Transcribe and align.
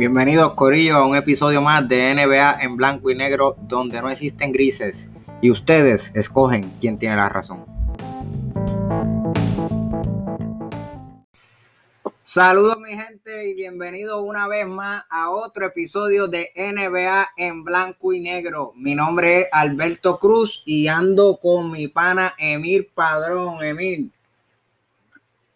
Bienvenidos 0.00 0.54
Corillo 0.54 0.94
a 0.94 1.06
un 1.06 1.14
episodio 1.14 1.60
más 1.60 1.86
de 1.86 2.14
NBA 2.14 2.62
en 2.62 2.74
blanco 2.78 3.10
y 3.10 3.14
negro 3.14 3.54
donde 3.68 4.00
no 4.00 4.08
existen 4.08 4.50
grises 4.50 5.12
y 5.42 5.50
ustedes 5.50 6.16
escogen 6.16 6.72
quién 6.80 6.98
tiene 6.98 7.16
la 7.16 7.28
razón. 7.28 7.66
Saludos 12.22 12.78
mi 12.80 12.96
gente 12.96 13.50
y 13.50 13.52
bienvenidos 13.52 14.22
una 14.22 14.48
vez 14.48 14.66
más 14.66 15.04
a 15.10 15.28
otro 15.28 15.66
episodio 15.66 16.28
de 16.28 16.48
NBA 16.56 17.32
en 17.36 17.62
blanco 17.62 18.14
y 18.14 18.20
negro. 18.20 18.72
Mi 18.76 18.94
nombre 18.94 19.40
es 19.40 19.48
Alberto 19.52 20.18
Cruz 20.18 20.62
y 20.64 20.88
ando 20.88 21.36
con 21.36 21.70
mi 21.70 21.88
pana 21.88 22.32
Emir 22.38 22.88
Padrón. 22.94 23.62
Emir. 23.62 24.06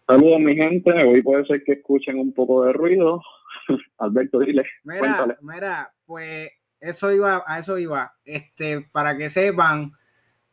Saludos 0.06 0.38
mi 0.38 0.54
gente, 0.54 0.92
hoy 1.02 1.22
puede 1.22 1.46
ser 1.46 1.64
que 1.64 1.72
escuchen 1.72 2.18
un 2.18 2.34
poco 2.34 2.62
de 2.67 2.75
ruido. 2.75 3.22
Alberto, 3.99 4.39
dile. 4.41 4.64
Mira, 4.82 5.36
mira, 5.41 5.95
pues 6.04 6.50
eso 6.81 7.11
iba, 7.13 7.43
a 7.46 7.59
eso 7.59 7.79
iba. 7.79 8.14
Este, 8.25 8.82
para 8.93 9.17
que 9.17 9.29
sepan, 9.29 9.93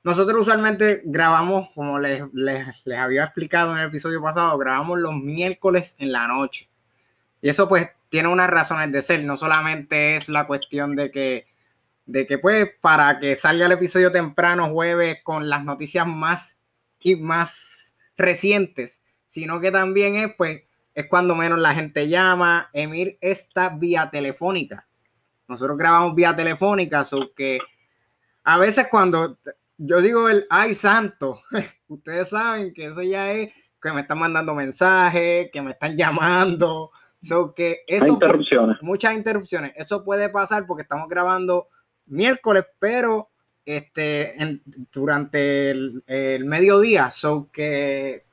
nosotros 0.03 0.41
usualmente 0.41 1.01
grabamos, 1.05 1.69
como 1.75 1.99
les, 1.99 2.23
les, 2.33 2.87
había 2.97 3.23
explicado 3.23 3.73
en 3.73 3.79
el 3.79 3.87
episodio 3.87 4.21
pasado, 4.21 4.57
grabamos 4.57 4.99
los 4.99 5.15
miércoles 5.15 5.95
en 5.99 6.11
la 6.11 6.27
noche. 6.27 6.69
Y 7.41 7.49
eso 7.49 7.67
pues 7.67 7.89
tiene 8.09 8.29
unas 8.29 8.49
razones 8.49 8.91
de 8.91 9.01
ser, 9.01 9.23
no 9.23 9.37
solamente 9.37 10.15
es 10.15 10.29
la 10.29 10.47
cuestión 10.47 10.95
de 10.95 11.11
que, 11.11 11.47
de 12.05 12.25
que 12.25 12.37
pues 12.37 12.71
para 12.81 13.19
que 13.19 13.35
salga 13.35 13.65
el 13.65 13.71
episodio 13.73 14.11
temprano 14.11 14.69
jueves 14.69 15.19
con 15.23 15.49
las 15.49 15.63
noticias 15.63 16.07
más 16.07 16.57
y 16.99 17.15
más 17.15 17.95
recientes, 18.17 19.03
sino 19.27 19.61
que 19.61 19.71
también 19.71 20.15
es 20.15 20.33
pues 20.37 20.63
es 20.93 21.07
cuando 21.07 21.35
menos 21.35 21.59
la 21.59 21.73
gente 21.73 22.07
llama. 22.07 22.69
Emir 22.73 23.17
está 23.21 23.69
vía 23.69 24.09
telefónica. 24.11 24.87
Nosotros 25.47 25.77
grabamos 25.77 26.15
vía 26.15 26.35
telefónica, 26.35 27.03
so 27.03 27.33
que 27.35 27.59
a 28.43 28.57
veces 28.57 28.87
cuando 28.89 29.37
yo 29.77 30.01
digo 30.01 30.29
el 30.29 30.45
ay 30.49 30.73
santo, 30.73 31.41
ustedes 31.87 32.29
saben 32.29 32.73
que 32.73 32.85
eso 32.85 33.01
ya 33.01 33.31
es 33.31 33.53
que 33.81 33.91
me 33.91 34.01
están 34.01 34.19
mandando 34.19 34.53
mensajes, 34.53 35.49
que 35.51 35.61
me 35.61 35.71
están 35.71 35.97
llamando, 35.97 36.91
so 37.19 37.53
que 37.53 37.83
eso 37.87 38.07
interrupciones. 38.07 38.77
muchas 38.81 39.15
interrupciones. 39.15 39.73
Eso 39.75 40.03
puede 40.03 40.29
pasar 40.29 40.65
porque 40.65 40.83
estamos 40.83 41.09
grabando 41.09 41.67
miércoles, 42.05 42.65
pero 42.79 43.29
este 43.65 44.61
durante 44.91 45.71
el, 45.71 46.03
el, 46.07 46.45
mediodía, 46.45 47.11
so 47.11 47.49
que 47.51 48.23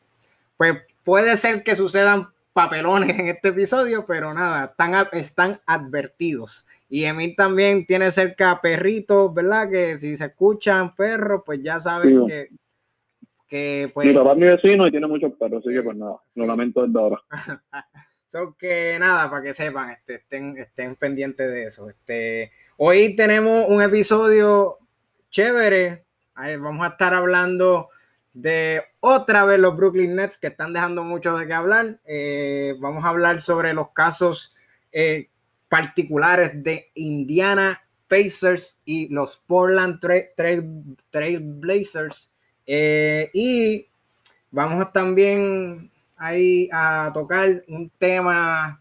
pues 0.56 0.78
puede 1.04 1.36
ser 1.36 1.62
que 1.62 1.76
sucedan 1.76 2.28
papelones 2.58 3.16
en 3.16 3.28
este 3.28 3.50
episodio, 3.50 4.04
pero 4.04 4.34
nada, 4.34 4.64
están, 4.64 4.92
están 5.12 5.60
advertidos. 5.64 6.66
Y 6.88 7.04
Emil 7.04 7.36
también 7.36 7.86
tiene 7.86 8.10
cerca 8.10 8.60
perritos, 8.60 9.32
¿verdad? 9.32 9.70
Que 9.70 9.96
si 9.96 10.16
se 10.16 10.24
escuchan 10.24 10.92
perros, 10.96 11.42
pues 11.46 11.62
ya 11.62 11.78
saben 11.78 12.26
que, 12.26 12.48
que 13.46 13.88
pues... 13.94 14.08
Mi 14.08 14.12
papá 14.12 14.32
es 14.32 14.38
mi 14.38 14.46
vecino 14.46 14.88
y 14.88 14.90
tiene 14.90 15.06
muchos 15.06 15.34
perros, 15.38 15.62
así 15.64 15.72
que 15.72 15.82
pues 15.82 15.98
nada, 15.98 16.16
lo 16.34 16.46
lamento 16.46 16.84
desde 16.84 16.98
ahora. 16.98 17.22
so 18.26 18.56
que 18.58 18.96
nada, 18.98 19.30
para 19.30 19.44
que 19.44 19.54
sepan, 19.54 19.90
este, 19.90 20.16
estén, 20.16 20.56
estén 20.56 20.96
pendientes 20.96 21.48
de 21.48 21.62
eso. 21.62 21.88
Este, 21.88 22.50
hoy 22.76 23.14
tenemos 23.14 23.68
un 23.68 23.82
episodio 23.82 24.78
chévere. 25.30 26.06
vamos 26.34 26.84
a 26.84 26.90
estar 26.90 27.14
hablando 27.14 27.90
de 28.40 28.84
otra 29.00 29.44
vez 29.44 29.58
los 29.58 29.76
Brooklyn 29.76 30.14
Nets 30.14 30.38
que 30.38 30.46
están 30.46 30.72
dejando 30.72 31.02
mucho 31.02 31.36
de 31.36 31.46
qué 31.46 31.54
hablar. 31.54 32.00
Eh, 32.04 32.76
vamos 32.78 33.04
a 33.04 33.08
hablar 33.08 33.40
sobre 33.40 33.74
los 33.74 33.90
casos 33.90 34.54
eh, 34.92 35.28
particulares 35.68 36.62
de 36.62 36.90
Indiana 36.94 37.82
Pacers 38.06 38.80
y 38.84 39.08
los 39.08 39.38
Portland 39.38 39.98
Trail, 40.00 41.40
Blazers. 41.40 42.32
Eh, 42.64 43.28
y 43.34 43.88
vamos 44.52 44.92
también 44.92 45.90
ahí 46.16 46.68
a 46.72 47.10
tocar 47.12 47.64
un 47.66 47.90
tema 47.98 48.80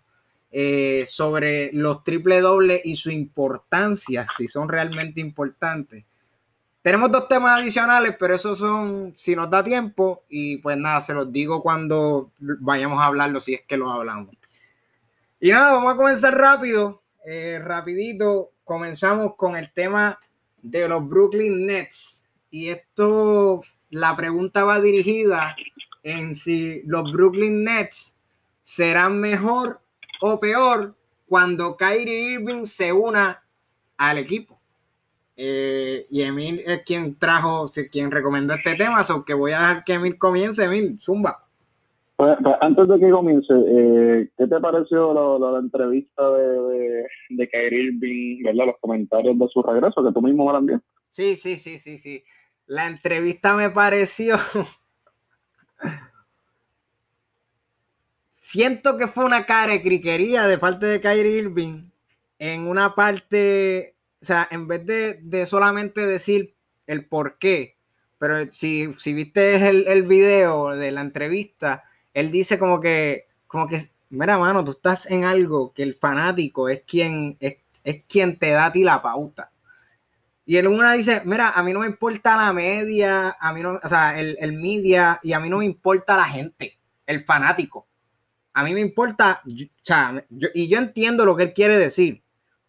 sobre 1.06 1.72
los 1.74 2.04
triple 2.04 2.42
dobles 2.42 2.82
y 2.84 2.96
su 2.96 3.12
importancia, 3.12 4.26
si 4.38 4.48
son 4.48 4.70
realmente 4.70 5.20
importantes. 5.22 6.07
Tenemos 6.88 7.12
dos 7.12 7.28
temas 7.28 7.60
adicionales, 7.60 8.16
pero 8.18 8.34
esos 8.34 8.60
son 8.60 9.12
si 9.18 9.36
nos 9.36 9.50
da 9.50 9.62
tiempo 9.62 10.24
y 10.30 10.56
pues 10.60 10.78
nada, 10.78 11.02
se 11.02 11.14
los 11.14 11.30
digo 11.34 11.62
cuando 11.62 12.32
vayamos 12.40 13.00
a 13.00 13.08
hablarlo, 13.08 13.42
si 13.42 13.56
es 13.56 13.62
que 13.64 13.76
los 13.76 13.92
hablamos. 13.92 14.34
Y 15.42 15.52
nada, 15.52 15.74
vamos 15.74 15.94
a 15.94 15.98
comenzar 15.98 16.34
rápido, 16.38 17.04
eh, 17.26 17.60
rapidito. 17.62 18.54
Comenzamos 18.64 19.36
con 19.36 19.58
el 19.58 19.70
tema 19.74 20.18
de 20.62 20.88
los 20.88 21.06
Brooklyn 21.06 21.66
Nets. 21.66 22.26
Y 22.52 22.70
esto, 22.70 23.60
la 23.90 24.16
pregunta 24.16 24.64
va 24.64 24.80
dirigida 24.80 25.58
en 26.04 26.36
si 26.36 26.84
los 26.86 27.12
Brooklyn 27.12 27.66
Nets 27.66 28.18
serán 28.62 29.20
mejor 29.20 29.82
o 30.22 30.40
peor 30.40 30.96
cuando 31.28 31.76
Kyrie 31.76 32.36
Irving 32.36 32.64
se 32.64 32.94
una 32.94 33.44
al 33.98 34.20
equipo. 34.20 34.57
Eh, 35.40 36.08
y 36.10 36.24
Emil 36.24 36.64
es 36.66 36.82
quien 36.82 37.16
trajo, 37.20 37.70
quien 37.92 38.10
recomendó 38.10 38.56
este 38.56 38.74
tema, 38.74 39.04
so 39.04 39.24
que 39.24 39.36
voy 39.36 39.52
a 39.52 39.60
dejar 39.60 39.84
que 39.84 39.94
Emil 39.94 40.18
comience, 40.18 40.66
Emil, 40.66 41.00
zumba. 41.00 41.44
Pues, 42.16 42.36
pues, 42.42 42.56
antes 42.62 42.88
de 42.88 43.00
que 43.00 43.12
comience, 43.12 43.54
eh, 43.54 44.28
¿qué 44.36 44.48
te 44.48 44.60
pareció 44.60 45.14
la, 45.40 45.60
entrevista 45.60 46.28
de, 46.32 46.62
de, 46.62 47.06
de 47.30 47.50
Kyrie 47.50 47.84
Irving, 47.84 48.44
¿verdad? 48.44 48.66
Los 48.66 48.78
comentarios 48.82 49.38
de 49.38 49.48
su 49.50 49.62
regreso, 49.62 50.04
que 50.04 50.12
tú 50.12 50.24
mismo 50.24 50.52
me 50.52 50.54
lo 50.54 50.82
Sí, 51.10 51.36
sí, 51.36 51.58
sí, 51.58 51.78
sí, 51.78 51.98
sí. 51.98 52.24
La 52.66 52.88
entrevista 52.88 53.56
me 53.56 53.70
pareció... 53.70 54.38
Siento 58.32 58.98
que 58.98 59.08
fue 59.08 59.26
una 59.26 59.46
carecriquería 59.46 60.48
de 60.48 60.58
parte 60.58 60.86
de 60.88 61.02
Kyrie 61.02 61.42
Irving 61.42 61.82
en 62.40 62.66
una 62.66 62.96
parte 62.96 63.97
o 64.22 64.26
sea, 64.26 64.48
en 64.52 64.68
vez 64.68 64.86
de, 64.86 65.46
solamente 65.46 66.06
decir 66.06 66.56
el 66.88 67.06
por 67.06 67.38
qué, 67.38 67.78
pero 68.18 68.52
si, 68.52 68.92
si 68.94 69.14
viste 69.14 69.68
el, 69.68 69.88
el, 69.88 70.04
video 70.04 70.76
de 70.76 70.92
la 70.92 71.02
entrevista, 71.02 71.84
él 72.14 72.32
dice 72.32 72.58
como 72.58 72.80
que, 72.80 73.28
como 73.46 73.68
que, 73.68 73.80
mira, 74.10 74.38
mano, 74.38 74.64
tú 74.66 74.72
estás 74.72 75.10
en 75.12 75.24
algo 75.24 75.72
que 75.74 75.84
el 75.84 75.96
fanático 75.96 76.68
es 76.68 76.82
quien, 76.82 77.38
es, 77.40 77.58
quien 78.08 78.40
te 78.40 78.50
da 78.52 78.68
a 78.68 78.72
ti 78.72 78.84
la 78.84 79.02
pauta. 79.02 79.52
Y 80.46 80.58
él 80.58 80.68
una 80.68 80.94
dice, 80.94 81.22
mira, 81.26 81.50
a 81.52 81.62
mí 81.62 81.74
no 81.74 81.82
me 81.82 81.88
importa 81.88 82.38
la 82.38 82.54
media, 82.54 83.36
a 83.40 83.54
mí 83.54 83.62
no, 83.62 83.80
o 83.84 83.90
sea, 83.90 84.18
el, 84.20 84.38
el 84.40 84.54
media, 84.54 85.20
y 85.22 85.34
a 85.34 85.40
mí 85.40 85.50
no 85.50 85.60
me 85.60 85.66
importa 85.66 86.16
la 86.16 86.26
gente, 86.26 86.80
el 87.06 87.24
fanático. 87.24 87.88
A 88.54 88.64
mí 88.64 88.74
me 88.74 88.80
importa, 88.80 89.42
o 89.46 89.52
sea, 89.84 90.26
y 90.56 90.68
yo 90.68 90.80
entiendo 90.80 91.26
lo 91.26 91.36
que 91.36 91.44
él 91.44 91.54
quiere 91.54 91.78
decir, 91.78 92.24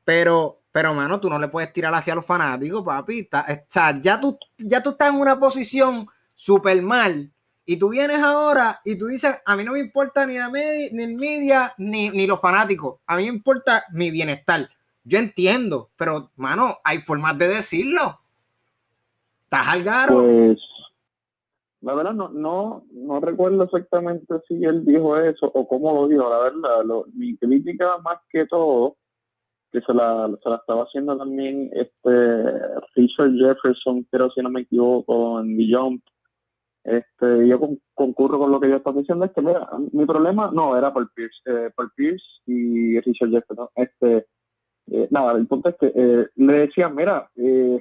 pero 0.04 0.60
pero, 0.78 0.94
mano, 0.94 1.18
tú 1.18 1.28
no 1.28 1.40
le 1.40 1.48
puedes 1.48 1.72
tirar 1.72 1.92
hacia 1.92 2.14
los 2.14 2.24
fanáticos, 2.24 2.84
papi. 2.84 3.28
o 3.32 3.64
sea, 3.66 3.92
ya 4.00 4.20
tú, 4.20 4.38
ya 4.58 4.80
tú 4.80 4.90
estás 4.90 5.12
en 5.12 5.18
una 5.18 5.36
posición 5.36 6.06
súper 6.36 6.80
mal. 6.82 7.32
Y 7.66 7.78
tú 7.78 7.88
vienes 7.88 8.20
ahora 8.20 8.80
y 8.84 8.96
tú 8.96 9.08
dices, 9.08 9.42
a 9.44 9.56
mí 9.56 9.64
no 9.64 9.72
me 9.72 9.80
importa 9.80 10.24
ni 10.24 10.38
la 10.38 10.48
media, 10.48 10.88
ni 10.92 11.02
el 11.02 11.16
media, 11.16 11.74
ni, 11.78 12.10
ni 12.10 12.28
los 12.28 12.40
fanáticos. 12.40 13.00
A 13.08 13.16
mí 13.16 13.24
me 13.24 13.30
importa 13.30 13.86
mi 13.92 14.12
bienestar. 14.12 14.68
Yo 15.02 15.18
entiendo, 15.18 15.90
pero, 15.96 16.30
mano, 16.36 16.76
hay 16.84 16.98
formas 16.98 17.36
de 17.36 17.48
decirlo. 17.48 18.20
¿Estás 19.42 19.66
al 19.66 19.82
garo? 19.82 20.22
Pues, 20.22 20.58
la 21.80 21.94
verdad, 21.96 22.12
no, 22.12 22.28
no, 22.28 22.84
no 22.92 23.18
recuerdo 23.18 23.64
exactamente 23.64 24.32
si 24.46 24.62
él 24.62 24.84
dijo 24.84 25.16
eso 25.16 25.50
o 25.52 25.66
cómo 25.66 25.92
lo 25.92 26.06
dijo. 26.06 26.31
La 26.31 26.38
verdad, 26.38 26.84
mi 27.14 27.36
crítica 27.36 27.98
más 27.98 28.19
que 28.31 28.46
todo 28.46 28.96
que 29.73 29.81
se 29.81 29.93
la, 29.93 30.29
se 30.43 30.49
la 30.49 30.56
estaba 30.56 30.82
haciendo 30.82 31.17
también 31.17 31.70
este 31.73 32.53
Richard 32.94 33.32
Jefferson, 33.35 34.06
pero 34.11 34.31
si 34.31 34.41
no 34.41 34.50
me 34.50 34.62
equivoco, 34.62 35.41
en 35.41 35.56
Beyond. 35.56 36.00
Este, 36.85 37.47
yo 37.47 37.61
concurro 37.94 38.38
con 38.38 38.50
lo 38.50 38.61
que 38.61 38.70
yo 38.70 38.76
estaba 38.76 38.99
diciendo, 38.99 39.26
es 39.26 39.32
que 39.32 39.43
mira, 39.43 39.69
mi 39.93 40.06
problema 40.06 40.50
no 40.53 40.76
era 40.76 40.93
por 40.93 41.12
Pierce, 41.12 41.38
eh, 41.44 41.70
por 41.76 41.93
Pierce 41.94 42.25
y 42.47 42.99
Richard 43.00 43.31
Jefferson. 43.31 43.69
Este, 43.75 44.26
eh, 44.91 45.09
nada, 45.11 45.32
el 45.32 45.47
punto 45.47 45.69
es 45.69 45.76
que 45.76 45.93
eh, 45.94 46.29
le 46.37 46.53
decían, 46.53 46.94
mira, 46.94 47.31
eh, 47.37 47.79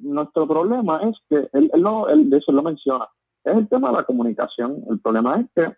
nuestro 0.00 0.46
problema 0.46 1.00
es 1.02 1.16
que 1.28 1.48
él, 1.58 1.70
él, 1.72 1.82
no, 1.82 2.08
él 2.08 2.30
de 2.30 2.38
eso 2.38 2.52
lo 2.52 2.62
menciona, 2.62 3.08
es 3.42 3.56
el 3.56 3.68
tema 3.68 3.88
de 3.88 3.96
la 3.96 4.04
comunicación. 4.04 4.84
El 4.88 5.00
problema 5.00 5.40
es 5.40 5.46
que 5.54 5.76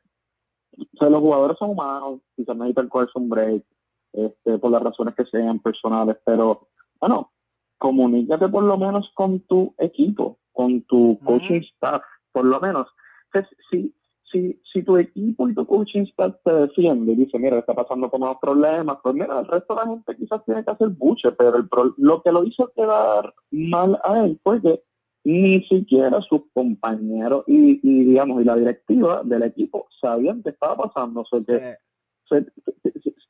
o 0.78 0.98
sea, 0.98 1.08
los 1.08 1.20
jugadores 1.20 1.56
son 1.58 1.70
humanos, 1.70 2.20
quizás 2.34 2.56
necesitan 2.56 2.88
cogerse 2.88 3.18
un 3.18 3.28
break, 3.28 3.64
este, 4.16 4.58
por 4.58 4.70
las 4.70 4.82
razones 4.82 5.14
que 5.14 5.24
sean 5.26 5.58
personales, 5.60 6.16
pero 6.24 6.68
bueno, 7.00 7.32
comunícate 7.78 8.48
por 8.48 8.64
lo 8.64 8.78
menos 8.78 9.10
con 9.14 9.40
tu 9.40 9.74
equipo, 9.78 10.38
con 10.52 10.82
tu 10.82 11.18
coaching 11.24 11.60
staff, 11.74 12.02
por 12.32 12.44
lo 12.44 12.60
menos. 12.60 12.88
si, 13.70 13.94
si, 14.32 14.60
si 14.72 14.82
tu 14.82 14.96
equipo 14.96 15.48
y 15.48 15.54
tu 15.54 15.66
coaching 15.66 16.02
staff 16.02 16.34
te 16.44 16.52
defiende 16.52 17.12
y 17.12 17.16
dice, 17.16 17.38
mira, 17.38 17.58
está 17.58 17.74
pasando 17.74 18.10
con 18.10 18.22
unos 18.22 18.38
problemas, 18.40 18.98
pues 19.02 19.14
mira, 19.14 19.40
el 19.40 19.46
resto 19.46 19.74
de 19.74 19.80
la 19.80 19.86
gente 19.88 20.16
quizás 20.16 20.44
tiene 20.44 20.64
que 20.64 20.70
hacer 20.70 20.88
buche, 20.88 21.32
pero 21.32 21.56
el 21.56 21.68
lo 21.98 22.22
que 22.22 22.32
lo 22.32 22.44
hizo 22.44 22.72
quedar 22.74 23.34
mal 23.50 24.00
a 24.02 24.24
él 24.24 24.40
fue 24.42 24.60
que 24.60 24.82
ni 25.24 25.60
siquiera 25.64 26.20
sus 26.22 26.42
compañeros 26.54 27.44
y, 27.48 27.80
y 27.82 28.04
digamos, 28.04 28.40
y 28.40 28.44
la 28.44 28.54
directiva 28.54 29.22
del 29.24 29.42
equipo 29.42 29.88
sabían 30.00 30.42
que 30.42 30.50
estaba 30.50 30.76
pasando. 30.76 31.22
O 31.22 31.24
sea, 31.26 31.40
que, 31.44 31.76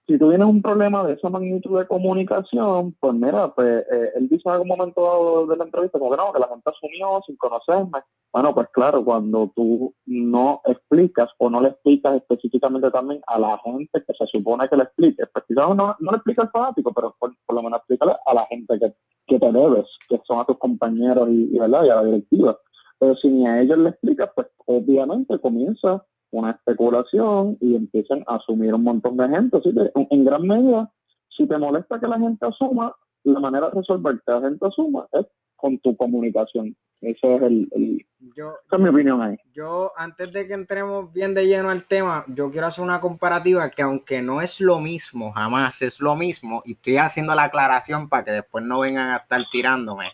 si 0.07 0.19
tú 0.19 0.29
tienes 0.29 0.47
un 0.47 0.63
problema 0.63 1.05
de 1.05 1.15
esa 1.15 1.29
magnitud 1.29 1.79
de 1.79 1.87
comunicación, 1.87 2.95
pues 3.01 3.15
mira, 3.15 3.53
pues 3.55 3.85
eh, 3.91 4.13
él 4.15 4.29
dice 4.29 4.43
en 4.47 4.53
algún 4.53 4.69
momento 4.69 5.47
de 5.47 5.57
la 5.57 5.65
entrevista 5.65 5.99
como 5.99 6.13
que 6.13 6.17
no, 6.17 6.33
que 6.33 6.39
la 6.39 6.49
gente 6.49 6.71
asumió 6.71 7.21
sin 7.27 7.37
conocerme. 7.37 7.99
Bueno, 8.33 8.55
pues 8.55 8.69
claro, 8.73 9.05
cuando 9.05 9.51
tú 9.57 9.93
no 10.07 10.61
explicas 10.65 11.29
o 11.39 11.51
no 11.51 11.61
le 11.61 11.71
explicas 11.71 12.15
específicamente 12.15 12.91
también 12.93 13.21
a 13.27 13.41
la 13.41 13.59
gente 13.65 14.05
que 14.07 14.15
se 14.15 14.27
supone 14.27 14.69
que 14.69 14.77
le 14.77 14.85
explique, 14.85 15.25
pues 15.33 15.45
no, 15.49 15.97
le 15.99 16.17
explicas 16.17 16.45
al 16.45 16.53
fanático, 16.53 16.93
pero 16.93 17.17
por, 17.19 17.35
lo 17.53 17.63
menos 17.63 17.79
explícale 17.79 18.13
a 18.25 18.35
la 18.35 18.47
gente 18.47 18.79
que, 18.79 18.95
que 19.27 19.41
te 19.41 19.53
debes, 19.53 19.87
que 20.09 20.21
son 20.25 20.39
a 20.39 20.45
tus 20.45 20.59
compañeros 20.59 21.29
y, 21.31 21.57
y, 21.57 21.59
¿verdad? 21.59 21.85
y 21.85 21.91
a 21.91 21.97
la 21.97 22.05
directiva. 22.05 22.57
Pero 23.01 23.17
si 23.17 23.29
ni 23.29 23.47
a 23.47 23.61
ellos 23.61 23.79
le 23.79 23.89
explicas, 23.91 24.31
pues 24.37 24.47
obviamente 24.67 25.39
comienza 25.41 26.05
una 26.31 26.51
especulación 26.53 27.57
y 27.61 27.77
empiezan 27.77 28.23
a 28.27 28.37
asumir 28.37 28.75
un 28.75 28.83
montón 28.83 29.17
de 29.17 29.29
gente. 29.29 29.57
Así 29.57 29.73
que, 29.73 29.91
en, 29.95 30.25
gran 30.25 30.43
medida, 30.43 30.93
si 31.37 31.47
te 31.47 31.59
molesta 31.59 32.01
que 32.01 32.07
la 32.07 32.19
gente 32.19 32.47
asuma, 32.47 32.95
la 33.25 33.41
manera 33.41 33.69
de 33.69 33.77
resolver 33.81 34.21
que 34.25 34.33
la 34.33 34.41
gente 34.41 34.67
asuma 34.67 35.07
es 35.13 35.27
con 35.57 35.79
tu 35.79 35.97
comunicación. 35.97 36.77
Eso 37.01 37.29
es 37.37 37.43
el, 37.43 38.07
yo, 38.37 38.55
esa 38.67 38.77
es 38.77 38.79
mi 38.79 38.89
opinión 38.89 39.21
ahí. 39.23 39.37
Yo, 39.53 39.93
antes 39.97 40.33
de 40.33 40.47
que 40.47 40.55
entremos 40.55 41.13
bien 41.13 41.35
de 41.35 41.47
lleno 41.47 41.71
al 41.71 41.85
tema, 41.85 42.25
yo 42.29 42.51
quiero 42.51 42.67
hacer 42.67 42.83
una 42.83 43.01
comparativa 43.01 43.71
que 43.71 43.83
aunque 43.83 44.23
no 44.23 44.41
es 44.41 44.61
lo 44.61 44.81
mismo, 44.81 45.33
jamás 45.33 45.83
es 45.83 46.01
lo 46.01 46.17
mismo, 46.17 46.63
y 46.65 46.73
estoy 46.73 46.97
haciendo 46.97 47.35
la 47.35 47.45
aclaración 47.45 48.09
para 48.09 48.25
que 48.25 48.31
después 48.33 48.65
no 48.65 48.81
vengan 48.81 49.11
a 49.11 49.17
estar 49.19 49.43
tirándome. 49.51 50.13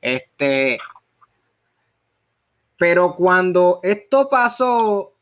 Este, 0.00 0.78
pero 2.76 3.14
cuando 3.14 3.80
esto 3.82 4.28
pasó 4.30 5.12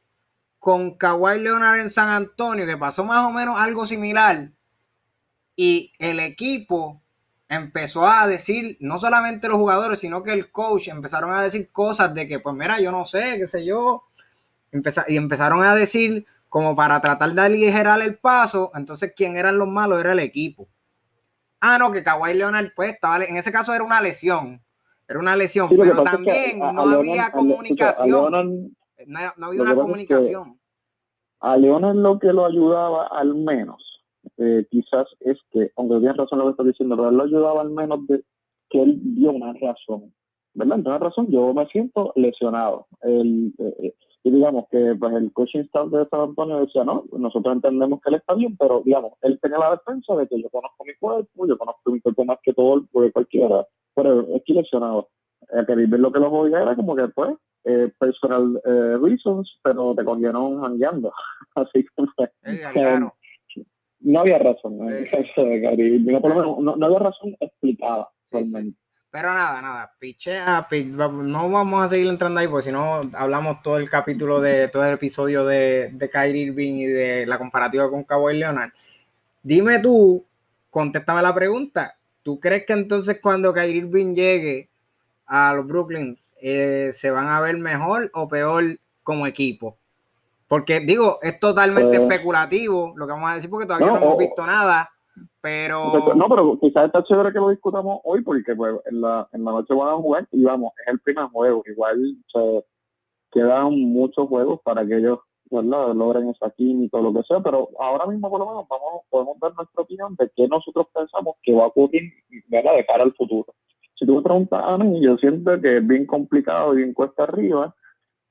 con 0.68 0.98
Kawhi 0.98 1.40
Leonard 1.40 1.80
en 1.80 1.88
San 1.88 2.10
Antonio, 2.10 2.66
que 2.66 2.76
pasó 2.76 3.02
más 3.02 3.24
o 3.24 3.30
menos 3.32 3.58
algo 3.58 3.86
similar, 3.86 4.50
y 5.56 5.94
el 5.98 6.20
equipo 6.20 7.00
empezó 7.48 8.06
a 8.06 8.26
decir, 8.26 8.76
no 8.78 8.98
solamente 8.98 9.48
los 9.48 9.56
jugadores, 9.56 9.98
sino 9.98 10.22
que 10.22 10.34
el 10.34 10.52
coach 10.52 10.88
empezaron 10.88 11.32
a 11.32 11.42
decir 11.42 11.72
cosas 11.72 12.12
de 12.12 12.28
que, 12.28 12.38
pues 12.40 12.54
mira, 12.54 12.78
yo 12.82 12.92
no 12.92 13.06
sé, 13.06 13.38
qué 13.38 13.46
sé 13.46 13.64
yo, 13.64 14.04
y 15.06 15.16
empezaron 15.16 15.64
a 15.64 15.74
decir 15.74 16.26
como 16.50 16.76
para 16.76 17.00
tratar 17.00 17.32
de 17.32 17.40
aligerar 17.40 18.02
el 18.02 18.18
paso, 18.18 18.70
entonces 18.74 19.14
quién 19.16 19.38
eran 19.38 19.56
los 19.56 19.68
malos 19.68 19.98
era 20.00 20.12
el 20.12 20.18
equipo. 20.18 20.68
Ah, 21.60 21.78
no, 21.78 21.90
que 21.90 22.02
Kawhi 22.02 22.34
Leonard, 22.34 22.74
pues, 22.76 22.92
estaba, 22.92 23.24
en 23.24 23.38
ese 23.38 23.50
caso 23.50 23.72
era 23.72 23.84
una 23.84 24.02
lesión, 24.02 24.62
era 25.08 25.18
una 25.18 25.34
lesión, 25.34 25.70
pero 25.70 26.04
también 26.04 26.58
no 26.58 26.82
había 26.82 27.32
comunicación 27.32 28.74
no, 29.06 29.46
había 29.46 29.62
una 29.62 29.74
comunicación. 29.74 30.57
A 31.40 31.56
Leonard 31.56 31.96
lo 31.96 32.18
que 32.18 32.32
lo 32.32 32.44
ayudaba 32.44 33.06
al 33.06 33.34
menos, 33.34 34.02
eh, 34.36 34.66
quizás 34.70 35.06
es 35.20 35.38
que, 35.50 35.70
aunque 35.76 35.98
tienes 35.98 36.16
razón 36.16 36.38
lo 36.38 36.46
que 36.46 36.50
estás 36.50 36.66
diciendo, 36.66 36.96
pero 36.96 37.10
él 37.10 37.16
lo 37.16 37.24
ayudaba 37.24 37.60
al 37.60 37.70
menos 37.70 38.06
de 38.06 38.24
que 38.70 38.82
él 38.82 38.98
dio 39.14 39.30
una 39.30 39.52
razón. 39.54 40.12
¿Verdad? 40.54 40.80
Una 40.80 40.98
razón, 40.98 41.28
yo 41.28 41.54
me 41.54 41.66
siento 41.66 42.12
lesionado. 42.16 42.86
El, 43.02 43.54
eh, 43.58 43.94
y 44.24 44.30
digamos 44.30 44.66
que 44.70 44.94
pues, 44.98 45.14
el 45.14 45.32
coaching 45.32 45.60
staff 45.60 45.90
de 45.90 46.06
San 46.08 46.20
Antonio 46.20 46.60
decía, 46.60 46.84
no, 46.84 47.04
nosotros 47.16 47.54
entendemos 47.54 48.00
que 48.00 48.10
él 48.10 48.16
está 48.16 48.34
bien, 48.34 48.56
pero 48.56 48.82
digamos, 48.84 49.12
él 49.22 49.38
tenía 49.40 49.58
la 49.58 49.70
defensa 49.70 50.16
de 50.16 50.26
que 50.26 50.42
yo 50.42 50.50
conozco 50.50 50.84
mi 50.84 50.94
cuerpo, 50.96 51.46
yo 51.46 51.56
conozco 51.56 51.92
mi 51.92 52.00
cuerpo 52.00 52.24
más 52.24 52.38
que 52.42 52.52
todo 52.52 52.74
el 52.74 53.12
cualquiera, 53.12 53.66
pero 53.94 54.20
estoy 54.34 54.56
lesionado. 54.56 55.08
El 55.50 55.66
que 55.66 55.74
lo 55.76 56.12
que 56.12 56.20
lo 56.20 56.30
podía 56.30 56.62
era 56.62 56.74
como 56.74 56.96
que 56.96 57.08
pues 57.08 57.36
eh, 57.64 57.92
personal 57.98 58.60
eh, 58.64 58.96
reasons, 59.00 59.58
pero 59.62 59.94
te 59.94 60.04
cogieron 60.04 60.60
jangueando. 60.60 61.12
Así 61.54 61.84
que 61.84 62.72
claro. 62.72 63.14
no 64.00 64.20
había 64.20 64.38
razón. 64.38 64.78
¿no? 64.78 66.76
no, 66.76 66.86
había 66.86 66.98
razón 66.98 67.36
explicada. 67.40 68.08
Pero 69.10 69.28
nada, 69.28 69.62
nada, 69.62 69.92
pichea, 69.98 70.68
no 71.10 71.50
vamos 71.50 71.82
a 71.82 71.88
seguir 71.88 72.08
entrando 72.08 72.40
ahí 72.40 72.46
porque 72.46 72.66
si 72.66 72.72
no 72.72 73.00
hablamos 73.14 73.62
todo 73.62 73.78
el 73.78 73.88
capítulo 73.88 74.38
de 74.40 74.68
todo 74.68 74.84
el 74.84 74.92
episodio 74.92 75.46
de, 75.46 75.88
de 75.94 76.10
Kyrie 76.10 76.48
Irving 76.48 76.74
y 76.74 76.84
de 76.84 77.26
la 77.26 77.38
comparativa 77.38 77.88
con 77.88 78.04
Kawhi 78.04 78.38
Leonard. 78.38 78.70
Dime 79.42 79.78
tú, 79.78 80.26
contéstame 80.68 81.22
la 81.22 81.34
pregunta. 81.34 81.96
¿Tú 82.22 82.38
crees 82.38 82.66
que 82.66 82.74
entonces 82.74 83.18
cuando 83.22 83.54
Kyrie 83.54 83.78
Irving 83.78 84.14
llegue 84.14 84.68
a 85.24 85.54
los 85.54 85.66
Brooklyn 85.66 86.18
eh, 86.40 86.90
se 86.92 87.10
van 87.10 87.28
a 87.28 87.40
ver 87.40 87.56
mejor 87.58 88.10
o 88.14 88.28
peor 88.28 88.64
como 89.02 89.26
equipo. 89.26 89.76
Porque 90.46 90.80
digo, 90.80 91.18
es 91.22 91.38
totalmente 91.38 91.98
pues, 91.98 92.10
especulativo 92.10 92.94
lo 92.96 93.06
que 93.06 93.12
vamos 93.12 93.30
a 93.30 93.34
decir 93.34 93.50
porque 93.50 93.66
todavía 93.66 93.88
no, 93.88 93.96
hemos 93.96 94.18
visto 94.18 94.46
nada, 94.46 94.90
pero... 95.42 96.14
No, 96.14 96.28
pero 96.28 96.58
quizás 96.58 96.86
está 96.86 97.04
chévere 97.04 97.32
que 97.32 97.38
lo 97.38 97.50
discutamos 97.50 98.00
hoy 98.04 98.22
porque 98.22 98.54
pues, 98.56 98.76
en, 98.86 99.00
la, 99.02 99.28
en 99.32 99.44
la 99.44 99.50
noche 99.50 99.74
van 99.74 99.88
a 99.88 99.96
jugar 99.96 100.26
y 100.32 100.42
vamos, 100.42 100.72
es 100.80 100.92
el 100.92 101.00
primer 101.00 101.26
juego. 101.26 101.62
Igual 101.66 102.16
se 102.32 102.64
quedan 103.30 103.78
muchos 103.92 104.26
juegos 104.26 104.60
para 104.62 104.86
que 104.86 104.96
ellos 104.96 105.18
logren 105.50 106.30
esa 106.30 106.50
química 106.50 106.98
o 106.98 107.02
lo 107.02 107.12
que 107.12 107.22
sea, 107.24 107.40
pero 107.40 107.68
ahora 107.78 108.06
mismo 108.06 108.30
por 108.30 108.40
lo 108.40 108.46
menos 108.46 108.66
vamos, 108.68 109.02
podemos 109.10 109.38
dar 109.40 109.54
nuestra 109.54 109.82
opinión 109.82 110.16
de 110.16 110.30
qué 110.34 110.46
nosotros 110.48 110.86
pensamos 110.94 111.36
que 111.42 111.54
va 111.54 111.64
a 111.64 111.68
ocurrir 111.68 112.10
de 112.28 112.86
cara 112.86 113.02
al 113.02 113.14
futuro 113.14 113.54
si 113.98 114.06
tú 114.06 114.16
me 114.16 114.22
preguntas 114.22 114.62
a 114.64 114.78
mí, 114.78 115.00
yo 115.02 115.16
siento 115.16 115.60
que 115.60 115.78
es 115.78 115.86
bien 115.86 116.06
complicado 116.06 116.72
y 116.74 116.78
bien 116.78 116.94
cuesta 116.94 117.24
arriba 117.24 117.74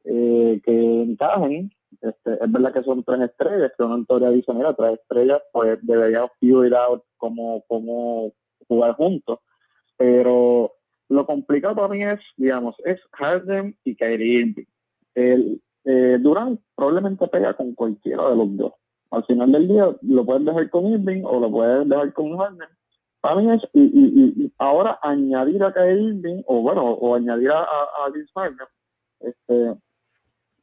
eh, 0.05 0.61
que 0.63 1.01
encajen. 1.01 1.71
Este, 2.01 2.33
es 2.33 2.51
verdad 2.51 2.73
que 2.73 2.83
son 2.83 3.03
tres 3.03 3.21
estrellas, 3.21 3.71
que 3.77 3.83
una 3.83 3.95
en 3.95 4.05
teoría 4.05 4.29
dice, 4.29 4.53
mira, 4.53 4.73
tres 4.73 4.99
estrellas, 4.99 5.41
pues 5.51 5.79
deberíamos 5.81 6.31
figure 6.39 6.75
out 6.77 7.03
cómo, 7.17 7.63
cómo 7.67 8.31
jugar 8.67 8.93
juntos. 8.93 9.39
Pero 9.97 10.73
lo 11.09 11.25
complicado 11.25 11.75
para 11.75 11.89
mí 11.89 12.03
es, 12.03 12.19
digamos, 12.37 12.75
es 12.85 13.01
Harden 13.13 13.75
y 13.83 13.95
Kyrie 13.95 14.39
Irving. 14.39 14.65
El, 15.15 15.61
eh, 15.83 16.17
Durant 16.19 16.61
probablemente 16.75 17.27
pega 17.27 17.53
con 17.55 17.73
cualquiera 17.73 18.29
de 18.29 18.35
los 18.35 18.55
dos. 18.55 18.73
Al 19.09 19.25
final 19.25 19.51
del 19.51 19.67
día 19.67 19.95
lo 20.01 20.25
puedes 20.25 20.45
dejar 20.45 20.69
con 20.69 20.85
Irving 20.85 21.23
o 21.23 21.39
lo 21.39 21.49
puedes 21.49 21.87
dejar 21.87 22.13
con 22.13 22.37
Harden 22.37 22.67
es, 23.23 23.61
y, 23.73 23.81
y, 23.81 24.43
y, 24.45 24.53
ahora 24.57 24.99
añadir 25.01 25.63
a 25.63 25.73
Kyrie 25.73 26.09
Irving, 26.09 26.43
o 26.45 26.61
bueno, 26.61 26.83
o 26.83 27.15
añadir 27.15 27.51
a, 27.51 27.63
a, 27.63 28.09
Vince 28.13 28.31
este, 29.19 29.75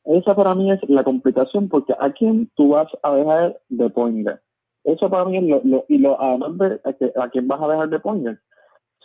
esa 0.05 0.35
para 0.37 0.55
mí 0.55 0.71
es 0.71 0.81
la 0.89 1.05
complicación, 1.05 1.69
porque 1.69 1.95
a 1.99 2.11
quién 2.13 2.51
tú 2.55 2.71
vas 2.71 2.89
a 3.03 3.15
dejar 3.15 3.61
de 3.69 3.91
poner. 3.91 4.41
Eso 4.85 5.09
para 5.09 5.25
mí 5.25 5.39
es 5.39 5.45
lo, 5.45 5.61
lo 5.65 5.85
y 5.89 5.99
lo, 5.99 6.21
además 6.21 6.59
de 6.59 6.81
a, 7.17 7.29
quién 7.31 7.49
vas 7.49 7.61
a 7.63 7.69
dejar 7.69 7.89
de 7.89 8.01
poner. 8.01 8.41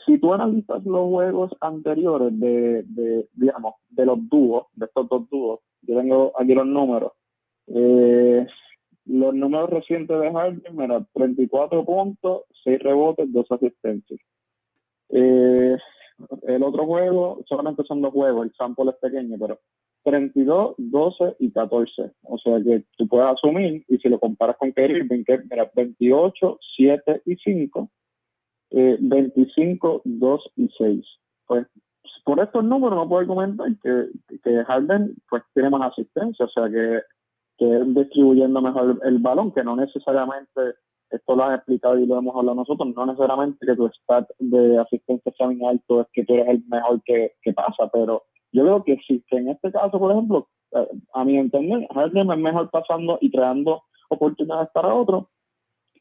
Si 0.06 0.18
tú 0.18 0.34
analizas 0.34 0.84
los 0.86 1.10
juegos 1.10 1.52
anteriores 1.62 2.38
de, 2.40 2.84
de, 2.84 3.30
digamos, 3.34 3.76
de 3.90 4.06
los 4.06 4.18
dúos, 4.30 4.68
de 4.74 4.86
estos 4.86 5.08
dos 5.08 5.30
dúos, 5.30 5.60
yo 5.84 5.98
tengo 5.98 6.34
aquí 6.38 6.54
los 6.54 6.66
números, 6.66 7.14
eh, 7.68 8.46
los 9.06 9.34
números 9.34 9.70
recientes 9.70 10.20
de 10.20 10.32
Harden, 10.32 10.76
mira, 10.76 11.06
34 11.14 11.86
puntos, 11.86 12.44
6 12.64 12.80
rebotes, 12.80 13.32
2 13.32 13.52
asistencias. 13.52 14.20
Eh, 15.10 15.78
el 16.44 16.64
otro 16.64 16.86
juego, 16.86 17.44
solamente 17.48 17.84
son 17.84 18.02
dos 18.02 18.14
juegos, 18.14 18.46
el 18.46 18.54
sample 18.56 18.92
es 18.92 18.98
pequeño, 18.98 19.38
pero 19.40 19.60
32, 20.04 20.76
12 20.78 21.36
y 21.40 21.52
14. 21.52 22.12
O 22.24 22.38
sea 22.38 22.62
que 22.64 22.84
tú 22.98 23.08
puedes 23.08 23.28
asumir, 23.28 23.86
y 23.88 23.98
si 23.98 24.10
lo 24.10 24.20
comparas 24.20 24.58
con 24.58 24.74
Irving, 24.76 25.24
que 25.24 25.40
mira, 25.50 25.70
28, 25.74 26.60
7 26.76 27.22
y 27.26 27.36
5, 27.36 27.90
25, 28.72 30.02
2 30.04 30.52
y 30.56 30.70
6. 30.78 31.06
Pues 31.48 31.68
por 32.24 32.40
estos 32.40 32.64
números 32.64 32.98
no 32.98 33.10
puedo 33.10 33.22
argumentar 33.22 33.68
que, 33.82 34.10
que 34.44 34.64
Harden 34.66 35.16
pues 35.30 35.44
tiene 35.54 35.70
más 35.70 35.92
asistencia, 35.92 36.46
o 36.46 36.50
sea 36.50 36.70
que 36.70 37.02
que 37.60 37.76
es 37.76 37.94
distribuyendo 37.94 38.62
mejor 38.62 39.00
el 39.04 39.20
balón, 39.20 39.52
que 39.52 39.64
no 39.64 39.76
necesariamente, 39.76 40.76
esto 41.10 41.36
lo 41.36 41.44
han 41.44 41.56
explicado 41.56 42.00
y 42.00 42.06
lo 42.06 42.18
hemos 42.18 42.36
hablado 42.36 42.56
nosotros, 42.56 42.94
no 42.96 43.06
necesariamente 43.06 43.66
que 43.66 43.76
tu 43.76 43.88
stat 43.90 44.28
de 44.40 44.78
asistencia 44.78 45.32
sea 45.38 45.48
muy 45.48 45.64
alto, 45.66 46.02
es 46.02 46.08
que 46.14 46.24
tú 46.24 46.34
eres 46.36 46.48
el 46.48 46.64
mejor 46.70 47.02
que, 47.04 47.34
pasa, 47.54 47.90
pero 47.92 48.24
yo 48.54 48.64
creo 48.64 48.84
que 48.84 48.98
sí, 49.06 49.24
que 49.28 49.38
en 49.38 49.50
este 49.50 49.72
caso, 49.72 50.00
por 50.00 50.12
ejemplo, 50.12 50.48
eh, 50.72 50.88
a 51.14 51.26
mi 51.26 51.38
entender, 51.38 51.86
Harden 51.94 52.32
es 52.32 52.38
mejor 52.38 52.70
pasando 52.72 53.18
y 53.22 53.30
creando 53.30 53.84
oportunidades 54.10 54.70
para 54.74 54.96
otros 54.96 55.26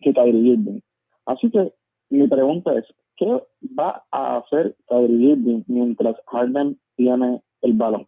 que 0.01 0.15
Kyrie 0.15 0.53
Irving. 0.53 0.81
Así 1.27 1.51
que 1.51 1.75
mi 2.09 2.27
pregunta 2.29 2.73
es, 2.79 2.85
¿qué 3.17 3.43
va 3.79 4.05
a 4.13 4.37
hacer 4.37 4.77
Kyrie 4.87 5.33
Irving 5.33 5.63
mientras 5.67 6.17
Harden 6.27 6.79
tiene 6.97 7.43
el 7.63 7.73
balón? 7.73 8.07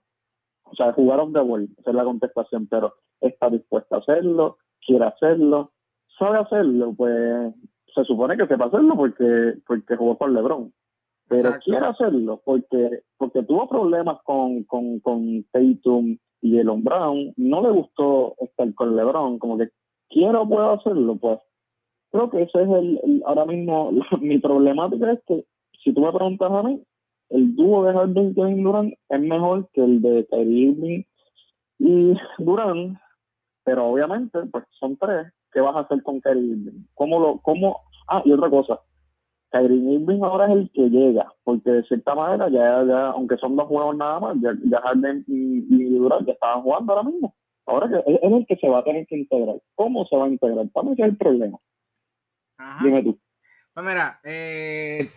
o 0.70 0.74
sea, 0.76 0.92
jugaron 0.92 1.32
de 1.32 1.40
vuelta, 1.40 1.80
esa 1.80 1.90
es 1.90 1.96
la 1.96 2.04
contestación, 2.04 2.66
pero 2.68 2.94
está 3.20 3.50
dispuesta 3.50 3.96
a 3.96 3.98
hacerlo, 4.00 4.58
quiere 4.84 5.04
hacerlo, 5.04 5.72
sabe 6.18 6.38
hacerlo, 6.38 6.94
pues 6.96 7.54
se 7.94 8.04
supone 8.04 8.36
que 8.36 8.46
sepa 8.46 8.66
hacerlo 8.66 8.96
porque, 8.96 9.54
porque 9.66 9.96
jugó 9.96 10.16
con 10.18 10.34
LeBron. 10.34 10.72
Pero 11.28 11.52
quiere 11.64 11.86
hacerlo 11.86 12.42
porque, 12.44 13.02
porque 13.16 13.44
tuvo 13.44 13.68
problemas 13.68 14.18
con, 14.24 14.64
con, 14.64 14.98
con 14.98 15.44
Tatum 15.52 16.18
y 16.42 16.58
Elon 16.58 16.82
Brown, 16.82 17.32
no 17.36 17.62
le 17.62 17.70
gustó 17.70 18.34
estar 18.40 18.74
con 18.74 18.96
LeBron, 18.96 19.38
como 19.38 19.56
que 19.56 19.68
quiero 20.08 20.48
puedo 20.48 20.70
hacerlo, 20.70 21.16
pues. 21.16 21.38
Creo 22.10 22.28
que 22.30 22.42
ese 22.42 22.62
es 22.62 22.68
el, 22.68 23.22
ahora 23.24 23.46
mismo 23.46 23.92
mi 24.20 24.38
problemática 24.38 25.12
es 25.12 25.20
que 25.26 25.44
si 25.82 25.92
tú 25.92 26.00
me 26.00 26.12
preguntas 26.12 26.50
a 26.52 26.62
mí, 26.64 26.82
el 27.30 27.54
dúo 27.54 27.84
de 27.84 27.92
Harden 27.92 28.30
y 28.30 28.34
Kevin 28.34 28.64
Durant 28.64 28.94
es 29.08 29.20
mejor 29.20 29.68
que 29.72 29.84
el 29.84 30.02
de 30.02 30.26
Kyrie 30.28 30.70
Irving 30.70 31.02
y 31.78 32.14
Durant, 32.38 32.98
pero 33.70 33.86
obviamente 33.86 34.40
pues 34.50 34.64
son 34.80 34.96
tres. 34.96 35.32
¿Qué 35.52 35.60
vas 35.60 35.76
a 35.76 35.80
hacer 35.80 36.02
con 36.02 36.20
Kyrie 36.20 36.42
Irving? 36.42 36.86
¿Cómo 36.94 37.20
lo, 37.20 37.38
cómo? 37.38 37.82
Ah, 38.08 38.20
y 38.24 38.32
otra 38.32 38.50
cosa, 38.50 38.80
Kyrie 39.52 39.94
Irving 39.94 40.22
ahora 40.24 40.46
es 40.46 40.54
el 40.54 40.70
que 40.74 40.90
llega, 40.90 41.32
porque 41.44 41.70
de 41.70 41.84
cierta 41.84 42.16
manera 42.16 42.48
ya, 42.48 42.84
ya 42.84 43.10
aunque 43.10 43.36
son 43.36 43.54
dos 43.54 43.66
juegos 43.66 43.96
nada 43.96 44.18
más, 44.18 44.36
ya, 44.40 44.80
Harden 44.80 45.24
y, 45.28 45.98
Durant 45.98 46.26
ya 46.26 46.32
estaban 46.32 46.62
jugando 46.62 46.92
ahora 46.92 47.08
mismo. 47.08 47.36
Ahora 47.64 47.88
que 47.88 48.12
es, 48.12 48.18
el 48.22 48.46
que 48.48 48.56
se 48.56 48.68
va 48.68 48.80
a 48.80 48.84
tener 48.84 49.06
que 49.06 49.18
integrar. 49.18 49.60
¿Cómo 49.76 50.04
se 50.06 50.16
va 50.16 50.24
a 50.24 50.28
integrar? 50.28 50.66
Ese 50.66 50.92
es 50.92 51.08
el 51.08 51.16
problema. 51.16 51.58
Dime 52.82 53.04
tú. 53.04 53.20
Pues 53.72 53.86
mira, 53.86 54.18
eh, 54.24 55.10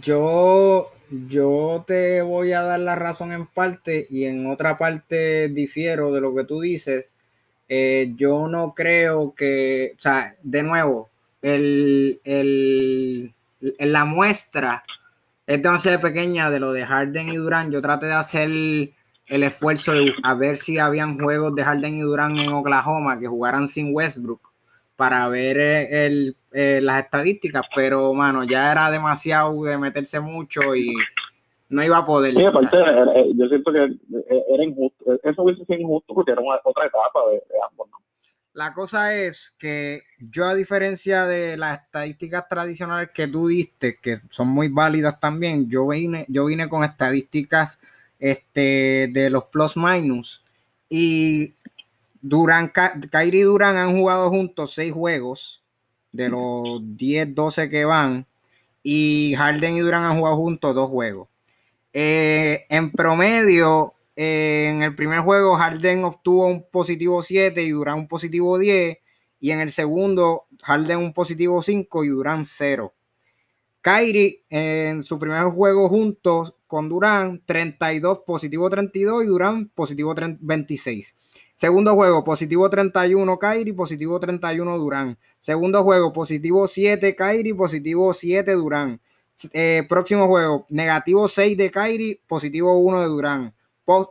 yo, 0.00 0.92
yo 1.10 1.84
te 1.88 2.22
voy 2.22 2.52
a 2.52 2.62
dar 2.62 2.78
la 2.78 2.94
razón 2.94 3.32
en 3.32 3.46
parte 3.46 4.06
y 4.08 4.26
en 4.26 4.48
otra 4.48 4.78
parte 4.78 5.48
difiero 5.48 6.12
de 6.12 6.20
lo 6.20 6.32
que 6.36 6.44
tú 6.44 6.60
dices. 6.60 7.15
Eh, 7.68 8.12
yo 8.16 8.48
no 8.48 8.74
creo 8.74 9.34
que, 9.34 9.94
o 9.96 10.00
sea, 10.00 10.36
de 10.42 10.62
nuevo, 10.62 11.10
el, 11.42 12.20
el, 12.24 13.34
la 13.78 14.04
muestra 14.04 14.84
es 15.46 15.62
demasiado 15.62 16.00
pequeña 16.00 16.50
de 16.50 16.60
lo 16.60 16.72
de 16.72 16.84
Harden 16.86 17.28
y 17.28 17.36
Durán. 17.36 17.70
Yo 17.70 17.80
traté 17.80 18.06
de 18.06 18.14
hacer 18.14 18.48
el 18.48 19.42
esfuerzo 19.42 19.92
de 19.92 20.12
a 20.22 20.34
ver 20.34 20.56
si 20.56 20.78
habían 20.78 21.18
juegos 21.18 21.54
de 21.54 21.64
Harden 21.64 21.94
y 21.94 22.00
Durán 22.00 22.36
en 22.38 22.52
Oklahoma 22.52 23.18
que 23.18 23.26
jugaran 23.26 23.68
sin 23.68 23.94
Westbrook 23.94 24.40
para 24.96 25.28
ver 25.28 25.58
eh, 25.58 26.06
el, 26.06 26.36
eh, 26.52 26.80
las 26.82 27.04
estadísticas, 27.04 27.62
pero 27.74 28.12
mano, 28.14 28.44
ya 28.44 28.72
era 28.72 28.90
demasiado 28.90 29.62
de 29.64 29.76
meterse 29.76 30.20
mucho 30.20 30.74
y 30.74 30.94
no 31.68 31.84
iba 31.84 31.98
a 31.98 32.06
poder. 32.06 32.34
Sí, 32.34 32.44
aparte, 32.44 32.76
eh, 32.76 33.32
yo 33.34 33.48
siento 33.48 33.72
que 33.72 33.96
era 34.48 34.64
injusto, 34.64 35.18
eso 35.22 35.42
hubiese 35.42 35.64
sido 35.64 35.80
injusto 35.80 36.14
porque 36.14 36.32
era 36.32 36.42
otra 36.64 36.86
etapa 36.86 37.20
de, 37.30 37.42
ambos, 37.68 37.88
La 38.52 38.72
cosa 38.72 39.14
es 39.14 39.54
que 39.58 40.02
yo, 40.18 40.46
a 40.46 40.54
diferencia 40.54 41.26
de 41.26 41.56
las 41.56 41.82
estadísticas 41.82 42.48
tradicionales 42.48 43.10
que 43.12 43.28
tú 43.28 43.48
diste, 43.48 43.98
que 44.00 44.18
son 44.30 44.48
muy 44.48 44.68
válidas 44.68 45.18
también, 45.20 45.68
yo 45.68 45.88
vine, 45.88 46.24
yo 46.28 46.46
vine 46.46 46.68
con 46.68 46.84
estadísticas 46.84 47.80
este, 48.18 49.08
de 49.12 49.30
los 49.30 49.44
plus 49.44 49.76
minus 49.76 50.44
y 50.88 51.54
Durán, 52.20 52.72
Kyrie 53.10 53.40
y 53.40 53.44
Durán 53.44 53.76
han 53.76 53.96
jugado 53.96 54.30
juntos 54.30 54.72
seis 54.72 54.92
juegos 54.92 55.62
de 56.12 56.28
los 56.28 56.80
10, 56.96 57.34
12 57.34 57.68
que 57.68 57.84
van. 57.84 58.26
Y 58.82 59.34
Harden 59.36 59.76
y 59.76 59.80
Durán 59.80 60.04
han 60.04 60.18
jugado 60.18 60.36
juntos 60.36 60.74
dos 60.74 60.88
juegos. 60.88 61.28
Eh, 61.98 62.66
en 62.68 62.92
promedio, 62.92 63.94
eh, 64.16 64.68
en 64.70 64.82
el 64.82 64.94
primer 64.94 65.20
juego, 65.20 65.56
Harden 65.56 66.04
obtuvo 66.04 66.46
un 66.46 66.66
positivo 66.70 67.22
7 67.22 67.62
y 67.62 67.70
Durán 67.70 68.00
un 68.00 68.06
positivo 68.06 68.58
10. 68.58 68.98
Y 69.40 69.50
en 69.50 69.60
el 69.60 69.70
segundo, 69.70 70.44
Harden 70.62 70.98
un 70.98 71.14
positivo 71.14 71.62
5 71.62 72.04
y 72.04 72.08
Durán 72.08 72.44
0. 72.44 72.92
Kyrie 73.80 74.44
en 74.50 75.04
su 75.04 75.18
primer 75.18 75.44
juego 75.44 75.88
juntos 75.88 76.54
con 76.66 76.90
Durán, 76.90 77.42
32, 77.46 78.18
positivo 78.26 78.68
32 78.68 79.24
y 79.24 79.26
Durán 79.28 79.68
positivo 79.74 80.14
26. 80.14 81.14
Segundo 81.54 81.94
juego, 81.94 82.22
positivo 82.22 82.68
31 82.68 83.38
Kairi, 83.38 83.72
positivo 83.72 84.20
31 84.20 84.76
Durán. 84.76 85.16
Segundo 85.38 85.82
juego, 85.82 86.12
positivo 86.12 86.66
7 86.66 87.16
Kairi, 87.16 87.54
positivo 87.54 88.12
7 88.12 88.52
Durán. 88.52 89.00
Eh, 89.52 89.84
próximo 89.88 90.26
juego, 90.26 90.66
negativo 90.70 91.28
6 91.28 91.56
de 91.56 91.70
Kairi, 91.70 92.20
positivo 92.26 92.78
1 92.78 93.02
de 93.02 93.06
Durán. 93.06 93.54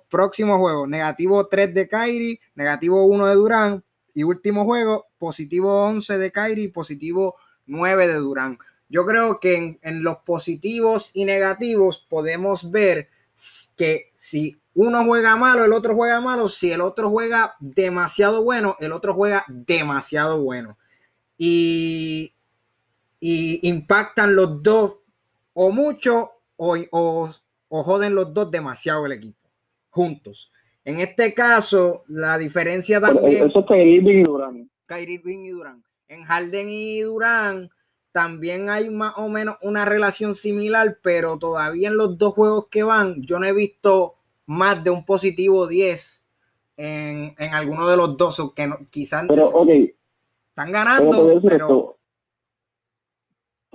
próximo 0.10 0.58
juego, 0.58 0.88
negativo 0.88 1.48
3 1.48 1.74
de 1.74 1.88
Kairi, 1.88 2.39
negativo 2.55 3.05
1 3.05 3.27
de 3.27 3.36
Durán. 3.36 3.84
Y 4.13 4.24
último 4.24 4.63
juego, 4.63 5.08
positivo 5.17 5.84
11 5.86 6.17
de 6.17 6.32
Kairi, 6.32 6.67
positivo 6.70 7.36
9 7.65 8.08
de 8.08 8.15
Durán. 8.15 8.58
Yo 8.88 9.05
creo 9.05 9.39
que 9.39 9.55
en, 9.55 9.79
en 9.82 10.03
los 10.03 10.20
positivos 10.20 11.12
y 11.13 11.25
negativos 11.25 12.05
podemos 12.08 12.72
ver 12.72 13.10
que 13.75 14.12
si 14.15 14.60
uno 14.75 15.05
juega 15.05 15.38
malo, 15.38 15.63
el 15.63 15.72
otro 15.72 15.96
juega 15.96 16.20
malo. 16.22 16.50
Si 16.50 16.72
el 16.72 16.82
otro 16.82 17.10
juega 17.10 17.55
demasiado 17.60 18.44
bueno, 18.44 18.75
el 18.79 18.91
otro 18.91 19.13
juega 19.13 19.46
demasiado 19.48 20.44
bueno. 20.44 20.77
Y, 21.38 22.34
impactan 23.22 24.36
los 24.36 24.62
dos 24.62 24.98
o 25.56 25.72
mucho 25.72 26.32
o, 26.58 26.78
o, 26.92 27.84
joden 27.84 28.14
los 28.14 28.34
dos 28.34 28.52
demasiado 28.52 29.06
el 29.08 29.14
equipo 29.14 29.50
juntos. 29.90 30.52
En 30.84 31.00
este 31.00 31.34
caso, 31.34 32.04
la 32.08 32.38
diferencia 32.38 33.02
también. 33.02 33.48
Eso 33.50 33.60
es 33.60 33.66
Kyrie 33.66 34.20
y 34.20 34.24
Durán. 34.24 34.70
Kyrie 34.86 35.22
y 35.26 35.50
Durán. 35.50 35.84
En 36.08 36.24
Harden 36.24 36.70
y 36.70 37.00
Durán 37.02 37.72
también 38.12 38.70
hay 38.70 38.90
más 38.90 39.14
o 39.18 39.28
menos 39.28 39.58
una 39.62 39.84
relación 39.86 40.36
similar, 40.36 41.00
pero 41.02 41.40
todavía 41.40 41.88
en 41.88 41.98
los 41.98 42.18
dos 42.18 42.34
juegos 42.34 42.68
que 42.68 42.84
van, 42.84 43.22
yo 43.24 43.40
no 43.40 43.46
he 43.46 43.54
visto 43.54 44.16
más 44.46 44.84
de 44.84 44.92
un 44.92 45.04
positivo 45.04 45.68
10 45.68 46.26
en, 46.78 47.36
en 47.38 47.54
alguno 47.54 47.88
de 47.88 47.98
los 47.98 48.16
dos, 48.16 48.54
que 48.56 48.68
no, 48.68 48.78
quizás 48.90 49.24
están 49.24 50.72
ganando, 50.72 51.42
pero... 51.42 51.95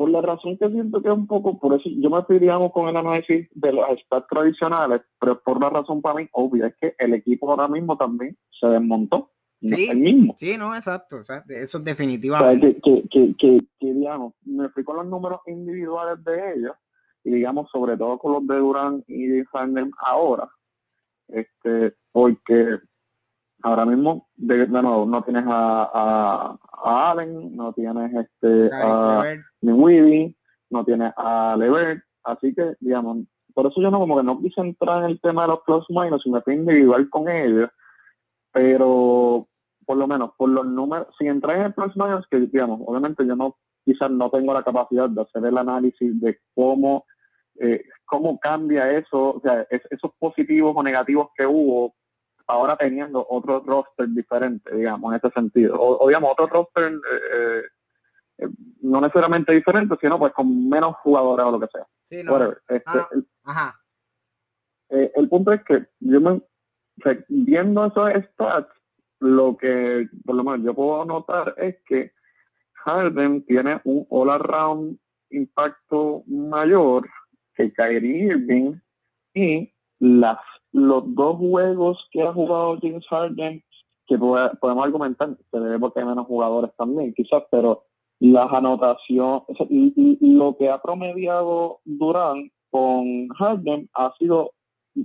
por 0.01 0.09
la 0.09 0.23
razón 0.23 0.57
que 0.57 0.67
siento 0.71 1.03
que 1.03 1.11
es 1.11 1.15
un 1.15 1.27
poco, 1.27 1.59
por 1.59 1.79
eso 1.79 1.91
yo 1.99 2.09
me 2.09 2.21
estoy 2.21 2.41
con 2.73 2.89
el 2.89 2.97
análisis 2.97 3.47
de 3.53 3.71
los 3.71 3.85
stats 4.01 4.27
tradicionales, 4.31 5.03
pero 5.21 5.43
por 5.43 5.61
la 5.61 5.69
razón 5.69 6.01
para 6.01 6.15
mí 6.15 6.29
obvia 6.33 6.69
es 6.69 6.75
que 6.81 6.95
el 6.99 7.13
equipo 7.13 7.51
ahora 7.51 7.69
mismo 7.69 7.99
también 7.99 8.35
se 8.59 8.67
desmontó. 8.67 9.31
Sí, 9.61 9.91
el 9.91 9.99
mismo. 9.99 10.35
Sí, 10.39 10.57
no, 10.57 10.75
exacto. 10.75 11.19
O 11.19 11.23
sea, 11.23 11.45
eso 11.51 11.77
es 11.77 11.85
definitivamente. 11.85 12.81
que, 12.83 13.03
que, 13.11 13.37
que, 13.39 13.59
que, 13.79 13.93
digamos, 13.93 14.33
me 14.47 14.71
fui 14.71 14.85
con 14.85 14.97
los 14.97 15.07
números 15.07 15.43
individuales 15.47 16.25
de 16.25 16.55
ellos 16.55 16.77
y 17.23 17.33
digamos, 17.33 17.69
sobre 17.71 17.99
todo 17.99 18.17
con 18.17 18.33
los 18.33 18.47
de 18.47 18.57
Durán 18.57 19.05
y 19.07 19.27
de 19.27 19.45
Harden 19.53 19.91
ahora 19.99 20.49
este, 21.33 21.95
porque 22.13 22.79
ahora 23.63 23.87
mismo, 23.87 24.29
de, 24.37 24.67
nuevo, 24.67 25.07
no 25.07 25.23
tienes 25.23 25.45
a, 25.47 26.59
a, 26.83 27.11
Allen, 27.11 27.55
no 27.57 27.73
tienes 27.73 28.13
este, 28.15 28.71
a 28.73 29.23
Weedy, 29.63 30.37
no 30.71 30.85
tienes 30.85 31.13
a 31.17 31.57
Levert, 31.59 32.03
así 32.25 32.55
que, 32.55 32.75
digamos, 32.81 33.27
por 33.55 33.67
eso 33.67 33.81
yo 33.81 33.91
no 33.91 33.99
como 33.99 34.17
que 34.17 34.23
no 34.23 34.41
quise 34.41 34.61
entrar 34.61 35.05
en 35.05 35.11
el 35.11 35.21
tema 35.21 35.43
de 35.43 35.49
los 35.49 35.61
plus 35.67 35.85
minus 35.89 36.25
y 36.25 36.31
me 36.31 36.41
fui 36.41 36.55
individual 36.55 37.09
con 37.11 37.29
ellos, 37.29 37.71
pero 38.53 39.49
por 39.85 39.97
lo 39.97 40.07
menos 40.07 40.31
por 40.37 40.49
los 40.49 40.67
números, 40.67 41.09
si 41.19 41.27
entras 41.27 41.57
en 41.57 41.63
el 41.63 41.75
plus 41.75 41.97
minus, 41.97 42.27
que 42.31 42.39
digamos, 42.39 42.81
obviamente 42.87 43.27
yo 43.27 43.37
no 43.37 43.57
quizás 43.85 44.11
no 44.11 44.31
tengo 44.31 44.55
la 44.55 44.63
capacidad 44.63 45.09
de 45.09 45.23
hacer 45.23 45.45
el 45.45 45.59
análisis 45.59 46.21
de 46.21 46.39
cómo 46.55 47.05
eh, 47.61 47.83
cómo 48.07 48.39
cambia 48.39 48.91
eso, 48.91 49.37
o 49.37 49.41
sea, 49.43 49.67
esos 49.71 50.13
positivos 50.19 50.73
o 50.75 50.83
negativos 50.83 51.29
que 51.37 51.47
hubo, 51.47 51.95
ahora 52.51 52.77
teniendo 52.77 53.27
otro 53.29 53.61
roster 53.61 54.09
diferente, 54.09 54.75
digamos, 54.75 55.13
en 55.13 55.17
ese 55.19 55.31
sentido. 55.31 55.77
O, 55.79 56.07
digamos, 56.09 56.33
otro 56.33 56.47
roster 56.47 56.93
eh, 56.93 57.63
eh, 58.39 58.49
no 58.83 59.01
necesariamente 59.01 59.53
diferente, 59.53 59.97
sino 60.01 60.19
pues 60.19 60.33
con 60.33 60.69
menos 60.69 60.97
jugadores 60.97 61.47
o 61.47 61.51
lo 61.53 61.61
que 61.61 61.69
sea. 61.73 61.87
Sí, 62.03 62.23
no. 62.23 62.53
Este, 62.69 62.83
ah, 62.87 63.09
el, 63.13 63.27
ajá. 63.45 63.81
el 64.89 65.29
punto 65.29 65.53
es 65.53 65.63
que 65.65 65.87
yo 66.01 66.21
me, 66.21 66.41
viendo 67.29 67.85
esos 67.85 68.11
stats, 68.33 68.75
lo 69.21 69.57
que 69.57 70.09
por 70.25 70.35
lo 70.35 70.45
menos 70.45 70.65
yo 70.65 70.75
puedo 70.75 71.05
notar 71.05 71.55
es 71.59 71.77
que 71.87 72.13
Harden 72.85 73.45
tiene 73.45 73.81
un 73.85 74.07
all-around 74.09 74.99
impacto 75.31 76.25
mayor 76.27 77.09
que 77.55 77.73
Kyrie 77.73 78.27
Irving 78.27 78.81
y 79.35 79.73
las, 79.99 80.39
los 80.73 81.15
dos 81.15 81.37
juegos 81.37 82.09
que 82.11 82.23
ha 82.23 82.33
jugado 82.33 82.79
James 82.81 83.07
Harden, 83.09 83.63
que 84.07 84.19
podemos 84.19 84.85
argumentar, 84.85 85.37
se 85.51 85.61
debe 85.61 85.79
porque 85.79 86.01
hay 86.01 86.07
menos 86.07 86.27
jugadores 86.27 86.71
también, 86.77 87.15
quizás, 87.15 87.43
pero 87.51 87.85
las 88.19 88.53
anotaciones, 88.53 89.45
y, 89.69 90.35
lo 90.35 90.57
que 90.57 90.69
ha 90.69 90.81
promediado 90.81 91.81
Durant 91.85 92.53
con 92.71 93.29
Harden 93.29 93.89
ha 93.95 94.13
sido 94.19 94.53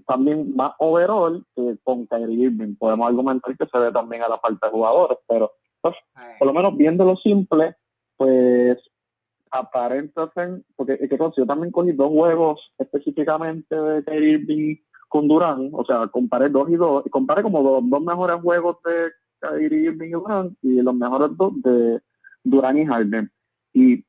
también 0.05 0.55
más 0.55 0.74
overall 0.79 1.45
que 1.55 1.77
con 1.84 2.05
Kyrie 2.07 2.45
Irving. 2.45 2.75
Podemos 2.75 3.07
argumentar 3.07 3.55
que 3.57 3.65
se 3.65 3.79
ve 3.79 3.91
también 3.91 4.24
a 4.24 4.27
la 4.27 4.38
falta 4.39 4.67
de 4.67 4.74
jugadores, 4.74 5.17
pero 5.27 5.51
pues, 5.81 5.95
por 6.39 6.48
lo 6.48 6.53
menos 6.53 6.75
viéndolo 6.75 7.15
simple, 7.17 7.75
pues 8.17 8.77
aparenta 9.51 10.29
ser, 10.34 10.62
porque 10.75 10.98
que, 10.98 11.17
yo 11.17 11.45
también 11.45 11.72
cogí 11.72 11.91
dos 11.93 12.10
juegos 12.10 12.60
específicamente 12.77 13.75
de 13.75 14.03
Kyrie 14.03 14.31
Irving 14.31 14.75
con 15.15 15.29
Durán, 15.29 15.69
o 15.72 15.86
sea, 15.86 16.07
comparé 16.07 16.50
dos 16.50 16.69
y 16.69 16.75
dos, 16.75 17.05
comparé 17.10 17.41
como 17.41 17.63
los 17.63 17.89
dos 17.89 18.01
mejores 18.01 18.36
juegos 18.41 18.75
de 18.84 19.13
Kyrie 19.39 19.86
Irving 19.86 20.10
y 20.10 20.12
Durán 20.12 20.57
y 20.62 20.81
los 20.81 20.93
mejores 20.93 21.29
dos 21.38 21.53
de 21.62 22.01
Durán 22.43 22.77
y 22.79 22.86
Harden. 22.86 23.31
Y 23.72 24.03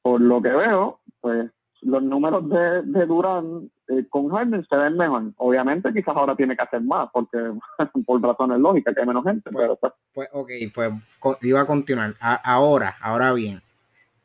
por 0.00 0.18
lo 0.18 0.40
que 0.40 0.48
veo, 0.48 0.98
pues 1.20 1.50
los 1.82 2.02
números 2.02 2.48
de, 2.48 2.80
de 2.84 3.04
Durán 3.04 3.70
eh, 3.88 4.06
con 4.08 4.30
Harden 4.30 4.66
se 4.66 4.76
ven 4.76 4.96
mejor. 4.96 5.24
Obviamente 5.36 5.92
quizás 5.92 6.16
ahora 6.16 6.34
tiene 6.34 6.56
que 6.56 6.62
hacer 6.62 6.80
más, 6.80 7.10
porque 7.12 7.36
por 8.06 8.22
razones 8.22 8.60
lógicas 8.60 8.94
que 8.94 9.00
hay 9.02 9.06
menos 9.06 9.24
gente. 9.24 9.50
Pues, 9.50 9.62
pero 9.62 9.76
pues, 9.76 9.92
pues 10.14 10.28
ok, 10.32 10.50
pues 10.74 11.38
iba 11.42 11.60
a 11.60 11.66
continuar. 11.66 12.14
ahora, 12.18 12.96
ahora 13.02 13.34
bien, 13.34 13.60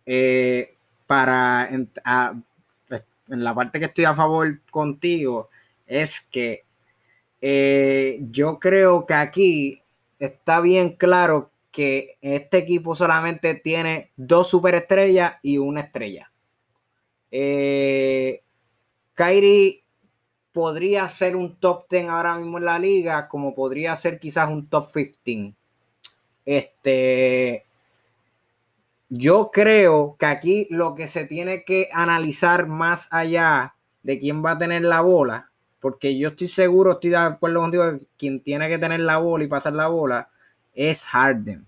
eh, 0.06 0.78
para 1.08 1.68
en, 1.68 1.90
en, 3.28 3.44
la 3.44 3.54
parte 3.54 3.80
que 3.80 3.86
estoy 3.88 4.06
a 4.06 4.14
favor 4.14 4.62
contigo, 4.72 5.50
es 5.86 6.22
que 6.22 6.66
eh, 7.42 8.20
yo 8.32 8.60
creo 8.60 9.06
que 9.06 9.14
aquí 9.14 9.84
está 10.20 10.62
bien 10.62 10.96
claro 10.96 11.52
que 11.72 12.18
este 12.22 12.58
equipo 12.60 12.96
solamente 12.96 13.54
tiene 13.56 14.12
dos 14.16 14.48
superestrellas 14.50 15.36
y 15.42 15.58
una 15.58 15.82
estrella. 15.82 16.32
Eh, 17.32 18.44
Kyrie 19.14 19.84
podría 20.54 21.10
ser 21.10 21.36
un 21.36 21.58
top 21.58 21.86
10 21.90 22.08
ahora 22.08 22.38
mismo 22.38 22.58
en 22.58 22.66
la 22.66 22.80
liga, 22.80 23.28
como 23.28 23.54
podría 23.54 23.94
ser 23.98 24.20
quizás 24.20 24.50
un 24.50 24.70
top 24.70 24.88
15. 24.94 25.54
Este, 26.46 27.66
yo 29.10 29.52
creo 29.52 30.16
que 30.18 30.26
aquí 30.26 30.68
lo 30.70 30.96
que 30.96 31.08
se 31.08 31.26
tiene 31.26 31.66
que 31.66 31.90
analizar 31.92 32.68
más 32.68 33.10
allá 33.12 33.76
de 34.02 34.20
quién 34.20 34.44
va 34.46 34.52
a 34.52 34.58
tener 34.58 34.84
la 34.84 35.02
bola, 35.02 35.52
porque 35.86 36.18
yo 36.18 36.30
estoy 36.30 36.48
seguro, 36.48 36.94
estoy 36.94 37.12
de 37.12 37.18
acuerdo 37.18 37.60
contigo, 37.60 37.84
que 37.92 38.08
quien 38.18 38.40
tiene 38.42 38.68
que 38.68 38.80
tener 38.80 39.02
la 39.02 39.20
bola 39.20 39.44
y 39.44 39.48
pasar 39.48 39.74
la 39.74 39.88
bola 39.88 40.30
es 40.74 41.06
Harden. 41.06 41.68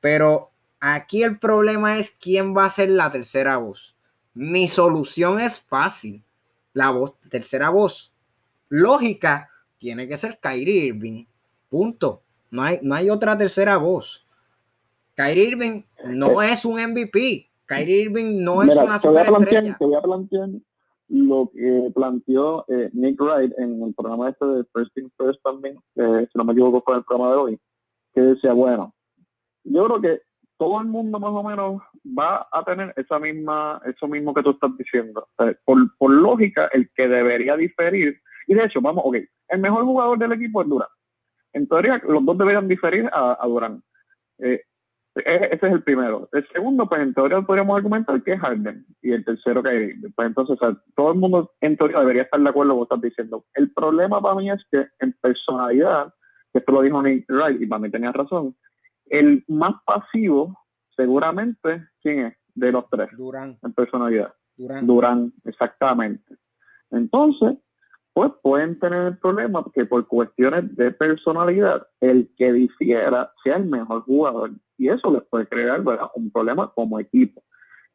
Pero 0.00 0.52
aquí 0.78 1.24
el 1.24 1.40
problema 1.40 1.98
es 1.98 2.12
quién 2.12 2.56
va 2.56 2.66
a 2.66 2.70
ser 2.70 2.90
la 2.90 3.10
tercera 3.10 3.56
voz. 3.56 3.96
Mi 4.32 4.68
solución 4.68 5.40
es 5.40 5.58
fácil. 5.58 6.22
La 6.72 6.90
voz, 6.90 7.18
tercera 7.30 7.70
voz 7.70 8.12
lógica 8.68 9.50
tiene 9.76 10.06
que 10.06 10.16
ser 10.16 10.38
Kyrie 10.40 10.86
Irving. 10.86 11.24
Punto. 11.68 12.22
No 12.48 12.62
hay, 12.62 12.78
no 12.80 12.94
hay 12.94 13.10
otra 13.10 13.36
tercera 13.36 13.76
voz. 13.76 14.24
Kyrie 15.16 15.48
Irving 15.48 15.82
no 16.04 16.42
es 16.42 16.64
un 16.64 16.80
MVP. 16.80 17.50
Kyrie 17.66 18.02
Irving 18.02 18.40
no 18.44 18.62
es 18.62 18.76
una 18.76 19.02
superestrella. 19.02 19.76
Te 19.76 19.84
voy 19.84 19.96
a 19.96 20.00
plantear 20.00 20.48
lo 21.08 21.50
que 21.52 21.90
planteó 21.94 22.64
eh, 22.68 22.90
Nick 22.92 23.20
Wright 23.20 23.52
en 23.58 23.82
el 23.82 23.94
programa 23.94 24.30
este 24.30 24.46
de 24.46 24.64
First 24.72 24.94
Things 24.94 25.12
First 25.16 25.40
también, 25.42 25.78
si 25.94 26.30
no 26.34 26.44
me 26.44 26.52
equivoco 26.52 26.82
fue 26.82 26.96
el 26.96 27.04
programa 27.04 27.32
de 27.32 27.38
hoy, 27.38 27.60
que 28.14 28.20
decía, 28.20 28.52
bueno, 28.52 28.94
yo 29.64 29.84
creo 29.84 30.00
que 30.00 30.22
todo 30.58 30.80
el 30.80 30.86
mundo 30.86 31.18
más 31.18 31.32
o 31.32 31.42
menos 31.42 31.82
va 32.06 32.46
a 32.52 32.64
tener 32.64 32.92
esa 32.96 33.18
misma, 33.18 33.80
eso 33.84 34.06
mismo 34.06 34.32
que 34.32 34.42
tú 34.42 34.50
estás 34.50 34.70
diciendo. 34.76 35.28
por, 35.64 36.10
lógica, 36.10 36.68
el 36.72 36.88
que 36.94 37.08
debería 37.08 37.56
diferir, 37.56 38.20
y 38.46 38.54
de 38.54 38.64
hecho, 38.64 38.80
vamos, 38.80 39.02
ok, 39.04 39.16
el 39.48 39.60
mejor 39.60 39.84
jugador 39.84 40.18
del 40.18 40.32
equipo 40.32 40.62
es 40.62 40.68
Durán. 40.68 40.88
En 41.52 41.66
teoría, 41.66 42.00
los 42.06 42.24
dos 42.24 42.38
deberían 42.38 42.68
diferir 42.68 43.10
a, 43.12 43.36
a 43.40 43.46
Durán. 43.46 43.82
Eh, 44.38 44.62
ese 45.14 45.66
es 45.66 45.72
el 45.72 45.82
primero. 45.82 46.28
El 46.32 46.46
segundo, 46.48 46.88
pues 46.88 47.02
en 47.02 47.12
teoría 47.12 47.40
podríamos 47.42 47.76
argumentar 47.76 48.22
que 48.22 48.32
es 48.32 48.40
Harden. 48.40 48.86
Y 49.02 49.12
el 49.12 49.24
tercero 49.24 49.62
que 49.62 49.94
Pues 50.14 50.26
entonces, 50.26 50.58
todo 50.96 51.12
el 51.12 51.18
mundo 51.18 51.52
en 51.60 51.76
teoría 51.76 52.00
debería 52.00 52.22
estar 52.22 52.40
de 52.40 52.48
acuerdo 52.48 52.72
con 52.72 52.80
lo 52.80 52.86
que 52.86 52.94
estás 52.94 53.10
diciendo. 53.10 53.44
El 53.54 53.70
problema 53.72 54.20
para 54.20 54.36
mí 54.36 54.50
es 54.50 54.64
que 54.70 54.86
en 55.00 55.12
personalidad, 55.20 56.14
que 56.52 56.60
esto 56.60 56.72
lo 56.72 56.82
dijo 56.82 57.02
Nick 57.02 57.26
Wright 57.28 57.60
y 57.60 57.66
para 57.66 57.80
mí 57.80 57.90
tenía 57.90 58.12
razón, 58.12 58.56
el 59.06 59.44
más 59.48 59.74
pasivo, 59.84 60.58
seguramente, 60.96 61.86
¿quién 62.02 62.26
es? 62.26 62.36
De 62.54 62.72
los 62.72 62.88
tres. 62.90 63.10
Durán. 63.16 63.58
En 63.62 63.72
personalidad. 63.74 64.32
Durán. 64.56 64.86
Durán, 64.86 65.32
exactamente. 65.44 66.36
Entonces, 66.90 67.58
pues 68.14 68.30
pueden 68.42 68.78
tener 68.78 69.06
el 69.06 69.18
problema 69.18 69.64
que 69.74 69.86
por 69.86 70.06
cuestiones 70.06 70.74
de 70.76 70.90
personalidad, 70.90 71.86
el 72.00 72.30
que 72.36 72.52
difiera 72.52 73.32
sea 73.42 73.56
el 73.56 73.66
mejor 73.66 74.02
jugador. 74.02 74.50
Y 74.76 74.88
eso 74.88 75.10
les 75.12 75.22
puede 75.22 75.46
crear 75.46 75.82
un 76.14 76.30
problema 76.30 76.70
como 76.74 77.00
equipo. 77.00 77.42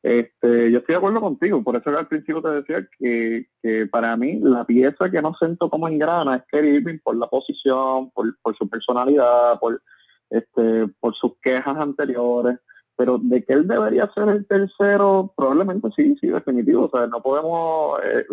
Este, 0.03 0.71
yo 0.71 0.79
estoy 0.79 0.93
de 0.93 0.97
acuerdo 0.97 1.19
contigo, 1.19 1.63
por 1.63 1.75
eso 1.75 1.91
que 1.91 1.97
al 1.97 2.07
principio 2.07 2.41
te 2.41 2.49
decía 2.49 2.87
que, 2.97 3.47
que 3.61 3.87
para 3.87 4.15
mí 4.15 4.39
la 4.39 4.63
pieza 4.63 5.09
que 5.09 5.21
no 5.21 5.33
siento 5.33 5.69
como 5.69 5.87
engrana 5.87 6.37
es 6.37 6.43
Kerry 6.49 6.77
Irving 6.77 6.99
por 7.03 7.17
la 7.17 7.27
posición, 7.27 8.11
por, 8.11 8.37
por 8.41 8.55
su 8.55 8.69
personalidad, 8.69 9.59
por 9.59 9.81
este, 10.29 10.87
por 10.99 11.15
sus 11.15 11.33
quejas 11.41 11.77
anteriores, 11.77 12.59
pero 12.97 13.19
de 13.19 13.43
que 13.43 13.53
él 13.53 13.67
debería 13.67 14.11
ser 14.13 14.27
el 14.27 14.45
tercero, 14.47 15.31
probablemente 15.37 15.87
sí, 15.95 16.15
sí, 16.19 16.27
definitivo. 16.27 16.85
O 16.85 16.89
sea, 16.89 17.05
no 17.05 17.21
podemos, 17.21 17.99
eh, 18.03 18.25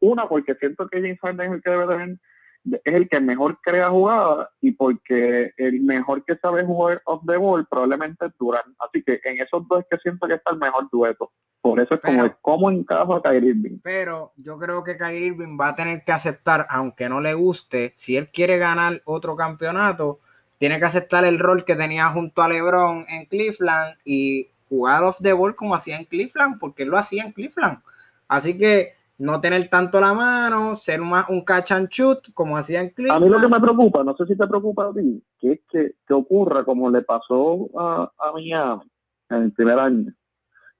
una, 0.00 0.28
porque 0.28 0.56
siento 0.56 0.88
que 0.88 1.00
James 1.00 1.20
Harden 1.20 1.46
es 1.46 1.52
el 1.52 1.62
que 1.62 1.70
debe 1.70 1.86
tener, 1.86 2.18
es 2.84 2.94
el 2.94 3.08
que 3.08 3.20
mejor 3.20 3.58
crea 3.62 3.90
jugadas 3.90 4.48
y 4.60 4.72
porque 4.72 5.52
el 5.56 5.80
mejor 5.82 6.24
que 6.24 6.36
sabe 6.36 6.64
jugar 6.64 7.00
off 7.04 7.22
the 7.26 7.36
ball 7.36 7.64
probablemente 7.70 8.26
es 8.26 8.32
Durant. 8.38 8.74
Así 8.80 9.04
que 9.04 9.20
en 9.22 9.40
esos 9.40 9.66
dos 9.68 9.80
es 9.80 9.86
que 9.88 9.98
siento 9.98 10.26
que 10.26 10.34
está 10.34 10.50
el 10.50 10.58
mejor 10.58 10.88
dueto. 10.90 11.30
Por 11.60 11.80
eso 11.80 11.94
es 11.94 12.00
como 12.00 12.24
el 12.24 12.34
cómo 12.40 12.70
encaja 12.70 13.16
a 13.16 13.22
Kyrie 13.22 13.50
Irving. 13.50 13.78
Pero 13.82 14.32
yo 14.36 14.58
creo 14.58 14.82
que 14.82 14.96
Kyrie 14.96 15.26
Irving 15.28 15.56
va 15.60 15.68
a 15.68 15.76
tener 15.76 16.02
que 16.04 16.12
aceptar, 16.12 16.66
aunque 16.70 17.08
no 17.08 17.20
le 17.20 17.34
guste, 17.34 17.92
si 17.94 18.16
él 18.16 18.30
quiere 18.32 18.58
ganar 18.58 19.00
otro 19.04 19.36
campeonato, 19.36 20.20
tiene 20.58 20.78
que 20.78 20.84
aceptar 20.84 21.24
el 21.24 21.38
rol 21.38 21.64
que 21.64 21.76
tenía 21.76 22.08
junto 22.08 22.42
a 22.42 22.48
LeBron 22.48 23.06
en 23.08 23.26
Cleveland 23.26 23.96
y 24.04 24.48
jugar 24.68 25.04
off 25.04 25.18
the 25.22 25.32
ball 25.32 25.54
como 25.56 25.74
hacía 25.74 25.96
en 25.96 26.04
Cleveland, 26.04 26.58
porque 26.58 26.82
él 26.82 26.90
lo 26.90 26.98
hacía 26.98 27.24
en 27.24 27.32
Cleveland. 27.32 27.78
Así 28.26 28.58
que 28.58 28.92
no 29.18 29.40
tener 29.40 29.68
tanto 29.68 30.00
la 30.00 30.14
mano, 30.14 30.74
ser 30.74 31.00
más 31.00 31.28
un 31.28 31.42
catch 31.42 31.72
and 31.72 31.88
shoot 31.88 32.32
como 32.34 32.56
hacía 32.56 32.80
en 32.80 32.90
Cleveland. 32.90 33.22
A 33.22 33.24
mí 33.24 33.30
lo 33.30 33.40
que 33.40 33.48
me 33.48 33.60
preocupa, 33.60 34.04
no 34.04 34.16
sé 34.16 34.26
si 34.26 34.36
te 34.36 34.46
preocupa 34.46 34.88
a 34.88 34.92
ti, 34.92 35.22
que 35.38 35.52
es 35.52 35.60
que, 35.70 35.94
que 36.06 36.14
ocurra 36.14 36.64
como 36.64 36.90
le 36.90 37.02
pasó 37.02 37.68
a, 37.78 38.12
a 38.18 38.32
Miami 38.32 38.82
en 39.30 39.42
el 39.42 39.52
primer 39.52 39.78
año, 39.78 40.12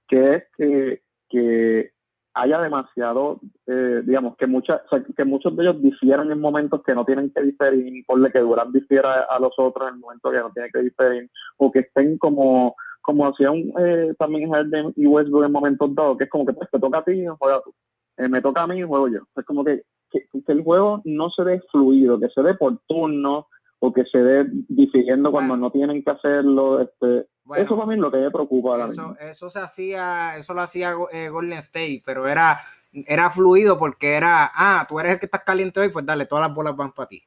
que 0.06 0.34
es 0.34 0.44
que, 0.56 1.02
que 1.28 1.92
haya 2.40 2.60
demasiado, 2.60 3.40
eh, 3.66 4.02
digamos, 4.04 4.36
que, 4.36 4.46
muchas 4.46 4.80
que 5.16 5.24
muchos 5.24 5.56
de 5.56 5.64
ellos 5.64 5.82
difieran 5.82 6.30
en 6.30 6.40
momentos 6.40 6.82
que 6.84 6.94
no 6.94 7.04
tienen 7.04 7.30
que 7.30 7.42
diferir, 7.42 8.04
por 8.06 8.32
que 8.32 8.38
Durán 8.38 8.72
difiera 8.72 9.22
a 9.22 9.40
los 9.40 9.52
otros 9.58 9.90
en 9.90 10.00
momentos 10.00 10.32
que 10.32 10.38
no 10.38 10.50
tienen 10.52 10.70
que 10.72 10.82
diferir, 10.82 11.30
o 11.56 11.70
que 11.70 11.80
estén 11.80 12.16
como, 12.18 12.76
como 13.02 13.26
hacían 13.26 13.56
eh, 13.80 14.14
también 14.18 14.50
Harden 14.50 14.92
y 14.96 15.06
Westbrook 15.06 15.46
en 15.46 15.52
momentos 15.52 15.94
dados, 15.94 16.16
que 16.16 16.24
es 16.24 16.30
como 16.30 16.46
que 16.46 16.52
pues, 16.52 16.70
te 16.70 16.78
toca 16.78 16.98
a 16.98 17.04
ti, 17.04 17.24
juega 17.38 17.60
tú. 17.62 17.74
Eh, 18.16 18.28
me 18.28 18.40
toca 18.40 18.62
a 18.62 18.66
mí, 18.66 18.82
juego 18.82 19.08
yo. 19.08 19.20
Es 19.36 19.44
como 19.44 19.64
que, 19.64 19.82
que, 20.10 20.26
el 20.46 20.62
juego 20.62 21.02
no 21.04 21.30
se 21.30 21.44
dé 21.44 21.60
fluido, 21.72 22.20
que 22.20 22.28
se 22.28 22.42
dé 22.42 22.54
por 22.54 22.78
turno, 22.86 23.46
o 23.80 23.92
que 23.92 24.04
se 24.06 24.18
dé 24.18 24.46
difiriendo 24.68 25.30
cuando 25.30 25.56
no 25.56 25.70
tienen 25.70 26.02
que 26.02 26.10
hacerlo. 26.10 26.80
Este, 26.80 27.26
eso 27.56 27.76
para 27.76 27.86
mí 27.86 27.94
es 27.94 28.00
lo 28.00 28.10
que 28.10 28.18
me 28.18 28.30
preocupa. 28.30 28.84
Eso, 28.86 29.16
eso 29.20 29.48
se 29.48 29.60
hacía, 29.60 30.36
eso 30.36 30.54
lo 30.54 30.60
hacía 30.60 30.94
eh, 31.12 31.28
Golden 31.28 31.58
State, 31.58 32.02
pero 32.04 32.26
era, 32.26 32.58
era 32.92 33.30
fluido 33.30 33.78
porque 33.78 34.14
era, 34.14 34.50
ah, 34.54 34.86
tú 34.88 34.98
eres 35.00 35.12
el 35.12 35.18
que 35.18 35.26
estás 35.26 35.44
caliente 35.44 35.80
hoy, 35.80 35.88
pues 35.88 36.04
dale, 36.04 36.26
todas 36.26 36.46
las 36.48 36.54
bolas 36.54 36.76
van 36.76 36.92
para 36.92 37.08
ti. 37.08 37.22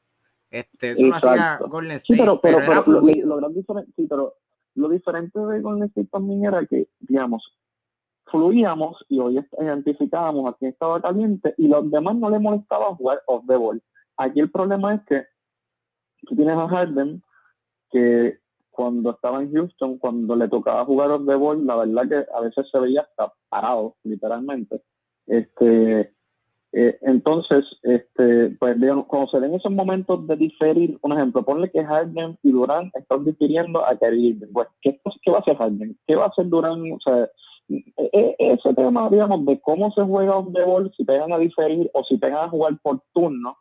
Este, 0.49 0.91
eso 0.91 1.07
lo 1.07 1.15
hacía 1.15 1.59
Golden 1.67 1.97
State. 1.97 2.19
pero, 2.19 2.41
pero, 2.41 2.59
era 2.59 2.83
fluido. 2.83 3.39
Lo, 3.39 3.49
lo 3.49 3.53
sí, 3.95 4.07
pero 4.07 4.35
lo 4.75 4.89
diferente 4.89 5.39
de 5.39 5.61
Golden 5.61 5.87
State 5.89 6.09
también 6.11 6.45
era 6.45 6.65
que, 6.65 6.87
digamos, 6.99 7.55
fluíamos 8.25 9.05
y 9.09 9.19
hoy 9.19 9.39
identificábamos 9.59 10.51
a 10.51 10.57
quién 10.57 10.71
estaba 10.71 11.01
caliente 11.01 11.53
y 11.57 11.67
los 11.67 11.89
demás 11.91 12.15
no 12.15 12.29
le 12.29 12.39
molestaba 12.39 12.95
jugar 12.95 13.21
off 13.27 13.43
the 13.47 13.55
ball. 13.55 13.81
Aquí 14.17 14.39
el 14.39 14.51
problema 14.51 14.95
es 14.95 15.01
que 15.07 15.25
tú 16.25 16.35
tienes 16.35 16.55
a 16.55 16.67
Harden 16.67 17.21
que 17.91 18.39
cuando 18.71 19.11
estaba 19.11 19.41
en 19.41 19.53
Houston, 19.53 19.97
cuando 19.97 20.35
le 20.35 20.47
tocaba 20.47 20.85
jugar 20.85 21.19
the 21.25 21.35
ball, 21.35 21.65
la 21.65 21.75
verdad 21.75 22.07
que 22.07 22.25
a 22.33 22.41
veces 22.41 22.67
se 22.71 22.79
veía 22.79 23.01
hasta 23.01 23.33
parado, 23.49 23.95
literalmente. 24.03 24.81
Este, 25.27 26.13
eh, 26.73 26.97
entonces, 27.01 27.65
este, 27.83 28.51
pues 28.59 28.79
digamos, 28.79 29.05
cuando 29.07 29.29
se 29.29 29.39
den 29.39 29.53
esos 29.53 29.71
momentos 29.71 30.25
de 30.27 30.37
diferir, 30.37 30.97
un 31.01 31.11
ejemplo, 31.11 31.43
ponle 31.43 31.69
que 31.69 31.83
Harden 31.83 32.37
y 32.43 32.51
Durant 32.51 32.95
están 32.95 33.25
difiriendo 33.25 33.85
a 33.85 33.97
Kyrie. 33.97 34.39
Pues, 34.53 34.69
¿qué, 34.81 34.99
¿qué, 35.21 35.31
va 35.31 35.37
a 35.37 35.41
hacer 35.41 35.57
Harden? 35.57 35.97
¿Qué 36.07 36.15
va 36.15 36.25
a 36.25 36.29
hacer 36.29 36.47
Durant? 36.47 36.93
O 36.93 36.99
sea, 37.01 37.29
e, 37.69 37.83
e, 38.13 38.35
ese 38.39 38.73
tema, 38.73 39.09
digamos, 39.09 39.45
de 39.45 39.59
cómo 39.59 39.91
se 39.91 40.01
juega 40.01 40.39
un 40.39 40.53
ball, 40.53 40.91
si 40.95 41.03
pegan 41.03 41.33
a 41.33 41.37
diferir 41.37 41.89
o 41.93 42.03
si 42.05 42.17
pegan 42.17 42.45
a 42.45 42.49
jugar 42.49 42.77
por 42.81 43.01
turno, 43.13 43.57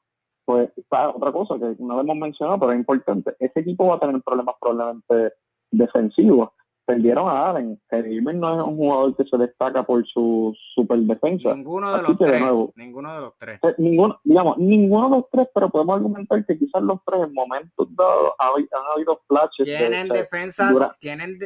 pues 0.51 0.71
otra 0.91 1.33
cosa 1.33 1.55
que 1.59 1.77
no 1.79 2.01
hemos 2.01 2.17
mencionado, 2.17 2.59
pero 2.59 2.73
es 2.73 2.79
importante. 2.79 3.37
Ese 3.39 3.61
equipo 3.61 3.87
va 3.87 3.95
a 3.97 4.01
tener 4.01 4.21
problemas 4.23 4.57
probablemente 4.61 5.35
defensivos 5.71 6.51
perdieron 6.91 7.29
a 7.29 7.51
Allen. 7.51 7.81
Irving 7.93 8.41
no 8.41 8.61
es 8.61 8.67
un 8.67 8.77
jugador 8.77 9.17
que 9.17 9.25
se 9.25 9.37
destaca 9.37 9.85
por 9.85 10.05
su 10.09 10.53
super 10.75 10.99
defensa. 10.99 11.55
Ninguno 11.55 11.97
de 11.97 12.03
los 12.03 12.19
tres. 12.19 12.43
ninguno 12.75 13.15
de 13.15 13.21
los 13.21 13.39
tres. 13.39 13.61
Eh, 13.63 13.75
ninguno, 13.79 14.21
digamos, 14.25 14.59
ninguno 14.59 15.09
de 15.09 15.17
los 15.17 15.31
tres, 15.31 15.47
pero 15.55 15.71
podemos 15.71 15.97
argumentar 15.97 16.45
que 16.45 16.59
quizás 16.59 16.83
los 16.83 16.99
tres 17.07 17.21
en 17.23 17.33
momentos 17.33 17.87
dados 17.95 18.33
han, 18.39 18.83
habido 18.93 19.21
flashes. 19.29 19.67
Tienen 19.67 20.09
defensa, 20.09 20.97
tienen 20.99 21.39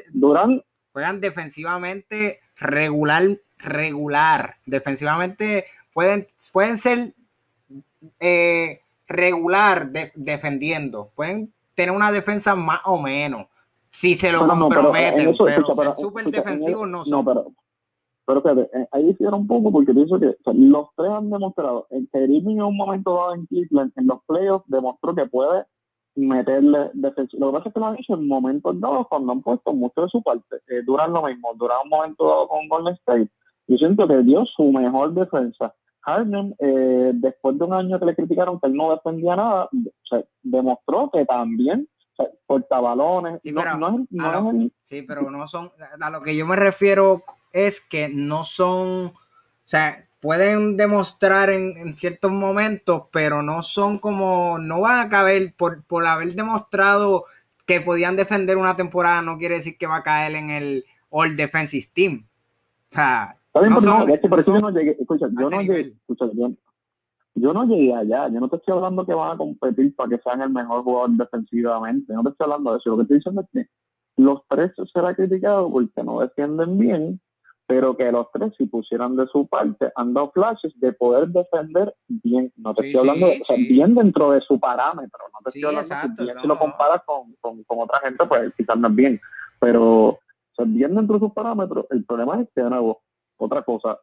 juegan 0.93 1.21
defensivamente 1.21 2.40
regular, 2.57 3.25
regular. 3.59 4.55
Defensivamente 4.64 5.64
pueden, 5.93 6.27
pueden 6.53 6.77
ser 6.79 7.14
eh, 8.21 8.81
regular 9.07 9.90
defendiendo. 10.14 11.09
Pueden 11.14 11.53
tener 11.75 11.95
una 11.95 12.12
defensa 12.12 12.55
más 12.55 12.81
o 12.85 13.01
menos 13.01 13.47
si 13.90 14.14
se 14.14 14.33
lo 14.33 14.47
comprometen, 14.47 15.35
pero, 15.38 15.64
ser 15.64 15.97
súper 15.97 16.27
defensivos 16.27 16.88
no 16.88 17.05
son. 17.05 17.25
No, 17.25 17.25
pero, 17.25 17.47
pero 18.27 18.43
fíjate, 18.43 18.62
eh, 18.77 18.88
ahí 18.90 19.05
difiere 19.05 19.33
un 19.37 19.47
poco 19.47 19.71
porque 19.71 19.95
pienso 19.95 20.19
que 20.19 20.37
los 20.53 20.88
tres 20.97 21.11
han 21.11 21.31
demostrado, 21.31 21.87
el 21.90 22.09
Irving 22.12 22.57
en 22.57 22.62
un 22.62 22.77
momento 22.77 23.14
dado 23.14 23.35
en 23.35 23.47
Cleveland, 23.47 23.93
en 23.95 24.07
los 24.09 24.19
playoffs, 24.27 24.64
demostró 24.69 25.14
que 25.14 25.27
puede 25.27 25.64
meterle 26.17 26.90
defensivo. 26.95 27.47
Lo 27.47 27.53
que 27.53 27.59
pasa 27.59 27.69
es 27.69 27.75
que 27.75 27.81
lo 27.81 27.87
han 27.87 27.99
hecho 27.99 28.14
en 28.14 28.29
momentos 28.29 28.81
dados 28.81 29.07
cuando 29.09 29.33
han 29.33 29.43
puesto 29.43 29.73
mucho 29.73 30.03
de 30.03 30.09
su 30.09 30.23
parte. 30.23 30.57
Eh, 30.69 30.83
duran 30.85 31.12
lo 31.12 31.23
mismo, 31.23 31.53
duran 31.55 31.79
un 31.85 31.90
momento 31.90 32.27
dado 32.27 32.49
con 32.49 32.69
Golden 32.69 32.95
State. 32.95 33.29
Yo 33.69 33.77
siento 33.77 34.07
que 34.09 34.19
dio 34.23 34.45
su 34.45 34.64
mejor 34.73 35.14
defensa. 35.14 35.75
Harden, 36.05 36.55
eh, 36.59 37.12
después 37.14 37.59
de 37.59 37.64
un 37.64 37.73
año 37.73 37.99
que 37.99 38.07
le 38.07 38.14
criticaron 38.14 38.61
que 38.61 38.67
él 38.67 38.75
no 38.75 38.90
defendía 38.90 39.37
nada, 39.37 39.69
demostró 40.43 41.11
que 41.11 41.25
también 41.25 41.88
portabalones. 42.47 43.40
Sí, 43.43 43.53
pero 43.53 43.77
no, 43.77 44.07
sí, 44.83 45.03
pero 45.03 45.31
no 45.31 45.47
son, 45.47 45.71
a 46.01 46.11
lo 46.11 46.23
que 46.23 46.37
yo 46.37 46.47
me 46.47 46.57
refiero 46.57 47.25
es 47.53 47.81
que 47.81 48.09
no 48.09 48.45
son, 48.45 49.07
o 49.07 49.12
sea, 49.64 50.07
pueden 50.21 50.77
demostrar 50.77 51.51
en, 51.51 51.93
ciertos 51.93 52.31
momentos, 52.31 53.05
pero 53.11 53.43
no 53.43 53.62
son 53.62 53.99
como, 53.99 54.59
no 54.59 54.81
van 54.81 55.01
a 55.01 55.09
caber 55.09 55.55
por, 55.57 55.85
por 55.85 56.07
haber 56.07 56.35
demostrado 56.35 57.25
que 57.67 57.81
podían 57.81 58.17
defender 58.17 58.57
una 58.57 58.77
temporada, 58.77 59.23
no 59.23 59.38
quiere 59.38 59.57
decir 59.57 59.77
que 59.79 59.87
va 59.87 59.97
a 59.97 60.03
caer 60.03 60.35
en 60.37 60.51
el 60.51 60.85
All 61.11 61.37
Defensive 61.37 61.87
Team. 61.93 62.27
O 62.90 62.95
sea, 62.95 63.37
no, 63.55 63.81
son, 63.81 64.09
yo 64.09 64.61
no 64.61 64.71
llegué, 64.71 64.97
escucha, 64.99 65.27
yo 65.27 65.51
no 65.51 65.61
llegué, 65.61 65.81
escucha, 65.81 66.27
yo, 66.35 66.53
yo 67.35 67.53
no 67.53 67.64
llegué 67.64 67.95
allá, 67.95 68.29
yo 68.29 68.40
no 68.40 68.49
te 68.49 68.57
estoy 68.57 68.75
hablando 68.75 69.07
que 69.07 69.14
van 69.14 69.33
a 69.33 69.37
competir 69.37 69.95
para 69.95 70.11
que 70.11 70.23
sean 70.23 70.43
el 70.43 70.51
mejor 70.51 70.83
jugador 70.83 71.11
defensivamente, 71.11 72.12
no 72.12 72.23
te 72.23 72.31
estoy 72.31 72.45
hablando 72.45 72.73
de 72.73 72.79
eso, 72.79 72.90
lo 72.90 72.97
que 72.97 73.03
estoy 73.03 73.17
diciendo 73.19 73.43
es 73.43 73.49
que 73.53 73.71
los 74.17 74.43
tres 74.49 74.73
será 74.93 75.14
criticado 75.14 75.71
porque 75.71 76.03
no 76.03 76.21
defienden 76.21 76.79
bien, 76.79 77.21
pero 77.67 77.97
que 77.97 78.11
los 78.12 78.27
tres 78.33 78.53
si 78.59 78.67
pusieran 78.67 79.17
de 79.17 79.27
su 79.29 79.47
parte 79.47 79.90
han 79.97 80.12
dado 80.12 80.31
flashes 80.33 80.79
de 80.81 80.93
poder 80.93 81.29
defender 81.29 81.95
bien, 82.09 82.53
no 82.57 82.75
te 82.75 82.88
estoy 82.88 83.09
hablando 83.09 83.27
bien 83.57 83.95
dentro 83.95 84.33
de 84.33 84.40
su 84.43 84.59
parámetro, 84.61 85.21
no 85.33 85.38
te 85.43 85.51
estoy 85.59 85.75
hablando 85.75 86.25
bien, 86.25 86.38
si 86.40 86.47
lo 86.47 86.59
comparas 86.59 87.03
con, 87.05 87.35
con, 87.40 87.62
con, 87.64 87.79
otra 87.81 88.01
gente 88.01 88.25
pues 88.27 88.53
quizás 88.57 88.77
no 88.77 88.88
es 88.88 88.95
bien, 88.95 89.21
pero 89.59 90.19
bien 90.67 90.95
dentro 90.95 91.19
de 91.19 91.27
sus 91.27 91.33
parámetros, 91.33 91.87
el 91.90 92.05
problema 92.05 92.40
es 92.40 92.49
que 92.55 92.62
de 92.62 92.71
nuevo, 92.71 93.03
otra 93.37 93.62
cosa, 93.62 93.99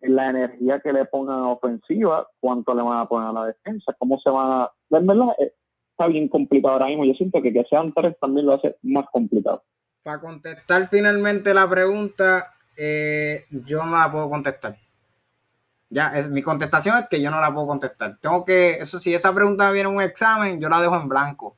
la 0.00 0.30
energía 0.30 0.80
que 0.80 0.92
le 0.92 1.04
pongan 1.04 1.38
a 1.38 1.48
ofensiva, 1.48 2.28
cuánto 2.40 2.74
le 2.74 2.82
van 2.82 2.98
a 2.98 3.06
poner 3.06 3.28
a 3.28 3.32
la 3.32 3.46
defensa, 3.46 3.94
cómo 3.98 4.18
se 4.18 4.30
van 4.30 4.50
a... 4.50 4.70
En 4.90 5.06
verdad, 5.06 5.28
eh, 5.38 5.54
está 5.90 6.08
bien 6.08 6.28
complicado 6.28 6.74
ahora 6.74 6.86
mismo. 6.86 7.04
Yo 7.04 7.14
siento 7.14 7.40
que 7.40 7.52
que 7.52 7.64
sean 7.70 7.92
tres 7.94 8.16
también 8.20 8.46
lo 8.46 8.54
hace 8.54 8.76
más 8.82 9.06
complicado. 9.12 9.62
Para 10.02 10.20
contestar 10.20 10.88
finalmente 10.88 11.54
la 11.54 11.68
pregunta, 11.68 12.54
eh, 12.76 13.44
yo 13.50 13.84
no 13.86 13.92
la 13.92 14.10
puedo 14.10 14.28
contestar. 14.28 14.76
Ya, 15.88 16.08
es, 16.16 16.30
mi 16.30 16.42
contestación 16.42 16.98
es 16.98 17.08
que 17.08 17.20
yo 17.20 17.30
no 17.30 17.40
la 17.40 17.52
puedo 17.52 17.68
contestar. 17.68 18.18
Tengo 18.20 18.44
que, 18.44 18.72
eso 18.72 18.98
si 18.98 19.14
esa 19.14 19.32
pregunta 19.32 19.70
viene 19.70 19.88
en 19.88 19.96
un 19.96 20.02
examen, 20.02 20.60
yo 20.60 20.68
la 20.68 20.80
dejo 20.80 20.96
en 20.96 21.08
blanco. 21.08 21.56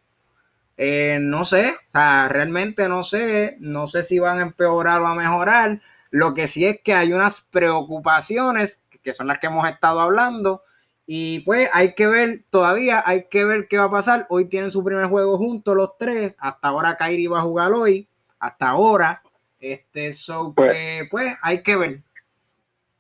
Eh, 0.77 1.19
no 1.21 1.45
sé, 1.45 1.71
o 1.71 1.93
sea, 1.93 2.29
realmente 2.29 2.89
no 2.89 3.05
sé, 3.05 3.57
no 3.61 3.87
sé 3.87 4.03
si 4.03 4.19
van 4.19 4.39
a 4.39 4.43
empeorar 4.43 5.01
o 5.01 5.07
a 5.07 5.15
mejorar. 5.15 5.81
Lo 6.15 6.33
que 6.33 6.47
sí 6.47 6.65
es 6.65 6.81
que 6.81 6.95
hay 6.95 7.13
unas 7.13 7.43
preocupaciones 7.51 8.85
que 9.03 9.13
son 9.13 9.27
las 9.27 9.41
que 9.41 9.49
hemos 9.49 9.69
estado 9.69 9.99
hablando. 9.99 10.63
Y 11.09 11.41
pues 11.41 11.69
hay 11.73 11.95
que 11.95 12.07
ver, 12.07 12.45
todavía 12.51 13.03
hay 13.05 13.25
que 13.29 13.45
ver 13.45 13.67
qué 13.69 13.79
va 13.79 13.87
a 13.87 13.91
pasar. 13.91 14.25
Hoy 14.29 14.45
tienen 14.45 14.71
su 14.71 14.85
primer 14.85 15.07
juego 15.07 15.37
juntos 15.39 15.75
los 15.75 15.99
tres. 15.99 16.37
Hasta 16.39 16.69
ahora 16.69 16.97
Kairi 16.97 17.27
va 17.27 17.41
a 17.41 17.43
jugar 17.43 17.73
hoy. 17.73 18.07
Hasta 18.39 18.69
ahora. 18.69 19.23
Este, 19.59 20.13
so 20.13 20.53
pues, 20.55 21.09
pues 21.11 21.37
hay 21.43 21.65
que 21.65 21.77
ver. 21.77 22.05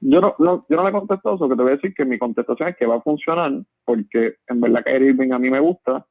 Yo 0.01 0.21
no, 0.21 0.35
no, 0.41 0.67
yo 0.69 0.77
no 0.77 0.85
le 0.85 0.91
contesto 0.91 1.37
eso, 1.37 1.49
que 1.49 1.55
te 1.55 1.63
voy 1.63 1.71
a 1.71 1.77
decir 1.77 1.95
que 1.95 2.05
mi 2.05 2.19
contestación 2.19 2.71
es 2.71 2.77
que 2.77 2.87
va 2.87 2.97
a 2.97 3.01
funcionar, 3.01 3.53
porque 3.85 4.39
en 4.49 4.61
verdad 4.61 4.83
Kyrie 4.85 5.11
Irving 5.11 5.31
a 5.31 5.39
mí 5.39 5.51
me 5.51 5.61
gusta. 5.61 6.05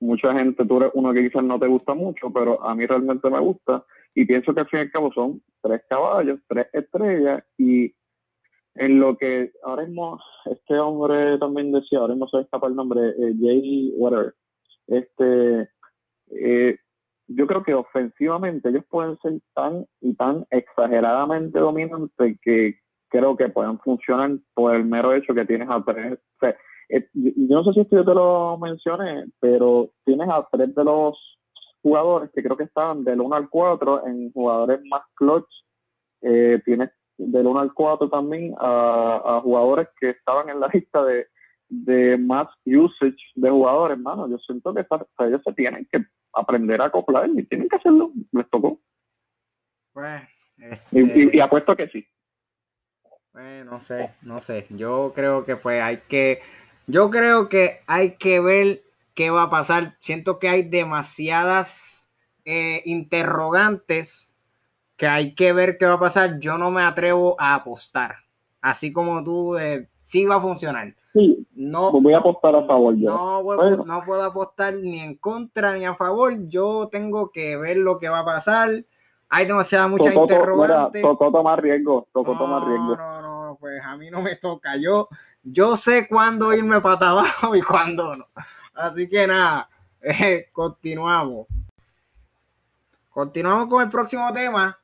Mucha 0.00 0.32
gente, 0.32 0.64
tú 0.64 0.78
eres 0.78 0.90
uno 0.94 1.12
que 1.12 1.22
quizás 1.22 1.44
no 1.44 1.56
te 1.60 1.68
gusta 1.68 1.94
mucho, 1.94 2.32
pero 2.32 2.60
a 2.66 2.74
mí 2.74 2.84
realmente 2.84 3.30
me 3.30 3.38
gusta. 3.38 3.84
Y 4.14 4.24
pienso 4.24 4.52
que 4.52 4.60
al 4.60 4.68
fin 4.68 4.80
y 4.80 4.82
al 4.82 4.90
cabo 4.90 5.12
son 5.12 5.42
tres 5.62 5.82
caballos, 5.88 6.40
tres 6.48 6.66
estrellas 6.72 7.44
y 7.56 7.94
en 8.74 9.00
lo 9.00 9.16
que 9.16 9.52
ahora 9.64 9.84
mismo 9.84 10.20
este 10.46 10.78
hombre 10.78 11.38
también 11.38 11.72
decía, 11.72 11.98
ahora 11.98 12.14
mismo 12.14 12.28
se 12.28 12.40
escapa 12.40 12.68
el 12.68 12.76
nombre, 12.76 13.00
eh, 13.10 13.34
Jay 13.40 13.92
Water, 13.96 14.34
este, 14.86 15.68
eh, 16.30 16.78
yo 17.26 17.46
creo 17.46 17.62
que 17.62 17.74
ofensivamente 17.74 18.68
ellos 18.68 18.84
pueden 18.88 19.18
ser 19.20 19.40
tan 19.54 19.86
y 20.00 20.14
tan 20.14 20.46
exageradamente 20.50 21.58
dominantes 21.58 22.38
que 22.40 22.78
creo 23.08 23.36
que 23.36 23.48
pueden 23.48 23.78
funcionar 23.80 24.38
por 24.54 24.74
el 24.74 24.84
mero 24.84 25.12
hecho 25.12 25.34
que 25.34 25.44
tienes 25.44 25.68
a 25.70 25.82
tres, 25.84 26.18
eh, 26.90 27.08
yo 27.12 27.62
no 27.62 27.64
sé 27.64 27.72
si 27.72 27.80
esto 27.80 27.96
yo 27.96 28.04
te 28.04 28.14
lo 28.14 28.58
mencioné, 28.58 29.26
pero 29.40 29.90
tienes 30.04 30.28
a 30.30 30.46
tres 30.50 30.74
de 30.74 30.84
los 30.84 31.37
jugadores 31.82 32.30
que 32.34 32.42
creo 32.42 32.56
que 32.56 32.64
estaban 32.64 33.04
del 33.04 33.20
1 33.20 33.34
al 33.34 33.48
4 33.48 34.06
en 34.06 34.32
jugadores 34.32 34.80
más 34.88 35.02
clutch. 35.14 35.48
Eh, 36.22 36.60
tienes 36.64 36.90
del 37.16 37.46
1 37.46 37.60
al 37.60 37.72
4 37.72 38.08
también 38.08 38.54
a, 38.58 39.40
jugadores 39.42 39.88
que 40.00 40.10
estaban 40.10 40.48
en 40.48 40.60
la 40.60 40.68
lista 40.72 41.04
de, 41.04 41.26
de 41.68 42.18
más 42.18 42.48
usage 42.64 43.16
de 43.34 43.50
jugadores, 43.50 43.96
hermano. 43.96 44.28
Yo 44.28 44.38
siento 44.38 44.74
que 44.74 44.86
ellos 45.18 45.42
se 45.44 45.52
tienen 45.52 45.86
que 45.90 46.04
aprender 46.32 46.80
a 46.80 46.86
acoplar 46.86 47.28
y 47.28 47.44
tienen 47.44 47.68
que 47.68 47.76
hacerlo. 47.76 48.12
Les 48.32 48.48
tocó. 48.50 48.80
Pues, 49.92 50.22
y, 50.92 51.00
y, 51.00 51.22
este 51.24 51.42
apuesto 51.42 51.76
que 51.76 51.88
sí. 51.88 52.06
Pues, 53.32 53.64
no 53.64 53.80
sé, 53.80 54.14
no 54.22 54.40
sé. 54.40 54.66
Yo 54.70 55.12
creo 55.14 55.44
que 55.44 55.56
pues 55.56 55.82
hay 55.82 55.98
que, 56.08 56.40
yo 56.86 57.10
creo 57.10 57.48
que 57.48 57.80
hay 57.86 58.16
que 58.16 58.40
ver 58.40 58.82
qué 59.18 59.30
va 59.30 59.42
a 59.42 59.50
pasar. 59.50 59.96
Siento 59.98 60.38
que 60.38 60.48
hay 60.48 60.62
demasiadas 60.62 62.08
eh, 62.44 62.82
interrogantes 62.84 64.36
que 64.96 65.08
hay 65.08 65.34
que 65.34 65.52
ver 65.52 65.76
qué 65.76 65.86
va 65.86 65.94
a 65.94 65.98
pasar. 65.98 66.38
Yo 66.38 66.56
no 66.56 66.70
me 66.70 66.82
atrevo 66.82 67.34
a 67.40 67.56
apostar. 67.56 68.14
Así 68.60 68.92
como 68.92 69.24
tú, 69.24 69.54
de, 69.54 69.88
sí 69.98 70.24
va 70.24 70.36
a 70.36 70.40
funcionar. 70.40 70.94
Sí, 71.12 71.44
no, 71.56 71.90
voy 71.90 72.14
a 72.14 72.18
apostar 72.18 72.54
a 72.54 72.62
favor. 72.64 72.96
No, 72.96 73.42
no 73.42 74.02
puedo 74.06 74.22
apostar 74.22 74.74
ni 74.74 75.00
en 75.00 75.16
contra 75.16 75.74
ni 75.74 75.84
a 75.84 75.96
favor. 75.96 76.46
Yo 76.46 76.88
tengo 76.88 77.32
que 77.32 77.56
ver 77.56 77.78
lo 77.78 77.98
que 77.98 78.08
va 78.08 78.20
a 78.20 78.24
pasar. 78.24 78.84
Hay 79.30 79.46
demasiadas 79.46 79.90
muchas 79.90 80.14
interrogantes. 80.14 81.02
tocó 81.02 81.32
tomar 81.32 81.60
riesgo. 81.60 82.06
Tocó 82.12 82.34
no, 82.34 82.38
tomar 82.38 82.68
riesgo. 82.68 82.96
No, 82.96 83.22
no, 83.22 83.56
pues 83.58 83.82
a 83.84 83.96
mí 83.96 84.12
no 84.12 84.22
me 84.22 84.36
toca. 84.36 84.76
Yo, 84.76 85.08
yo 85.42 85.76
sé 85.76 86.06
cuándo 86.06 86.54
irme 86.54 86.80
para 86.80 87.10
abajo 87.10 87.56
y 87.56 87.62
cuándo 87.62 88.14
no. 88.14 88.26
Así 88.78 89.08
que 89.08 89.26
nada, 89.26 89.68
eh, 90.00 90.46
continuamos. 90.52 91.48
Continuamos 93.10 93.66
con 93.66 93.82
el 93.82 93.88
próximo 93.88 94.32
tema, 94.32 94.78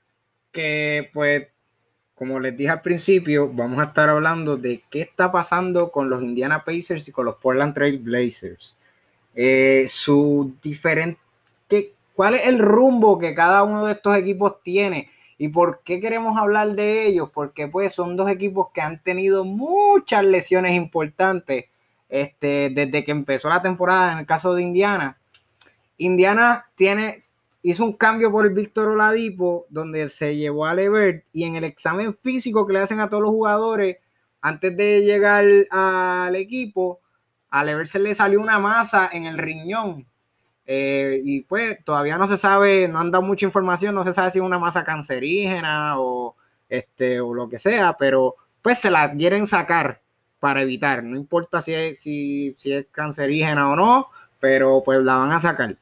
que 0.50 1.10
pues, 1.12 1.46
como 2.16 2.40
les 2.40 2.56
dije 2.56 2.70
al 2.70 2.80
principio, 2.80 3.48
vamos 3.52 3.78
a 3.78 3.84
estar 3.84 4.08
hablando 4.08 4.56
de 4.56 4.82
qué 4.90 5.02
está 5.02 5.30
pasando 5.30 5.92
con 5.92 6.10
los 6.10 6.24
Indiana 6.24 6.64
Pacers 6.64 7.06
y 7.06 7.12
con 7.12 7.26
los 7.26 7.36
Portland 7.36 7.72
Trail 7.72 8.00
Blazers. 8.00 8.76
Eh, 9.32 9.84
su 9.86 10.56
diferente, 10.60 11.20
¿cuál 12.16 12.34
es 12.34 12.48
el 12.48 12.58
rumbo 12.58 13.16
que 13.20 13.32
cada 13.32 13.62
uno 13.62 13.86
de 13.86 13.92
estos 13.92 14.16
equipos 14.16 14.60
tiene? 14.64 15.08
¿Y 15.38 15.48
por 15.48 15.82
qué 15.84 16.00
queremos 16.00 16.36
hablar 16.36 16.72
de 16.74 17.06
ellos? 17.06 17.30
Porque 17.32 17.68
pues 17.68 17.92
son 17.92 18.16
dos 18.16 18.28
equipos 18.28 18.68
que 18.74 18.80
han 18.80 19.00
tenido 19.00 19.44
muchas 19.44 20.24
lesiones 20.24 20.72
importantes 20.72 21.66
este, 22.08 22.70
desde 22.74 23.04
que 23.04 23.12
empezó 23.12 23.48
la 23.48 23.62
temporada 23.62 24.12
en 24.12 24.18
el 24.18 24.26
caso 24.26 24.54
de 24.54 24.62
Indiana. 24.62 25.18
Indiana 25.96 26.66
tiene, 26.74 27.18
hizo 27.62 27.84
un 27.84 27.94
cambio 27.94 28.30
por 28.30 28.46
el 28.46 28.52
Víctor 28.52 28.88
Oladipo, 28.88 29.66
donde 29.68 30.08
se 30.08 30.36
llevó 30.36 30.66
a 30.66 30.74
Levert 30.74 31.24
y 31.32 31.44
en 31.44 31.56
el 31.56 31.64
examen 31.64 32.16
físico 32.22 32.66
que 32.66 32.74
le 32.74 32.80
hacen 32.80 33.00
a 33.00 33.08
todos 33.08 33.22
los 33.22 33.32
jugadores 33.32 33.96
antes 34.40 34.76
de 34.76 35.00
llegar 35.00 35.42
al 35.70 36.36
equipo, 36.36 37.00
a 37.48 37.64
Levert 37.64 37.86
se 37.86 37.98
le 37.98 38.14
salió 38.14 38.40
una 38.42 38.58
masa 38.58 39.08
en 39.10 39.24
el 39.24 39.38
riñón. 39.38 40.06
Eh, 40.66 41.22
y 41.24 41.40
pues 41.44 41.82
todavía 41.82 42.18
no 42.18 42.26
se 42.26 42.36
sabe, 42.36 42.86
no 42.88 42.98
han 42.98 43.10
dado 43.10 43.24
mucha 43.24 43.46
información, 43.46 43.94
no 43.94 44.04
se 44.04 44.12
sabe 44.12 44.30
si 44.30 44.38
es 44.38 44.44
una 44.44 44.58
masa 44.58 44.84
cancerígena 44.84 45.98
o, 45.98 46.36
este, 46.68 47.20
o 47.20 47.32
lo 47.32 47.48
que 47.48 47.58
sea, 47.58 47.96
pero 47.98 48.36
pues 48.60 48.78
se 48.78 48.90
la 48.90 49.10
quieren 49.10 49.46
sacar 49.46 50.02
para 50.44 50.60
evitar, 50.60 51.02
no 51.02 51.16
importa 51.16 51.62
si 51.62 51.72
es, 51.72 52.00
si, 52.00 52.54
es 52.66 52.84
cancerígena 52.90 53.70
o 53.70 53.76
no, 53.76 54.08
pero 54.38 54.82
pues 54.84 55.02
la 55.02 55.16
van 55.16 55.32
a 55.32 55.40
sacar 55.40 55.74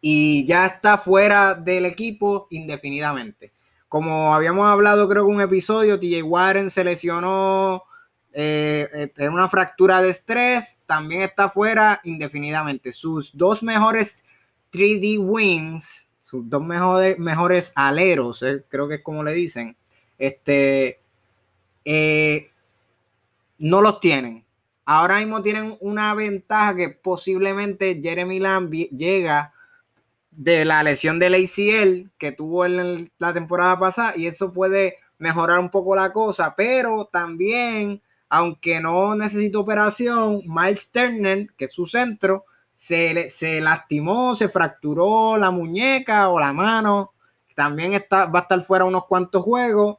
y 0.00 0.46
ya 0.46 0.66
está 0.66 0.96
fuera 0.96 1.54
del 1.54 1.84
equipo 1.84 2.46
indefinidamente. 2.50 3.50
Como 3.88 4.32
habíamos 4.32 4.68
hablado, 4.68 5.08
creo 5.08 5.26
que 5.26 5.32
un 5.32 5.40
episodio, 5.40 5.98
TJ 5.98 6.22
Warren 6.22 6.70
se 6.70 6.84
lesionó 6.84 7.82
eh, 8.32 9.10
en 9.16 9.32
una 9.32 9.48
fractura 9.48 10.00
de 10.00 10.10
estrés, 10.10 10.78
también 10.86 11.22
está 11.22 11.48
fuera 11.48 12.00
indefinidamente. 12.04 12.92
Sus 12.92 13.36
dos 13.36 13.60
mejores 13.64 14.24
3D 14.72 15.18
wings, 15.18 16.06
sus 16.20 16.48
dos 16.48 16.62
mejores, 16.62 17.18
mejores 17.18 17.72
aleros, 17.74 18.40
eh, 18.44 18.62
creo 18.68 18.86
que 18.86 18.94
es 18.96 19.02
como 19.02 19.24
le 19.24 19.32
dicen, 19.32 19.76
este, 20.16 21.00
eh, 21.84 22.52
no 23.64 23.80
los 23.80 23.98
tienen. 23.98 24.44
Ahora 24.84 25.20
mismo 25.20 25.40
tienen 25.40 25.78
una 25.80 26.12
ventaja 26.12 26.76
que 26.76 26.90
posiblemente 26.90 27.98
Jeremy 28.02 28.38
Lamb 28.38 28.70
llega 28.70 29.54
de 30.32 30.66
la 30.66 30.82
lesión 30.82 31.18
del 31.18 31.32
ACL 31.32 32.10
que 32.18 32.32
tuvo 32.32 32.66
en 32.66 33.10
la 33.16 33.32
temporada 33.32 33.78
pasada 33.78 34.12
y 34.16 34.26
eso 34.26 34.52
puede 34.52 34.98
mejorar 35.16 35.60
un 35.60 35.70
poco 35.70 35.96
la 35.96 36.12
cosa, 36.12 36.54
pero 36.54 37.06
también, 37.06 38.02
aunque 38.28 38.80
no 38.80 39.14
necesita 39.14 39.58
operación, 39.58 40.42
Miles 40.44 40.92
Turner, 40.92 41.48
que 41.56 41.64
es 41.64 41.72
su 41.72 41.86
centro, 41.86 42.44
se, 42.74 43.30
se 43.30 43.62
lastimó, 43.62 44.34
se 44.34 44.50
fracturó 44.50 45.38
la 45.38 45.50
muñeca 45.50 46.28
o 46.28 46.38
la 46.38 46.52
mano, 46.52 47.14
también 47.56 47.94
está, 47.94 48.26
va 48.26 48.40
a 48.40 48.42
estar 48.42 48.60
fuera 48.60 48.84
unos 48.84 49.06
cuantos 49.06 49.42
juegos. 49.42 49.96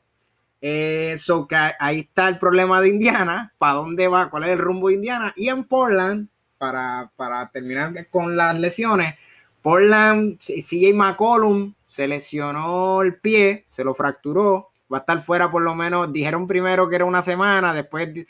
Eso 0.67 1.43
eh, 1.43 1.45
que 1.47 1.55
ahí 1.79 1.99
está 1.99 2.27
el 2.27 2.39
problema 2.39 2.81
de 2.81 2.87
Indiana, 2.87 3.53
para 3.59 3.73
dónde 3.73 4.07
va, 4.07 4.31
cuál 4.31 4.45
es 4.45 4.49
el 4.49 4.57
rumbo 4.57 4.87
de 4.87 4.95
Indiana. 4.95 5.31
Y 5.35 5.49
en 5.49 5.63
Portland, 5.63 6.27
para, 6.57 7.11
para 7.15 7.47
terminar 7.51 8.09
con 8.09 8.35
las 8.35 8.59
lesiones, 8.59 9.13
Portland, 9.61 10.39
CJ 10.39 10.91
McCollum 10.95 11.75
se 11.85 12.07
lesionó 12.07 13.03
el 13.03 13.19
pie, 13.19 13.67
se 13.69 13.83
lo 13.83 13.93
fracturó, 13.93 14.71
va 14.91 14.97
a 14.97 14.99
estar 15.01 15.21
fuera 15.21 15.51
por 15.51 15.61
lo 15.61 15.75
menos, 15.75 16.11
dijeron 16.11 16.47
primero 16.47 16.89
que 16.89 16.95
era 16.95 17.05
una 17.05 17.21
semana, 17.21 17.71
después 17.71 18.25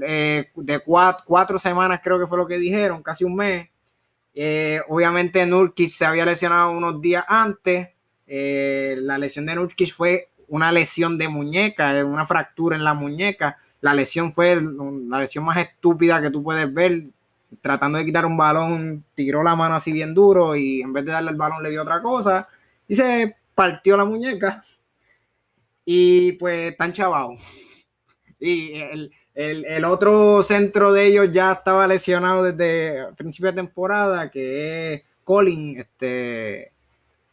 eh, 0.00 0.48
de 0.54 0.78
cuatro, 0.78 1.58
semanas 1.58 2.00
creo 2.04 2.20
que 2.20 2.28
fue 2.28 2.38
lo 2.38 2.46
que 2.46 2.58
dijeron, 2.58 3.02
casi 3.02 3.24
un 3.24 3.34
mes. 3.34 3.68
Eh, 4.32 4.80
obviamente 4.86 5.44
Nurkic 5.44 5.90
se 5.90 6.04
había 6.04 6.24
lesionado 6.24 6.70
unos 6.70 7.00
días 7.00 7.24
antes, 7.26 7.88
la 8.28 9.18
lesión 9.18 9.44
de 9.44 9.56
Nurkic 9.56 9.92
fue 9.92 10.29
una 10.50 10.70
lesión 10.72 11.16
de 11.16 11.28
muñeca, 11.28 12.04
una 12.04 12.26
fractura 12.26 12.76
en 12.76 12.84
la 12.84 12.92
muñeca, 12.92 13.56
la 13.80 13.94
lesión 13.94 14.30
fue 14.30 14.60
la 14.60 15.18
lesión 15.18 15.44
más 15.44 15.56
estúpida 15.56 16.20
que 16.20 16.30
tú 16.30 16.42
puedes 16.42 16.72
ver, 16.72 17.04
tratando 17.62 17.98
de 17.98 18.04
quitar 18.04 18.26
un 18.26 18.36
balón, 18.36 19.04
tiró 19.14 19.42
la 19.42 19.56
mano 19.56 19.76
así 19.76 19.92
bien 19.92 20.12
duro 20.12 20.54
y 20.54 20.82
en 20.82 20.92
vez 20.92 21.04
de 21.04 21.12
darle 21.12 21.30
el 21.30 21.36
balón 21.36 21.62
le 21.62 21.70
dio 21.70 21.82
otra 21.82 22.02
cosa 22.02 22.46
y 22.86 22.96
se 22.96 23.36
partió 23.54 23.96
la 23.96 24.04
muñeca. 24.04 24.62
Y 25.84 26.32
pues 26.32 26.76
tan 26.76 26.92
chavado. 26.92 27.34
Y 28.38 28.74
el, 29.34 29.84
otro 29.84 30.42
centro 30.42 30.92
de 30.92 31.06
ellos 31.06 31.28
ya 31.32 31.52
estaba 31.52 31.86
lesionado 31.86 32.42
desde 32.42 33.12
principio 33.14 33.50
de 33.50 33.56
temporada, 33.56 34.30
que 34.30 34.94
es 34.94 35.02
Colin, 35.24 35.78
este, 35.78 36.72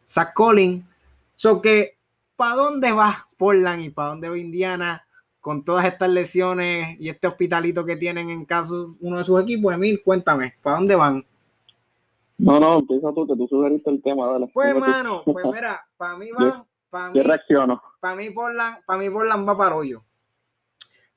Zach 0.08 0.34
Colin. 0.34 0.88
So 1.36 1.62
que, 1.62 1.96
¿para 2.38 2.56
dónde 2.56 2.93
va 2.93 3.28
Portland 3.36 3.82
y 3.82 3.89
para 3.89 4.10
dónde 4.10 4.30
va 4.30 4.38
Indiana? 4.38 5.04
con 5.47 5.63
todas 5.63 5.86
estas 5.86 6.10
lesiones 6.10 6.97
y 7.00 7.08
este 7.08 7.26
hospitalito 7.26 7.86
que 7.86 7.95
tienen 7.95 8.30
en 8.30 8.43
caso 8.43 8.97
uno 9.00 9.17
de 9.17 9.23
sus 9.23 9.41
equipos, 9.41 9.73
Emil, 9.73 10.02
cuéntame, 10.04 10.56
¿para 10.62 10.76
dónde 10.76 10.93
van? 10.93 11.26
No, 12.38 12.60
no, 12.60 12.80
empieza 12.80 13.13
tú, 13.13 13.26
que 13.26 13.34
tú 13.34 13.47
sugeriste 13.47 13.89
el 13.89 14.02
tema, 14.02 14.28
dale. 14.28 14.52
Pues, 14.54 14.67
hermano, 14.67 15.23
pues 15.23 15.45
mira, 15.54 15.88
para 15.95 16.17
mí 16.17 16.32
van, 16.38 16.65
para 16.89 17.12
mí, 17.12 17.21
reacciono. 17.21 17.82
Para 18.02 18.15
mí, 18.15 18.30
Portland, 18.30 18.84
para 18.86 19.00
mí 19.00 19.10
Portland 19.10 19.47
va 19.47 19.56
para 19.56 19.69
el 19.69 19.80
hoyo. 19.80 20.04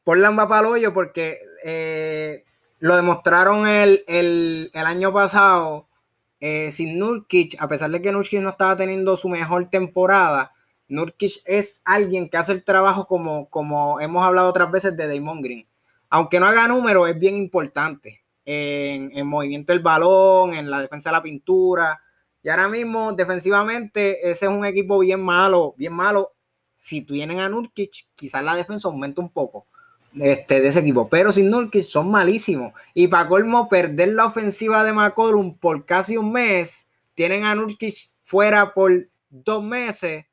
Portland 0.04 0.38
va 0.38 0.48
para 0.48 0.60
el 0.60 0.74
hoyo 0.74 0.94
porque 0.94 1.40
eh, 1.64 2.44
lo 2.78 2.94
demostraron 2.94 3.66
el, 3.66 4.04
el, 4.06 4.70
el 4.72 4.86
año 4.86 5.12
pasado 5.12 5.88
eh, 6.38 6.70
sin 6.70 7.00
Nurkic, 7.00 7.60
a 7.60 7.66
pesar 7.66 7.90
de 7.90 8.00
que 8.00 8.12
Nurkic 8.12 8.40
no 8.40 8.50
estaba 8.50 8.76
teniendo 8.76 9.16
su 9.16 9.28
mejor 9.28 9.68
temporada, 9.70 10.52
Nurkic 10.90 11.42
es 11.46 11.82
alguien 11.84 12.28
que 12.28 12.36
hace 12.36 12.52
el 12.52 12.64
trabajo 12.64 13.06
como, 13.06 13.48
como 13.48 14.00
hemos 14.00 14.24
hablado 14.24 14.48
otras 14.48 14.70
veces 14.70 14.96
de 14.96 15.06
Damon 15.06 15.40
Green. 15.40 15.66
Aunque 16.10 16.40
no 16.40 16.46
haga 16.46 16.66
número, 16.66 17.06
es 17.06 17.18
bien 17.18 17.36
importante 17.36 18.22
en, 18.44 19.16
en 19.16 19.26
movimiento 19.26 19.72
del 19.72 19.80
balón, 19.80 20.52
en 20.52 20.68
la 20.68 20.82
defensa 20.82 21.10
de 21.10 21.16
la 21.16 21.22
pintura. 21.22 22.02
Y 22.42 22.48
ahora 22.48 22.68
mismo, 22.68 23.12
defensivamente, 23.12 24.28
ese 24.28 24.46
es 24.46 24.50
un 24.50 24.64
equipo 24.64 24.98
bien 24.98 25.22
malo, 25.22 25.74
bien 25.78 25.92
malo. 25.92 26.32
Si 26.74 27.02
tienen 27.02 27.38
a 27.38 27.48
Nurkic, 27.48 28.08
quizás 28.16 28.42
la 28.42 28.56
defensa 28.56 28.88
aumenta 28.88 29.20
un 29.20 29.30
poco 29.30 29.68
este, 30.18 30.60
de 30.60 30.68
ese 30.68 30.80
equipo. 30.80 31.08
Pero 31.08 31.30
sin 31.30 31.50
Nurkic 31.50 31.84
son 31.84 32.10
malísimos. 32.10 32.72
Y 32.94 33.06
para 33.06 33.28
colmo, 33.28 33.68
perder 33.68 34.08
la 34.14 34.26
ofensiva 34.26 34.82
de 34.82 34.92
McCollum 34.92 35.56
por 35.56 35.86
casi 35.86 36.16
un 36.16 36.32
mes, 36.32 36.88
tienen 37.14 37.44
a 37.44 37.54
Nurkic 37.54 38.10
fuera 38.22 38.74
por 38.74 39.08
dos 39.28 39.62
meses 39.62 40.24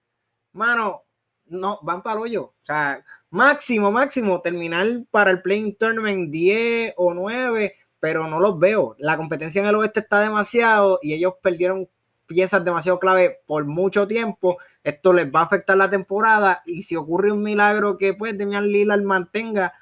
mano, 0.58 1.04
no, 1.46 1.80
van 1.82 2.02
para 2.04 2.16
el 2.16 2.22
hoyo. 2.24 2.44
O 2.44 2.66
sea, 2.66 3.04
máximo, 3.30 3.92
máximo, 3.92 4.42
terminar 4.42 4.86
para 5.12 5.32
el 5.32 5.42
playing 5.42 5.76
tournament 5.78 6.30
10 6.32 6.94
o 6.98 7.14
9, 7.14 7.74
pero 8.00 8.28
no 8.28 8.40
los 8.40 8.60
veo. 8.60 8.96
La 9.00 9.18
competencia 9.18 9.62
en 9.62 9.68
el 9.68 9.76
oeste 9.76 10.02
está 10.02 10.20
demasiado 10.20 11.00
y 11.02 11.14
ellos 11.14 11.36
perdieron 11.42 11.88
piezas 12.26 12.64
demasiado 12.64 13.00
clave 13.00 13.40
por 13.46 13.66
mucho 13.66 14.08
tiempo. 14.08 14.58
Esto 14.84 15.14
les 15.14 15.28
va 15.34 15.42
a 15.42 15.44
afectar 15.44 15.78
la 15.78 15.90
temporada 15.90 16.62
y 16.66 16.82
si 16.82 16.96
ocurre 16.96 17.32
un 17.32 17.42
milagro 17.42 17.98
que 17.98 18.14
pues 18.14 18.38
Demian 18.38 18.68
Lillard 18.68 19.04
mantenga 19.04 19.74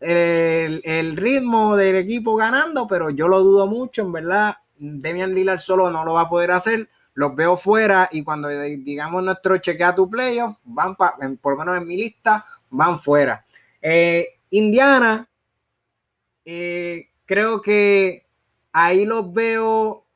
el, 0.00 0.80
el, 0.84 1.16
ritmo 1.16 1.76
del 1.76 1.94
equipo 1.96 2.34
ganando, 2.34 2.88
pero 2.88 3.10
yo 3.10 3.28
lo 3.28 3.40
dudo 3.40 3.66
mucho, 3.68 4.02
en 4.02 4.12
verdad. 4.12 4.56
Demian 4.76 5.34
Lillard 5.34 5.60
solo 5.60 5.90
no 5.90 6.04
lo 6.04 6.14
va 6.14 6.22
a 6.22 6.28
poder 6.28 6.50
hacer 6.50 6.88
los 7.14 7.34
veo 7.36 7.56
fuera 7.56 8.08
y 8.10 8.22
cuando 8.24 8.48
digamos 8.48 9.22
nuestro 9.22 9.58
chequea 9.58 9.94
tu 9.94 10.08
playoff, 10.08 10.58
van 10.64 10.96
por 10.96 11.52
lo 11.52 11.58
menos 11.58 11.76
en 11.76 11.86
mi 11.86 11.96
lista, 11.96 12.46
van 12.70 12.98
fuera. 12.98 13.44
Eh, 13.80 14.40
Indiana, 14.50 15.28
eh, 16.44 17.08
creo 17.24 17.60
que 17.60 18.26
ahí 18.72 19.04
los 19.04 19.32
veo, 19.32 20.06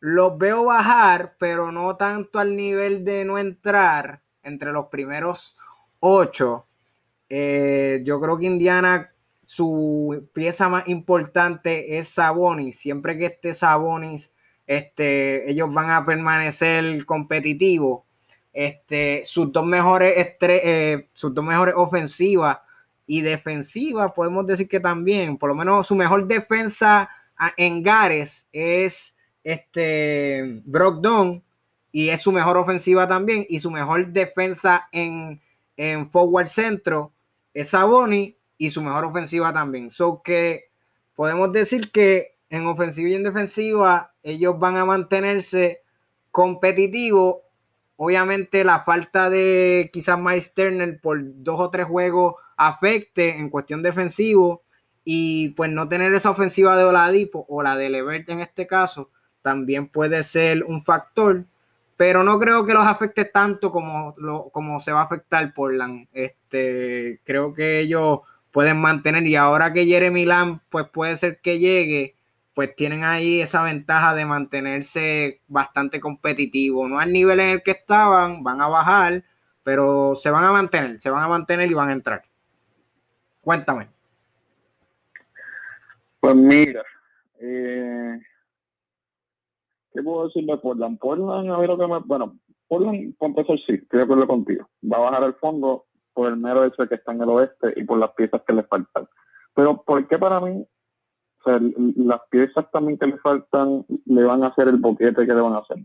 los 0.00 0.38
veo 0.38 0.64
bajar, 0.64 1.36
pero 1.38 1.72
no 1.72 1.96
tanto 1.96 2.38
al 2.38 2.56
nivel 2.56 3.04
de 3.04 3.24
no 3.24 3.38
entrar 3.38 4.22
entre 4.42 4.72
los 4.72 4.86
primeros 4.86 5.58
ocho. 6.00 6.66
Eh, 7.28 8.00
yo 8.04 8.20
creo 8.20 8.38
que 8.38 8.46
Indiana, 8.46 9.12
su 9.44 10.28
pieza 10.32 10.68
más 10.68 10.88
importante 10.88 11.98
es 11.98 12.08
Sabonis. 12.08 12.78
Siempre 12.78 13.16
que 13.18 13.26
esté 13.26 13.54
Sabonis, 13.54 14.34
este, 14.68 15.50
ellos 15.50 15.72
van 15.72 15.90
a 15.90 16.04
permanecer 16.04 17.04
competitivos. 17.06 18.02
Este, 18.52 19.22
sus 19.24 19.50
dos 19.50 19.64
mejores 19.64 20.14
eh, 20.40 21.08
sus 21.14 21.34
dos 21.34 21.44
mejores 21.44 21.74
ofensivas 21.76 22.58
y 23.06 23.22
defensivas, 23.22 24.12
podemos 24.12 24.46
decir 24.46 24.68
que 24.68 24.80
también, 24.80 25.38
por 25.38 25.48
lo 25.48 25.54
menos 25.54 25.86
su 25.86 25.94
mejor 25.94 26.26
defensa 26.26 27.08
en 27.56 27.82
Gares 27.82 28.46
es 28.52 29.16
este 29.42 30.60
Brogdon 30.64 31.42
y 31.90 32.10
es 32.10 32.20
su 32.20 32.32
mejor 32.32 32.58
ofensiva 32.58 33.08
también 33.08 33.46
y 33.48 33.60
su 33.60 33.70
mejor 33.70 34.08
defensa 34.08 34.88
en, 34.92 35.40
en 35.76 36.10
forward 36.10 36.48
centro 36.48 37.12
es 37.54 37.70
Saboni 37.70 38.36
y 38.58 38.70
su 38.70 38.82
mejor 38.82 39.04
ofensiva 39.04 39.52
también. 39.52 39.90
So 39.90 40.20
que 40.22 40.70
podemos 41.14 41.52
decir 41.52 41.90
que 41.90 42.37
en 42.50 42.66
ofensiva 42.66 43.08
y 43.08 43.14
en 43.14 43.24
defensiva, 43.24 44.12
ellos 44.22 44.58
van 44.58 44.76
a 44.76 44.84
mantenerse 44.84 45.82
competitivos. 46.30 47.38
Obviamente 47.96 48.64
la 48.64 48.80
falta 48.80 49.28
de 49.28 49.90
quizás 49.92 50.18
Miles 50.18 50.54
Turner 50.54 51.00
por 51.00 51.18
dos 51.42 51.60
o 51.60 51.70
tres 51.70 51.86
juegos 51.86 52.34
afecte 52.56 53.36
en 53.36 53.50
cuestión 53.50 53.82
defensivo 53.82 54.62
y 55.04 55.50
pues 55.50 55.70
no 55.70 55.88
tener 55.88 56.12
esa 56.12 56.30
ofensiva 56.30 56.76
de 56.76 56.84
Oladipo 56.84 57.46
o 57.48 57.62
la 57.62 57.76
de 57.76 57.90
Levert 57.90 58.28
en 58.30 58.40
este 58.40 58.66
caso 58.66 59.10
también 59.42 59.88
puede 59.88 60.22
ser 60.22 60.64
un 60.64 60.82
factor, 60.82 61.46
pero 61.96 62.22
no 62.22 62.38
creo 62.38 62.66
que 62.66 62.74
los 62.74 62.84
afecte 62.84 63.24
tanto 63.24 63.72
como, 63.72 64.14
lo, 64.18 64.50
como 64.50 64.78
se 64.78 64.92
va 64.92 65.00
a 65.00 65.04
afectar 65.04 65.54
Portland. 65.54 66.06
Este, 66.12 67.20
creo 67.24 67.54
que 67.54 67.80
ellos 67.80 68.20
pueden 68.50 68.78
mantener 68.78 69.26
y 69.26 69.36
ahora 69.36 69.72
que 69.72 69.86
Jeremy 69.86 70.26
Lamb 70.26 70.60
pues 70.68 70.86
puede 70.92 71.16
ser 71.16 71.40
que 71.40 71.58
llegue, 71.58 72.16
pues 72.58 72.74
tienen 72.74 73.04
ahí 73.04 73.40
esa 73.40 73.62
ventaja 73.62 74.16
de 74.16 74.26
mantenerse 74.26 75.42
bastante 75.46 76.00
competitivo, 76.00 76.88
no 76.88 76.98
al 76.98 77.12
nivel 77.12 77.38
en 77.38 77.50
el 77.50 77.62
que 77.62 77.70
estaban, 77.70 78.42
van 78.42 78.60
a 78.60 78.66
bajar, 78.66 79.22
pero 79.62 80.16
se 80.16 80.28
van 80.28 80.42
a 80.42 80.50
mantener, 80.50 81.00
se 81.00 81.08
van 81.08 81.22
a 81.22 81.28
mantener 81.28 81.70
y 81.70 81.74
van 81.74 81.90
a 81.90 81.92
entrar. 81.92 82.24
Cuéntame. 83.42 83.88
Pues 86.18 86.34
mira, 86.34 86.82
eh, 87.38 88.18
¿Qué 89.94 90.02
puedo 90.02 90.26
decir 90.26 90.44
de 90.44 90.56
Portland? 90.56 90.98
Portland, 90.98 91.52
a 91.52 91.58
ver 91.58 91.68
lo 91.68 91.78
que 91.78 91.86
me. 91.86 92.00
Bueno, 92.00 92.40
Portland, 92.66 93.14
por 93.18 93.28
empezar, 93.28 93.56
sí, 93.68 93.74
estoy 93.74 93.98
de 93.98 94.02
acuerdo 94.02 94.26
contigo. 94.26 94.68
Va 94.82 94.96
a 94.96 95.10
bajar 95.10 95.22
el 95.22 95.34
fondo 95.34 95.86
por 96.12 96.26
el 96.26 96.36
mero 96.36 96.64
hecho 96.64 96.82
de 96.82 96.88
que 96.88 96.96
está 96.96 97.12
en 97.12 97.22
el 97.22 97.28
oeste 97.28 97.72
y 97.76 97.84
por 97.84 97.98
las 97.98 98.10
piezas 98.14 98.42
que 98.44 98.52
le 98.52 98.64
faltan. 98.64 99.06
Pero, 99.54 99.80
¿por 99.84 100.08
qué 100.08 100.18
para 100.18 100.40
mí? 100.40 100.66
Sea, 101.48 101.60
las 101.96 102.20
piezas 102.30 102.70
también 102.70 102.98
que 102.98 103.06
le 103.06 103.18
faltan 103.18 103.86
le 104.04 104.24
van 104.24 104.44
a 104.44 104.48
hacer 104.48 104.68
el 104.68 104.76
boquete 104.76 105.26
que 105.26 105.34
le 105.34 105.40
van 105.40 105.54
a 105.54 105.58
hacer. 105.58 105.78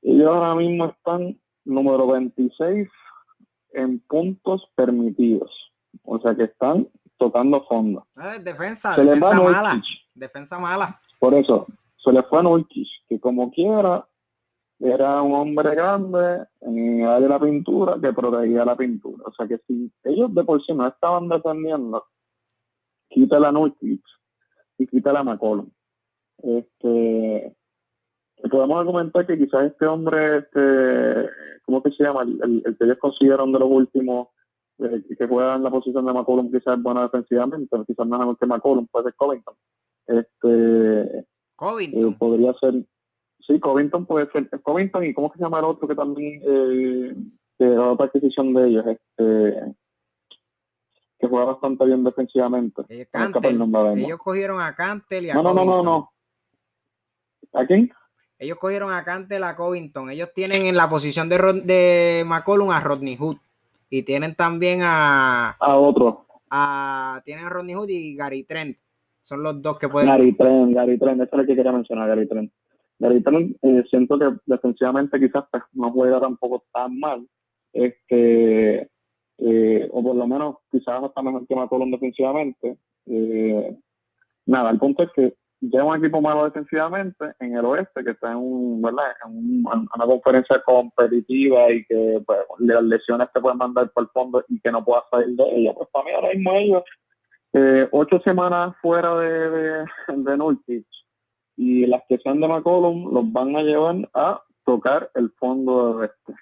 Ellos 0.00 0.26
ahora 0.26 0.54
mismo 0.54 0.86
están 0.86 1.38
número 1.64 2.06
26 2.06 2.88
en 3.72 3.98
puntos 4.00 4.66
permitidos. 4.74 5.50
O 6.02 6.18
sea 6.20 6.34
que 6.34 6.44
están 6.44 6.88
tocando 7.18 7.64
fondo. 7.64 8.06
Ah, 8.16 8.38
defensa, 8.38 8.96
defensa 8.96 9.34
mala. 9.34 9.82
Defensa 10.14 10.58
mala. 10.58 11.00
Por 11.18 11.34
eso, 11.34 11.66
se 11.96 12.12
le 12.12 12.22
fue 12.22 12.38
a 12.38 12.42
Nurkic, 12.42 12.88
que 13.08 13.20
como 13.20 13.50
quiera 13.50 14.06
era 14.80 15.22
un 15.22 15.34
hombre 15.34 15.74
grande 15.74 16.46
en 16.60 17.02
el 17.02 17.22
de 17.22 17.28
la 17.28 17.38
pintura 17.38 17.98
que 18.00 18.12
protegía 18.12 18.64
la 18.64 18.76
pintura. 18.76 19.24
O 19.26 19.32
sea 19.32 19.46
que 19.46 19.58
si 19.66 19.92
ellos 20.04 20.34
de 20.34 20.44
por 20.44 20.64
sí 20.64 20.72
no 20.72 20.86
estaban 20.86 21.28
defendiendo, 21.28 22.04
quítale 23.08 23.46
a 23.46 23.52
Nurkic 23.52 24.02
y 24.78 24.86
quítale 24.86 25.18
a 25.18 25.24
McCollum. 25.24 25.68
Este, 26.38 27.54
podemos 28.50 28.78
argumentar 28.78 29.26
que 29.26 29.38
quizás 29.38 29.64
este 29.64 29.86
hombre, 29.86 30.38
este, 30.38 31.30
¿cómo 31.64 31.82
que 31.82 31.90
se 31.92 32.04
llama? 32.04 32.22
El, 32.22 32.62
que 32.78 32.84
ellos 32.84 32.98
consideran 32.98 33.52
de 33.52 33.58
los 33.58 33.70
últimos 33.70 34.28
eh, 34.78 35.02
que 35.16 35.26
juega 35.26 35.54
en 35.54 35.62
la 35.62 35.70
posición 35.70 36.04
de 36.04 36.12
McCollum 36.12 36.50
quizás 36.50 36.76
es 36.76 36.82
bueno 36.82 37.02
defensivamente, 37.02 37.68
pero 37.70 37.84
quizás 37.84 38.06
no 38.06 38.16
es 38.16 38.20
mejor 38.20 38.38
que 38.38 38.46
McCollum, 38.46 38.86
puede 38.88 39.04
ser 39.04 39.14
Covington. 39.14 39.54
Este, 40.06 41.26
Covington. 41.56 42.12
Eh, 42.12 42.16
podría 42.18 42.52
ser, 42.54 42.74
sí, 43.46 43.60
Covington 43.60 44.06
puede 44.06 44.30
ser, 44.32 44.48
Covington 44.62 45.04
y 45.04 45.14
cómo 45.14 45.32
se 45.32 45.42
llama 45.42 45.60
el 45.60 45.64
otro 45.66 45.88
que 45.88 45.94
también, 45.94 46.42
eh, 46.44 47.14
que 47.58 47.64
era 47.64 47.92
otra 47.92 48.06
adquisición 48.06 48.52
de 48.52 48.68
ellos, 48.68 48.84
este, 48.86 49.74
que 51.24 51.30
juega 51.30 51.46
bastante 51.46 51.84
bien 51.86 52.04
defensivamente. 52.04 52.82
Eh, 52.88 53.08
ellos 53.96 54.18
cogieron 54.18 54.60
a 54.60 54.74
Cantel 54.74 55.26
y 55.26 55.30
a 55.30 55.34
no, 55.34 55.42
no, 55.42 55.54
no, 55.54 55.64
no, 55.64 55.82
no. 55.82 56.12
¿A 57.52 57.66
quién? 57.66 57.90
Ellos 58.38 58.58
cogieron 58.58 58.92
a 58.92 59.04
Cantel 59.04 59.44
a 59.44 59.56
Covington. 59.56 60.10
Ellos 60.10 60.30
tienen 60.34 60.66
en 60.66 60.76
la 60.76 60.88
posición 60.88 61.28
de, 61.28 61.38
de 61.64 62.24
McCollum 62.26 62.70
a 62.70 62.80
Rodney 62.80 63.16
Hood. 63.16 63.36
Y 63.88 64.02
tienen 64.02 64.34
también 64.34 64.80
a. 64.82 65.50
A 65.52 65.76
otro. 65.76 66.26
A, 66.50 67.22
tienen 67.24 67.46
a 67.46 67.48
Rodney 67.48 67.74
Hood 67.74 67.88
y 67.88 68.16
Gary 68.16 68.44
Trent. 68.44 68.76
Son 69.22 69.42
los 69.42 69.62
dos 69.62 69.78
que 69.78 69.88
pueden. 69.88 70.08
Gary 70.08 70.32
Trent, 70.36 70.74
Gary 70.74 70.98
Trent, 70.98 71.22
eso 71.22 71.30
es 71.32 71.38
lo 71.38 71.46
que 71.46 71.56
quería 71.56 71.72
mencionar, 71.72 72.08
Gary 72.08 72.28
Trent. 72.28 72.52
Gary 72.98 73.22
Trent, 73.22 73.56
eh, 73.62 73.84
siento 73.88 74.18
que 74.18 74.26
defensivamente 74.46 75.18
quizás 75.18 75.44
pues, 75.50 75.62
no 75.72 75.90
juega 75.90 76.20
tampoco 76.20 76.64
tan 76.72 76.98
mal. 76.98 77.26
Este, 77.72 78.90
eh, 79.38 79.88
o 79.92 80.02
por 80.02 80.16
lo 80.16 80.26
menos 80.26 80.56
quizás 80.70 81.02
está 81.02 81.22
mejor 81.22 81.46
que 81.46 81.56
McCollum 81.56 81.90
defensivamente. 81.90 82.78
Eh, 83.06 83.76
nada, 84.46 84.70
el 84.70 84.78
punto 84.78 85.02
es 85.02 85.10
que 85.14 85.34
ya 85.60 85.84
un 85.84 85.96
equipo 85.96 86.20
malo 86.20 86.44
defensivamente 86.44 87.32
en 87.40 87.56
el 87.56 87.64
oeste 87.64 88.04
que 88.04 88.10
está 88.10 88.32
en, 88.32 88.38
un, 88.38 88.82
¿verdad? 88.82 89.06
en, 89.26 89.64
una 89.64 90.06
conferencia 90.06 90.62
competitiva 90.62 91.70
y 91.70 91.84
que 91.86 92.22
pues, 92.26 92.40
las 92.58 92.82
lesiones 92.82 93.28
te 93.32 93.40
pueden 93.40 93.58
mandar 93.58 93.90
por 93.90 94.04
el 94.04 94.10
fondo 94.10 94.44
y 94.48 94.60
que 94.60 94.70
no 94.70 94.84
puedas 94.84 95.04
salir 95.10 95.36
de 95.36 95.44
ella. 95.56 95.74
Pues 95.74 95.88
para 95.90 96.04
mí 96.04 96.10
ahora 96.12 96.34
mismo 96.34 96.52
ellos 96.52 96.82
eh, 97.54 97.88
ocho 97.92 98.20
semanas 98.24 98.74
fuera 98.82 99.16
de, 99.16 99.50
de, 99.50 99.86
de 100.08 100.84
y 101.56 101.86
las 101.86 102.02
que 102.08 102.18
sean 102.18 102.40
de 102.40 102.48
McCollum 102.48 103.14
los 103.14 103.32
van 103.32 103.56
a 103.56 103.62
llevar 103.62 104.08
a 104.12 104.42
tocar 104.64 105.10
el 105.14 105.30
fondo 105.38 105.86
de 105.86 106.00
oeste. 106.00 106.34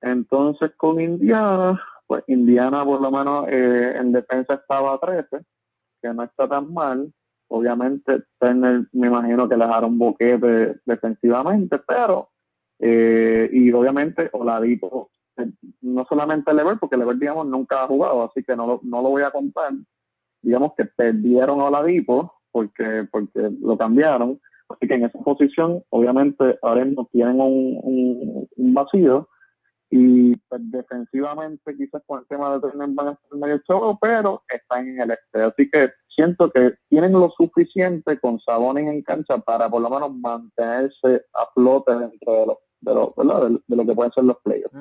Entonces 0.00 0.72
con 0.76 1.00
Indiana, 1.00 1.80
pues 2.06 2.24
Indiana 2.28 2.84
por 2.84 3.00
lo 3.00 3.10
menos 3.10 3.46
eh, 3.48 3.96
en 3.96 4.12
defensa 4.12 4.54
estaba 4.54 4.94
a 4.94 4.98
13, 4.98 5.44
que 6.02 6.14
no 6.14 6.22
está 6.22 6.48
tan 6.48 6.72
mal. 6.72 7.12
Obviamente 7.48 8.22
Turner 8.38 8.86
me 8.92 9.08
imagino 9.08 9.48
que 9.48 9.56
le 9.56 9.64
dejaron 9.64 9.98
boquete 9.98 10.80
defensivamente, 10.84 11.78
pero 11.86 12.30
eh, 12.78 13.48
y 13.52 13.70
obviamente 13.72 14.28
Oladipo, 14.32 15.10
no 15.82 16.04
solamente 16.06 16.52
Lever, 16.54 16.78
porque 16.78 16.96
Lever 16.96 17.18
digamos 17.18 17.46
nunca 17.46 17.82
ha 17.82 17.86
jugado, 17.86 18.24
así 18.24 18.42
que 18.42 18.56
no, 18.56 18.80
no 18.82 19.02
lo 19.02 19.10
voy 19.10 19.22
a 19.22 19.30
contar, 19.30 19.72
digamos 20.42 20.72
que 20.76 20.84
perdieron 20.84 21.60
a 21.60 21.64
Oladipo 21.64 22.32
porque, 22.54 23.08
porque 23.10 23.50
lo 23.60 23.76
cambiaron. 23.76 24.40
Así 24.68 24.86
que 24.86 24.94
en 24.94 25.04
esa 25.04 25.18
posición, 25.18 25.82
obviamente, 25.90 26.58
ahora 26.62 26.84
mismo 26.84 27.08
tienen 27.12 27.40
un, 27.40 28.48
un, 28.56 28.74
vacío 28.74 29.28
y 29.90 30.36
pues, 30.36 30.60
defensivamente 30.70 31.76
quizás 31.76 32.02
con 32.06 32.20
el 32.20 32.26
tema 32.26 32.54
de 32.54 32.60
Turner 32.60 32.88
van 32.90 33.08
a 33.08 33.12
estar 33.12 33.38
medio 33.38 33.58
choco, 33.66 33.98
pero 34.00 34.42
están 34.48 34.88
en 34.88 35.00
el 35.00 35.10
este. 35.12 35.42
Así 35.42 35.70
que 35.70 35.90
siento 36.14 36.50
que 36.50 36.74
tienen 36.88 37.12
lo 37.12 37.30
suficiente 37.36 38.18
con 38.18 38.40
Sabonis 38.40 38.88
en 38.88 39.02
cancha 39.02 39.38
para 39.38 39.68
por 39.68 39.82
lo 39.82 39.90
menos 39.90 40.14
mantenerse 40.16 41.24
a 41.34 41.46
flote 41.54 41.92
dentro 41.92 42.32
de 42.32 42.46
lo, 42.46 42.60
de 42.80 43.24
lo, 43.24 43.48
de, 43.66 43.76
lo 43.76 43.86
que 43.86 43.94
pueden 43.94 44.12
ser 44.12 44.24
los 44.24 44.38
playoffs. 44.42 44.74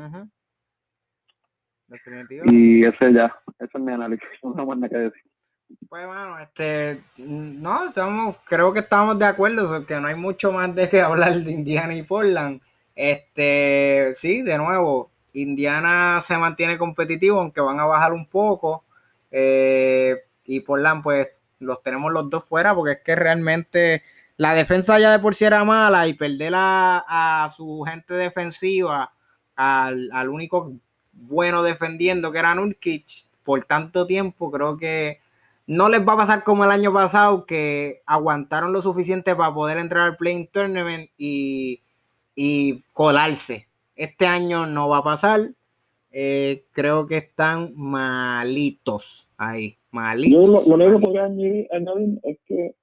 Y 2.45 2.83
ese 2.85 3.13
ya, 3.13 3.35
ese 3.59 3.69
es 3.73 3.81
mi 3.81 3.93
análisis, 3.93 4.27
no 4.43 4.65
más 4.65 4.89
que 4.89 4.97
decir. 4.97 5.21
Pues 5.89 6.05
bueno, 6.05 6.37
este, 6.39 7.01
no, 7.17 7.85
estamos, 7.85 8.39
creo 8.45 8.73
que 8.73 8.79
estamos 8.79 9.17
de 9.17 9.25
acuerdo, 9.25 9.85
que 9.85 9.99
no 9.99 10.07
hay 10.07 10.15
mucho 10.15 10.51
más 10.51 10.73
de 10.75 10.87
que 10.87 11.01
hablar 11.01 11.35
de 11.35 11.51
Indiana 11.51 11.95
y 11.95 12.03
Portland. 12.03 12.61
Este, 12.95 14.11
sí, 14.15 14.41
de 14.41 14.57
nuevo, 14.57 15.11
Indiana 15.33 16.19
se 16.21 16.37
mantiene 16.37 16.77
competitivo, 16.77 17.39
aunque 17.39 17.61
van 17.61 17.79
a 17.79 17.85
bajar 17.85 18.13
un 18.13 18.27
poco. 18.27 18.85
Eh, 19.31 20.15
y 20.45 20.59
Portland, 20.61 21.03
pues, 21.03 21.29
los 21.59 21.81
tenemos 21.81 22.11
los 22.11 22.29
dos 22.29 22.43
fuera, 22.45 22.75
porque 22.75 22.93
es 22.93 22.99
que 23.03 23.15
realmente 23.15 24.03
la 24.37 24.53
defensa 24.53 24.99
ya 24.99 25.11
de 25.11 25.19
por 25.19 25.35
sí 25.35 25.45
era 25.45 25.63
mala 25.63 26.07
y 26.07 26.13
perder 26.13 26.53
a, 26.55 27.43
a 27.45 27.49
su 27.49 27.83
gente 27.87 28.13
defensiva, 28.13 29.13
al, 29.55 30.09
al, 30.11 30.29
único 30.29 30.73
bueno 31.13 31.63
defendiendo 31.63 32.31
que 32.31 32.39
era 32.39 32.55
Nurkic, 32.55 33.05
por 33.43 33.63
tanto 33.65 34.07
tiempo, 34.07 34.51
creo 34.51 34.77
que 34.77 35.21
no 35.67 35.89
les 35.89 36.05
va 36.07 36.13
a 36.13 36.17
pasar 36.17 36.43
como 36.43 36.65
el 36.65 36.71
año 36.71 36.91
pasado, 36.91 37.45
que 37.45 38.01
aguantaron 38.05 38.73
lo 38.73 38.81
suficiente 38.81 39.35
para 39.35 39.53
poder 39.53 39.77
entrar 39.77 40.03
al 40.03 40.17
Playing 40.17 40.47
Tournament 40.47 41.09
y, 41.17 41.82
colarse. 42.91 43.67
Este 43.95 44.25
año 44.25 44.65
no 44.65 44.89
va 44.89 44.99
a 44.99 45.03
pasar. 45.03 45.41
Eh, 46.11 46.65
creo 46.71 47.07
que 47.07 47.17
están 47.17 47.73
malitos 47.75 49.29
ahí, 49.37 49.75
malitos. 49.91 50.65
Yo 50.65 50.75
lo, 50.75 50.75
único 50.75 50.99
que 50.99 51.05
podría 51.05 51.25
añadir, 51.25 52.19
es 52.23 52.37
que 52.45 52.75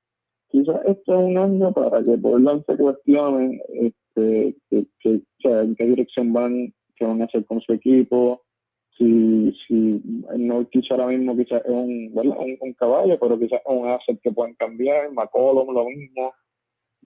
quizás 0.49 0.81
este 0.87 1.13
es 1.13 1.19
un 1.19 1.39
año 1.39 1.73
para 1.73 2.03
que 2.03 2.19
Portland 2.19 2.65
se 2.67 2.77
cuestionen 2.77 3.61
este, 3.69 4.57
en 4.73 5.75
qué 5.77 5.85
dirección 5.85 6.33
van, 6.33 6.75
qué 6.97 7.05
van 7.05 7.23
a 7.23 7.27
hacer 7.27 7.45
con 7.45 7.61
su 7.61 7.73
equipo, 7.73 8.43
si, 9.01 9.53
si 9.67 10.03
no 10.37 10.69
quizá 10.69 10.95
ahora 10.95 11.07
mismo 11.07 11.37
quizás 11.37 11.63
es 11.65 11.71
un, 11.71 12.13
un, 12.61 12.73
caballo, 12.75 13.19
pero 13.19 13.39
quizás 13.39 13.61
es 13.65 13.77
un 13.77 13.89
asset 13.89 14.21
que 14.21 14.31
pueden 14.31 14.55
cambiar, 14.55 15.11
McCollum 15.13 15.73
lo 15.73 15.87
mismo, 15.87 16.35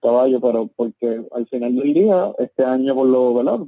caballo, 0.01 0.41
pero 0.41 0.69
porque 0.77 1.23
al 1.33 1.47
final 1.49 1.75
del 1.77 1.95
día, 1.95 2.33
este 2.39 2.65
año 2.65 2.95
por 2.95 3.07
lo, 3.07 3.35
¿verdad? 3.35 3.61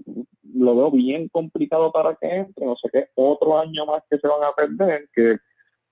lo 0.55 0.77
veo 0.77 0.91
bien 0.91 1.29
complicado 1.29 1.93
para 1.93 2.15
que 2.17 2.29
entre, 2.29 2.67
no 2.67 2.77
sé 2.77 2.89
qué, 2.93 3.09
otro 3.15 3.59
año 3.59 3.87
más 3.87 4.03
que 4.11 4.19
se 4.19 4.29
van 4.29 4.43
a 4.45 4.53
perder, 4.53 5.09
que 5.15 5.39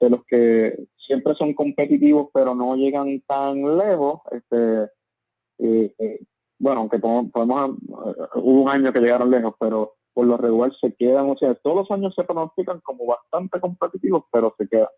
de 0.01 0.11
los 0.11 0.25
que 0.27 0.77
siempre 1.07 1.35
son 1.35 1.55
competitivos 1.55 2.29
pero 2.33 2.55
no 2.55 2.77
llegan 2.77 3.23
tan 3.27 3.79
lejos, 3.79 4.21
este 4.33 4.91
eh, 5.59 6.21
bueno, 6.59 6.81
aunque 6.81 6.99
podemos, 6.99 7.31
podemos, 7.33 7.71
eh, 7.71 8.23
hubo 8.37 8.63
un 8.63 8.69
año 8.69 8.93
que 8.93 9.01
llegaron 9.01 9.31
lejos, 9.31 9.55
pero 9.59 9.95
por 10.13 10.27
lo 10.27 10.37
regular 10.37 10.73
se 10.81 10.95
quedan, 10.95 11.29
o 11.29 11.37
sea, 11.37 11.55
todos 11.55 11.77
los 11.77 11.91
años 11.91 12.15
se 12.15 12.25
pronostican 12.25 12.81
como 12.81 13.07
bastante 13.07 13.61
competitivos, 13.61 14.25
pero 14.33 14.55
se 14.57 14.69
quedan. 14.69 14.89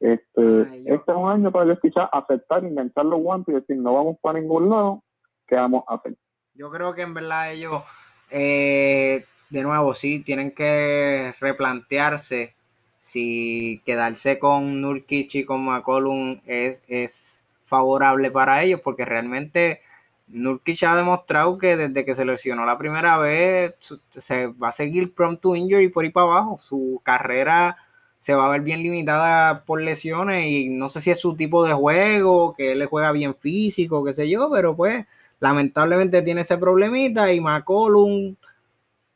Este, 0.00 0.62
este 0.86 1.12
es 1.12 1.16
un 1.16 1.30
año 1.30 1.52
para 1.52 1.66
ellos 1.66 1.78
quizás 1.80 2.08
aceptar, 2.10 2.64
inventar 2.64 3.04
los 3.04 3.20
guantes 3.20 3.52
y 3.52 3.60
decir, 3.60 3.76
no 3.76 3.94
vamos 3.94 4.16
para 4.20 4.40
ningún 4.40 4.70
lado, 4.70 5.02
¿qué 5.46 5.56
vamos 5.56 5.84
a 5.86 5.96
hacer? 5.96 6.16
Yo 6.54 6.70
creo 6.70 6.94
que 6.94 7.02
en 7.02 7.14
verdad 7.14 7.52
ellos 7.52 7.82
eh, 8.30 9.24
de 9.50 9.62
nuevo, 9.62 9.92
sí, 9.92 10.20
tienen 10.20 10.52
que 10.52 11.34
replantearse 11.40 12.54
si 12.98 13.82
quedarse 13.84 14.38
con 14.38 14.80
Nurkic 14.80 15.34
y 15.34 15.44
con 15.44 15.64
McCollum 15.64 16.40
es, 16.46 16.82
es 16.86 17.46
favorable 17.64 18.30
para 18.30 18.62
ellos, 18.62 18.80
porque 18.82 19.04
realmente 19.04 19.80
Nurkic 20.28 20.82
ha 20.84 20.96
demostrado 20.96 21.58
que 21.58 21.76
desde 21.76 22.04
que 22.04 22.14
se 22.14 22.24
lesionó 22.24 22.64
la 22.64 22.78
primera 22.78 23.18
vez 23.18 23.74
se 24.10 24.46
va 24.48 24.68
a 24.68 24.72
seguir 24.72 25.14
prompt 25.14 25.42
to 25.42 25.56
injury 25.56 25.88
por 25.88 26.04
ahí 26.04 26.10
para 26.10 26.26
abajo. 26.26 26.58
Su 26.60 27.00
carrera 27.02 27.76
se 28.20 28.34
va 28.34 28.46
a 28.46 28.50
ver 28.50 28.60
bien 28.60 28.82
limitada 28.82 29.64
por 29.64 29.82
lesiones 29.82 30.46
y 30.46 30.68
no 30.68 30.88
sé 30.88 31.00
si 31.00 31.10
es 31.10 31.18
su 31.18 31.34
tipo 31.34 31.66
de 31.66 31.72
juego, 31.72 32.52
que 32.52 32.72
él 32.72 32.78
le 32.78 32.86
juega 32.86 33.10
bien 33.10 33.34
físico, 33.34 34.04
qué 34.04 34.12
sé 34.12 34.28
yo, 34.30 34.48
pero 34.52 34.76
pues 34.76 35.06
lamentablemente 35.40 36.22
tiene 36.22 36.42
ese 36.42 36.56
problemita 36.58 37.32
y 37.32 37.40
McCollum 37.40 38.36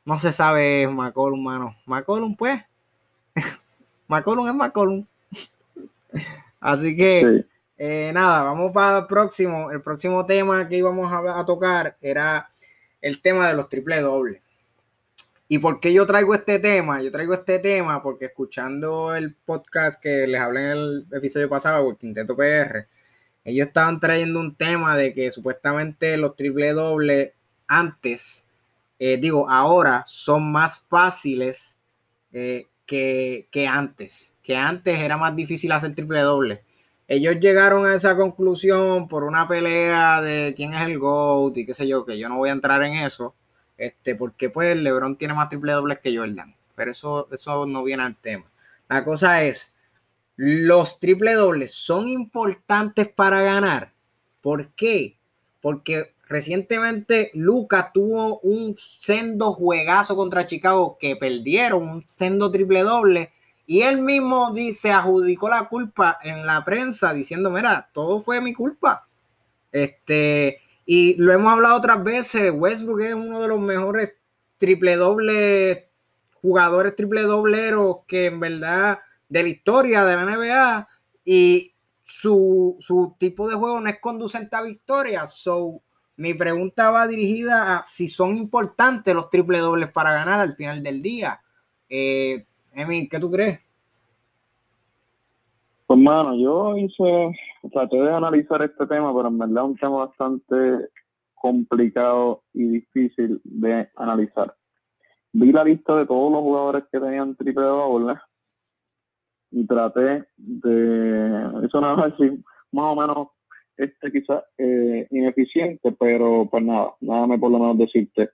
no 0.04 0.18
se 0.18 0.32
sabe 0.32 0.86
McCollum, 0.88 1.42
mano. 1.42 1.76
McCollum, 1.86 2.36
pues. 2.36 2.62
McCollum 4.08 4.48
es 4.48 4.54
McCollum. 4.54 5.06
Así 6.60 6.96
que, 6.96 7.44
eh, 7.78 8.10
nada, 8.12 8.42
vamos 8.42 8.72
para 8.72 8.98
el 8.98 9.06
próximo. 9.06 9.70
El 9.70 9.80
próximo 9.80 10.26
tema 10.26 10.68
que 10.68 10.76
íbamos 10.76 11.10
a, 11.12 11.44
tocar 11.44 11.96
era 12.00 12.48
el 13.00 13.20
tema 13.20 13.48
de 13.48 13.54
los 13.54 13.68
triple 13.68 14.00
dobles. 14.00 14.40
¿Y 15.48 15.58
por 15.58 15.80
qué 15.80 15.92
yo 15.92 16.06
traigo 16.06 16.34
este 16.34 16.58
tema? 16.58 17.02
Yo 17.02 17.10
traigo 17.10 17.34
este 17.34 17.58
tema 17.58 18.02
porque 18.02 18.26
escuchando 18.26 19.14
el 19.14 19.34
podcast 19.34 20.00
que 20.00 20.26
les 20.26 20.40
hablé 20.40 20.60
en 20.60 20.70
el 20.70 21.06
episodio 21.12 21.48
pasado, 21.48 21.90
el 21.90 21.96
Quinteto 21.96 22.36
PR, 22.36 22.88
ellos 23.44 23.66
estaban 23.66 24.00
trayendo 24.00 24.40
un 24.40 24.54
tema 24.56 24.96
de 24.96 25.12
que 25.12 25.30
supuestamente 25.30 26.16
los 26.16 26.34
triple 26.34 26.72
dobles 26.72 27.32
antes 27.66 28.44
eh, 28.98 29.18
digo, 29.20 29.50
ahora 29.50 30.04
son 30.06 30.50
más 30.52 30.80
fáciles 30.80 31.78
eh, 32.32 32.68
que, 32.86 33.48
antes, 33.68 34.38
que 34.42 34.56
antes 34.56 35.00
era 35.00 35.16
más 35.16 35.34
difícil 35.34 35.72
hacer 35.72 35.94
triple 35.94 36.20
doble. 36.20 36.62
Ellos 37.06 37.38
llegaron 37.40 37.86
a 37.86 37.94
esa 37.94 38.16
conclusión 38.16 39.08
por 39.08 39.24
una 39.24 39.46
pelea 39.46 40.22
de 40.22 40.54
quién 40.56 40.74
es 40.74 40.82
el 40.82 40.98
GOAT 40.98 41.58
y 41.58 41.66
qué 41.66 41.74
sé 41.74 41.86
yo, 41.86 42.06
que 42.06 42.18
yo 42.18 42.28
no 42.28 42.38
voy 42.38 42.48
a 42.48 42.52
entrar 42.52 42.82
en 42.82 42.94
eso, 42.94 43.34
este, 43.78 44.14
porque 44.14 44.50
pues 44.50 44.76
LeBron 44.76 45.16
tiene 45.16 45.34
más 45.34 45.48
triple 45.48 45.72
dobles 45.72 45.98
que 46.00 46.16
Jordan, 46.16 46.54
pero 46.74 46.90
eso, 46.90 47.28
eso 47.32 47.66
no 47.66 47.82
viene 47.82 48.02
al 48.02 48.16
tema. 48.16 48.50
La 48.88 49.04
cosa 49.04 49.42
es, 49.44 49.72
los 50.36 51.00
triple 51.00 51.34
dobles 51.34 51.72
son 51.72 52.08
importantes 52.08 53.08
para 53.08 53.42
ganar. 53.42 53.92
¿Por 54.40 54.70
qué? 54.74 55.16
Porque 55.60 56.14
Recientemente 56.26 57.30
Lucas 57.34 57.92
tuvo 57.92 58.40
un 58.40 58.74
sendo 58.76 59.52
juegazo 59.52 60.16
contra 60.16 60.46
Chicago 60.46 60.96
que 60.98 61.16
perdieron, 61.16 61.88
un 61.88 62.04
sendo 62.08 62.50
triple 62.50 62.82
doble. 62.82 63.32
Y 63.66 63.82
él 63.82 64.00
mismo 64.00 64.52
dice, 64.52 64.90
adjudicó 64.90 65.48
la 65.48 65.68
culpa 65.68 66.18
en 66.22 66.46
la 66.46 66.64
prensa 66.64 67.12
diciendo, 67.12 67.50
mira, 67.50 67.90
todo 67.92 68.20
fue 68.20 68.40
mi 68.40 68.52
culpa. 68.52 69.06
Este, 69.70 70.60
y 70.86 71.14
lo 71.16 71.32
hemos 71.32 71.52
hablado 71.52 71.76
otras 71.76 72.02
veces, 72.02 72.52
Westbrook 72.54 73.00
es 73.00 73.14
uno 73.14 73.40
de 73.40 73.48
los 73.48 73.58
mejores 73.58 74.14
triple 74.58 74.96
doble 74.96 75.90
jugadores 76.44 76.94
triple 76.94 77.22
dobleros 77.22 78.00
que 78.06 78.26
en 78.26 78.38
verdad 78.38 78.98
de 79.30 79.42
la 79.42 79.48
historia 79.48 80.04
de 80.04 80.14
la 80.14 80.24
NBA 80.26 80.88
y 81.24 81.72
su, 82.02 82.76
su 82.80 83.16
tipo 83.18 83.48
de 83.48 83.54
juego 83.54 83.80
no 83.80 83.88
es 83.88 83.98
conducente 83.98 84.54
a 84.54 84.60
victoria. 84.60 85.26
So, 85.26 85.80
mi 86.16 86.34
pregunta 86.34 86.90
va 86.90 87.08
dirigida 87.08 87.78
a 87.78 87.86
si 87.86 88.08
son 88.08 88.36
importantes 88.36 89.14
los 89.14 89.30
triple 89.30 89.58
dobles 89.58 89.90
para 89.90 90.12
ganar 90.12 90.38
al 90.38 90.54
final 90.54 90.82
del 90.82 91.00
día. 91.00 91.40
Eh, 91.88 92.44
Emil, 92.74 93.08
¿qué 93.08 93.18
tú 93.18 93.30
crees? 93.30 93.60
Pues, 95.86 95.98
mano, 95.98 96.36
yo 96.36 96.76
hice, 96.76 97.32
traté 97.70 97.96
de 97.96 98.10
analizar 98.10 98.62
este 98.62 98.86
tema, 98.86 99.14
pero 99.14 99.28
en 99.28 99.38
verdad 99.38 99.64
es 99.64 99.70
un 99.70 99.76
tema 99.76 100.06
bastante 100.06 100.88
complicado 101.34 102.42
y 102.52 102.64
difícil 102.64 103.40
de 103.44 103.88
analizar. 103.96 104.54
Vi 105.32 105.52
la 105.52 105.64
lista 105.64 105.96
de 105.96 106.06
todos 106.06 106.32
los 106.32 106.40
jugadores 106.40 106.84
que 106.90 107.00
tenían 107.00 107.34
triple 107.36 107.64
dobles 107.64 108.18
y 109.50 109.66
traté 109.66 110.24
de, 110.36 111.66
eso 111.66 111.80
nada 111.80 111.96
más, 111.96 112.12
más 112.72 112.84
o 112.84 112.96
menos 112.96 113.28
este 113.76 114.12
quizás 114.12 114.44
eh, 114.58 115.06
ineficiente, 115.10 115.92
pero 115.92 116.48
pues 116.50 116.62
nada, 116.64 116.94
nada 117.00 117.26
me 117.26 117.38
por 117.38 117.50
lo 117.50 117.58
menos 117.58 117.78
decirte. 117.78 118.30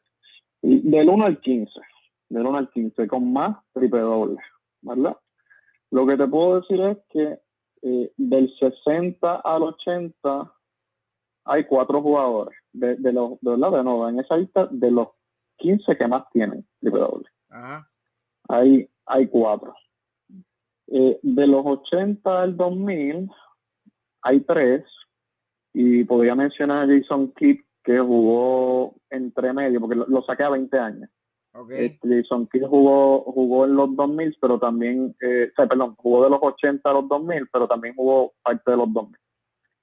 Del 0.62 1.08
1 1.08 1.24
al 1.24 1.40
15, 1.40 1.72
del 2.28 2.46
1 2.46 2.58
al 2.58 2.70
15, 2.70 3.06
con 3.06 3.32
más 3.32 3.56
triple 3.72 4.00
doble, 4.00 4.36
¿verdad? 4.82 5.16
Lo 5.90 6.06
que 6.06 6.16
te 6.16 6.26
puedo 6.26 6.60
decir 6.60 6.80
es 6.80 6.98
que 7.10 7.38
eh, 7.82 8.12
del 8.16 8.52
60 8.58 9.36
al 9.36 9.62
80 9.62 10.52
hay 11.44 11.64
cuatro 11.64 12.02
jugadores, 12.02 12.56
de, 12.72 12.96
de 12.96 13.12
los, 13.12 13.40
de 13.40 13.50
verdad, 13.50 13.72
de 13.72 13.84
nuevo, 13.84 14.08
en 14.08 14.20
esa 14.20 14.36
lista, 14.36 14.68
de 14.70 14.90
los 14.90 15.08
15 15.56 15.96
que 15.96 16.08
más 16.08 16.24
tienen 16.32 16.66
triple 16.80 17.00
doble. 17.00 17.28
Hay, 18.48 18.88
hay 19.06 19.28
cuatro. 19.28 19.74
Eh, 20.88 21.20
de 21.22 21.46
los 21.46 21.64
80 21.64 22.42
al 22.42 22.56
2000 22.56 23.30
hay 24.22 24.40
tres 24.40 24.84
y 25.72 26.04
podría 26.04 26.34
mencionar 26.34 26.84
a 26.84 26.92
Jason 26.92 27.32
Kidd, 27.32 27.60
que 27.84 27.98
jugó 27.98 28.96
entre 29.08 29.52
medio, 29.52 29.80
porque 29.80 29.94
lo, 29.94 30.22
saqué 30.22 30.42
a 30.42 30.50
20 30.50 30.78
años. 30.78 31.10
Este, 31.70 32.22
Jason 32.22 32.46
Kidd 32.46 32.64
jugó, 32.64 33.22
jugó 33.22 33.64
en 33.64 33.74
los 33.74 33.94
2000, 33.96 34.36
pero 34.40 34.58
también, 34.58 35.16
eh, 35.20 35.50
perdón, 35.56 35.96
jugó 35.96 36.24
de 36.24 36.30
los 36.30 36.38
80 36.40 36.88
a 36.88 36.92
los 36.92 37.08
2000, 37.08 37.48
pero 37.52 37.66
también 37.66 37.94
jugó 37.94 38.32
parte 38.42 38.70
de 38.70 38.76
los 38.76 38.92
2000. 38.92 39.20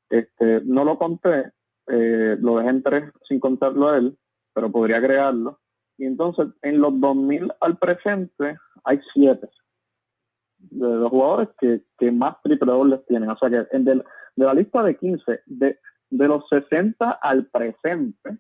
Este, 0.09 0.61
no 0.63 0.85
lo 0.85 0.97
conté, 0.97 1.51
eh, 1.87 2.37
lo 2.39 2.57
dejé 2.57 2.69
en 2.69 2.83
tres 2.83 3.11
sin 3.27 3.39
contarlo 3.39 3.89
a 3.89 3.97
él, 3.97 4.17
pero 4.53 4.71
podría 4.71 4.97
agregarlo. 4.97 5.59
Y 5.97 6.05
entonces, 6.05 6.47
en 6.61 6.79
los 6.79 6.99
2000 6.99 7.51
al 7.59 7.77
presente, 7.77 8.57
hay 8.83 9.01
siete 9.13 9.49
de 10.59 10.87
los 10.87 11.09
jugadores 11.09 11.49
que, 11.59 11.81
que 11.97 12.11
más 12.11 12.41
triple 12.43 12.71
dobles 12.71 13.05
tienen. 13.07 13.29
O 13.29 13.37
sea 13.37 13.49
que 13.49 13.67
en 13.75 13.83
del, 13.83 14.03
de 14.35 14.45
la 14.45 14.53
lista 14.53 14.83
de 14.83 14.95
15, 14.95 15.41
de, 15.45 15.79
de 16.09 16.27
los 16.27 16.47
60 16.49 17.11
al 17.11 17.47
presente, 17.47 18.39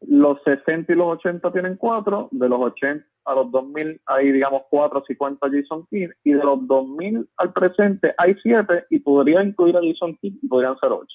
los 0.00 0.38
60 0.44 0.92
y 0.92 0.96
los 0.96 1.18
80 1.18 1.52
tienen 1.52 1.76
4, 1.76 2.28
de 2.32 2.48
los 2.48 2.60
80 2.60 3.06
a 3.24 3.34
los 3.34 3.50
2000 3.50 4.00
hay, 4.06 4.32
digamos, 4.32 4.62
4 4.70 5.02
si 5.06 5.16
cuenta 5.16 5.48
Jason 5.50 5.86
Kidd, 5.90 6.10
y 6.24 6.32
de 6.32 6.44
los 6.44 6.66
2000 6.66 7.28
al 7.36 7.52
presente 7.52 8.14
hay 8.18 8.34
7 8.42 8.86
y 8.90 8.98
podría 9.00 9.42
incluir 9.42 9.76
a 9.76 9.80
Jason 9.80 10.16
Kidd 10.16 10.34
y 10.42 10.48
podrían 10.48 10.78
ser 10.78 10.92
8. 10.92 11.06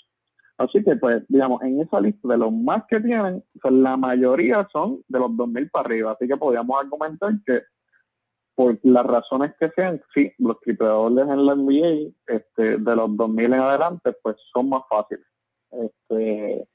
Así 0.58 0.84
que, 0.84 0.96
pues, 0.98 1.24
digamos, 1.30 1.62
en 1.62 1.80
esa 1.82 2.02
lista 2.02 2.28
de 2.28 2.38
los 2.38 2.52
más 2.52 2.84
que 2.90 3.00
tienen, 3.00 3.44
la 3.64 3.96
mayoría 3.96 4.68
son 4.74 5.02
de 5.08 5.20
los 5.20 5.36
2000 5.38 5.70
para 5.70 5.86
arriba. 5.86 6.12
Así 6.12 6.28
que 6.28 6.36
podríamos 6.36 6.78
argumentar 6.78 7.32
que 7.46 7.62
por 8.56 8.78
las 8.84 9.06
razones 9.06 9.54
que 9.58 9.70
sean, 9.70 10.02
sí, 10.14 10.34
los 10.38 10.60
tripleadores 10.60 11.30
en 11.30 11.46
la 11.46 11.56
NBA, 11.56 12.12
este, 12.28 12.78
de 12.78 12.96
los 12.96 13.16
2000 13.16 13.46
en 13.46 13.54
adelante, 13.54 14.14
pues 14.22 14.36
son 14.54 14.68
más 14.68 14.82
fáciles. 14.90 15.26
Este, 15.72 16.68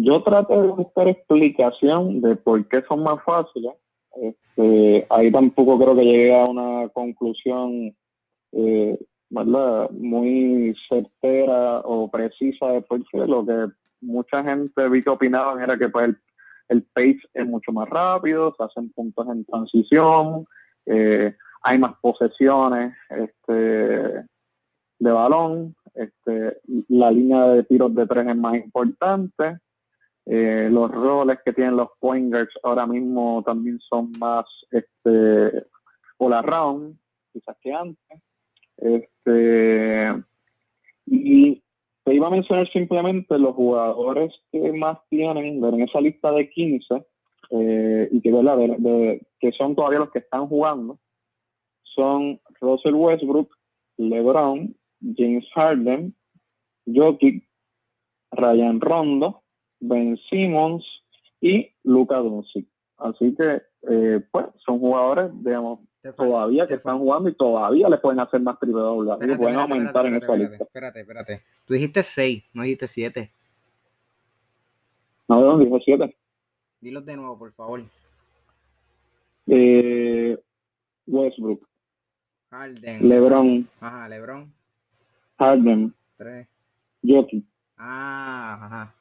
yo 0.00 0.22
trato 0.22 0.62
de 0.62 0.68
buscar 0.68 1.08
explicación 1.08 2.20
de 2.20 2.36
por 2.36 2.66
qué 2.68 2.82
son 2.88 3.02
más 3.02 3.22
fáciles. 3.24 3.72
Este, 4.16 5.06
ahí 5.10 5.30
tampoco 5.30 5.78
creo 5.78 5.94
que 5.94 6.04
llegue 6.04 6.40
a 6.40 6.44
una 6.44 6.88
conclusión 6.90 7.94
eh, 8.52 8.98
muy 9.30 10.74
certera 10.88 11.80
o 11.80 12.10
precisa 12.10 12.68
de 12.68 12.82
por 12.82 13.04
qué. 13.08 13.18
Lo 13.18 13.44
que 13.44 13.66
mucha 14.00 14.42
gente 14.42 14.88
vi 14.88 15.02
que 15.02 15.10
opinaban 15.10 15.62
era 15.62 15.76
que 15.76 15.88
pues, 15.88 16.06
el 16.06 16.18
el 16.68 16.82
pace 16.82 17.20
es 17.34 17.46
mucho 17.46 17.72
más 17.72 17.88
rápido, 17.88 18.54
se 18.56 18.64
hacen 18.64 18.90
puntos 18.90 19.26
en 19.28 19.44
transición, 19.44 20.46
eh, 20.86 21.34
hay 21.62 21.78
más 21.78 21.94
posesiones 22.00 22.94
este, 23.10 23.52
de 23.54 25.12
balón, 25.12 25.74
este, 25.94 26.58
la 26.88 27.10
línea 27.10 27.46
de 27.48 27.64
tiros 27.64 27.94
de 27.94 28.06
tres 28.06 28.26
es 28.26 28.36
más 28.36 28.56
importante, 28.56 29.58
eh, 30.30 30.68
los 30.70 30.90
roles 30.90 31.38
que 31.42 31.54
tienen 31.54 31.76
los 31.76 31.88
pointers 31.98 32.52
ahora 32.62 32.86
mismo 32.86 33.42
también 33.46 33.80
son 33.80 34.12
más 34.18 34.44
este, 34.70 35.64
all 36.18 36.34
around, 36.34 36.98
quizás 37.32 37.56
que 37.62 37.72
antes. 37.72 38.22
Este, 38.76 40.22
y 41.06 41.62
te 42.04 42.14
iba 42.14 42.26
a 42.26 42.30
mencionar 42.30 42.70
simplemente 42.70 43.38
los 43.38 43.54
jugadores 43.54 44.34
que 44.52 44.70
más 44.72 44.98
tienen 45.08 45.64
en 45.64 45.80
esa 45.80 46.00
lista 46.00 46.30
de 46.32 46.50
15 46.50 47.06
eh, 47.50 48.08
y 48.12 48.20
que, 48.20 48.30
De, 48.30 49.26
que 49.40 49.52
son 49.52 49.74
todavía 49.74 50.00
los 50.00 50.10
que 50.10 50.18
están 50.18 50.46
jugando 50.46 50.98
son 51.82 52.38
Russell 52.60 52.94
Westbrook, 52.94 53.50
LeBron, 53.96 54.76
James 55.16 55.46
Harden, 55.54 56.14
Jokic, 56.86 57.48
Ryan 58.30 58.80
Rondo, 58.80 59.42
Ben 59.80 60.18
Simmons, 60.28 60.84
y 61.40 61.70
Luca 61.84 62.16
Doncic. 62.16 62.66
Así 62.98 63.34
que, 63.34 63.62
eh, 63.88 64.20
pues, 64.30 64.46
son 64.64 64.78
jugadores, 64.80 65.30
digamos, 65.42 65.80
todavía 66.16 66.66
que 66.66 66.74
están 66.74 66.98
jugando 66.98 67.28
y 67.28 67.34
todavía 67.34 67.88
le 67.88 67.98
pueden 67.98 68.20
hacer 68.20 68.40
más 68.40 68.58
triple 68.58 68.80
doble. 68.80 69.12
Y 69.32 69.36
pueden 69.36 69.58
aumentar 69.58 70.06
en 70.06 70.16
esta 70.16 70.36
lista. 70.36 70.56
Espérate, 70.64 71.00
espérate. 71.00 71.42
Tú 71.64 71.74
dijiste 71.74 72.02
6, 72.02 72.44
no 72.54 72.62
dijiste 72.62 72.88
7. 72.88 73.30
No, 75.28 75.40
no, 75.40 75.58
dije 75.58 75.82
7. 75.84 76.16
Dilos 76.80 77.04
de 77.04 77.16
nuevo, 77.16 77.38
por 77.38 77.52
favor. 77.52 77.82
Eh, 79.46 80.38
Westbrook. 81.06 81.66
Harden. 82.50 83.08
LeBron. 83.08 83.68
Ajá, 83.80 84.08
LeBron. 84.08 84.52
Harden. 85.38 85.94
3. 86.16 86.48
Jokic. 87.02 87.44
Ah, 87.76 88.58
ajá. 88.60 88.97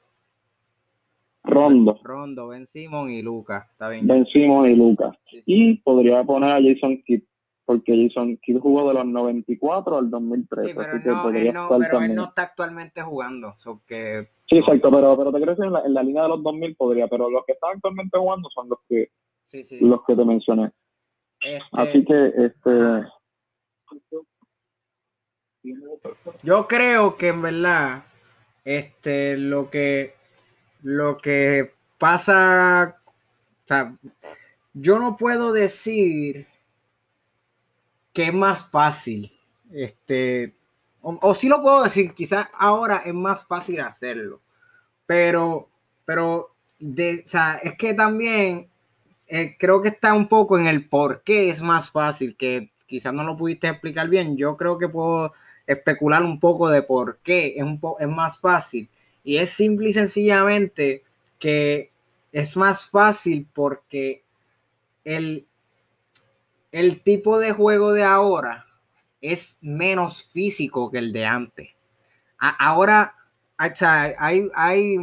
Rondo. 1.58 2.00
Rondo, 2.04 2.48
Ben 2.50 2.66
Simon 2.66 3.10
y 3.10 3.22
Lucas. 3.22 3.68
Está 3.72 3.90
bien. 3.90 4.08
Ben 4.08 4.26
Simon 4.28 4.70
y 4.70 4.76
Lucas. 4.76 5.18
Y 5.46 5.78
podría 5.78 6.24
poner 6.24 6.52
a 6.52 6.62
Jason 6.62 7.02
Kidd, 7.06 7.24
porque 7.66 8.08
Jason 8.08 8.38
Kidd 8.38 8.60
jugó 8.60 8.88
de 8.88 8.94
los 8.94 9.06
94 9.06 9.98
al 9.98 10.10
2003. 10.10 10.66
Sí, 10.66 10.74
pero, 10.76 10.94
no, 10.94 11.30
él, 11.30 11.54
no, 11.54 11.70
pero 11.80 12.02
él 12.02 12.16
no 12.16 12.26
está 12.26 12.44
actualmente 12.44 13.02
jugando. 13.02 13.54
que... 13.86 14.30
Sí, 14.50 14.58
exacto, 14.60 14.90
pero, 14.92 15.18
pero 15.18 15.32
te 15.34 15.42
crees 15.42 15.60
en 15.60 15.74
la, 15.74 15.82
en 15.82 15.94
la 15.94 16.04
línea 16.04 16.24
de 16.24 16.30
los 16.30 16.44
2000 16.44 16.76
podría, 16.76 17.08
pero 17.08 17.30
los 17.30 17.44
que 17.46 17.54
están 17.54 17.72
actualmente 17.76 18.18
jugando 18.18 18.50
son 18.50 18.70
los 18.70 18.80
que, 18.88 19.10
Los 19.82 20.04
que 20.06 20.16
te 20.16 20.26
mencioné. 20.26 20.72
Este... 21.42 21.62
Así 21.74 22.06
que, 22.06 22.32
este. 22.38 23.08
Yo 26.44 26.68
creo 26.68 27.18
que 27.18 27.28
en 27.28 27.42
verdad, 27.42 28.04
este, 28.64 29.38
lo 29.38 29.70
que 29.70 30.17
lo 30.84 31.18
que 31.18 31.74
pasa, 31.98 32.98
o 33.66 33.68
sea, 33.68 33.96
yo 34.74 35.00
no 35.00 35.18
puedo 35.18 35.52
decir 35.52 36.48
que 38.14 38.26
es 38.26 38.34
más 38.34 38.70
fácil, 38.70 39.32
este, 39.72 40.56
o, 41.02 41.34
sí 41.34 41.48
lo 41.50 41.62
puedo 41.62 41.84
decir, 41.84 42.14
quizás 42.14 42.48
ahora 42.54 42.98
es 43.06 43.14
más 43.14 43.46
fácil 43.46 43.80
hacerlo, 43.82 44.42
pero, 45.06 45.70
pero, 46.06 46.54
de, 46.80 47.24
o 47.26 47.28
sea, 47.28 47.56
es 47.64 47.76
que 47.78 47.94
también 47.94 48.70
eh, 49.28 49.56
creo 49.58 49.82
que 49.82 49.90
está 49.90 50.14
un 50.14 50.28
poco 50.28 50.58
en 50.58 50.68
el 50.68 50.88
por 50.88 51.24
qué 51.24 51.50
es 51.50 51.62
más 51.62 51.90
fácil, 51.92 52.36
que 52.36 52.72
quizás 52.86 53.14
no 53.14 53.24
lo 53.24 53.38
pudiste 53.38 53.68
explicar 53.68 54.10
bien, 54.10 54.38
yo 54.38 54.58
creo 54.58 54.78
que 54.78 54.90
puedo 54.90 55.34
especular 55.68 56.24
un 56.24 56.40
poco 56.40 56.70
de 56.70 56.82
por 56.82 57.20
qué 57.20 57.56
es, 57.58 57.64
un 57.64 57.80
es 58.00 58.08
más 58.08 58.40
fácil. 58.40 58.90
Y 59.28 59.40
es 59.40 59.50
simple 59.50 59.90
y 59.90 59.92
sencillamente 59.92 61.04
que 61.38 61.92
es 62.32 62.56
más 62.56 62.90
fácil 62.90 63.46
porque 63.54 64.24
el, 65.04 65.46
el 66.72 67.04
tipo 67.04 67.38
de 67.38 67.52
juego 67.52 67.92
de 67.92 68.06
ahora 68.06 68.66
es 69.20 69.58
menos 69.60 70.24
físico 70.24 70.90
que 70.90 71.00
el 71.00 71.12
de 71.12 71.26
antes. 71.26 71.68
ahora 72.38 73.16
hay, 73.58 74.50
hay, 74.56 74.98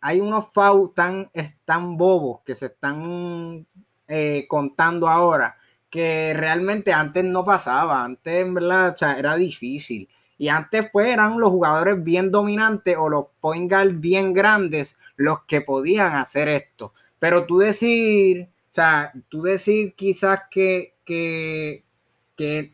hay 0.00 0.20
unos 0.20 0.52
fouls 0.52 0.92
tan, 0.92 1.30
tan 1.64 1.96
bobos 1.96 2.40
que 2.44 2.56
se 2.56 2.66
están 2.66 3.64
eh, 4.08 4.44
contando 4.48 5.08
ahora 5.08 5.56
que 5.88 6.34
realmente 6.34 6.92
antes 6.92 7.22
no 7.22 7.44
pasaba. 7.44 8.02
Antes, 8.02 8.42
en 8.42 8.54
verdad, 8.54 8.96
era 9.16 9.36
difícil. 9.36 10.08
Y 10.42 10.48
antes 10.48 10.90
pues 10.92 11.06
eran 11.06 11.38
los 11.38 11.50
jugadores 11.50 12.02
bien 12.02 12.32
dominantes 12.32 12.96
o 12.98 13.08
los 13.08 13.26
point 13.40 13.70
guard 13.70 13.92
bien 14.00 14.32
grandes 14.32 14.98
los 15.14 15.44
que 15.44 15.60
podían 15.60 16.16
hacer 16.16 16.48
esto. 16.48 16.92
Pero 17.20 17.46
tú 17.46 17.58
decir, 17.58 18.48
o 18.72 18.74
sea, 18.74 19.12
tú 19.28 19.42
decir 19.42 19.94
quizás 19.94 20.40
que, 20.50 20.94
que, 21.04 21.84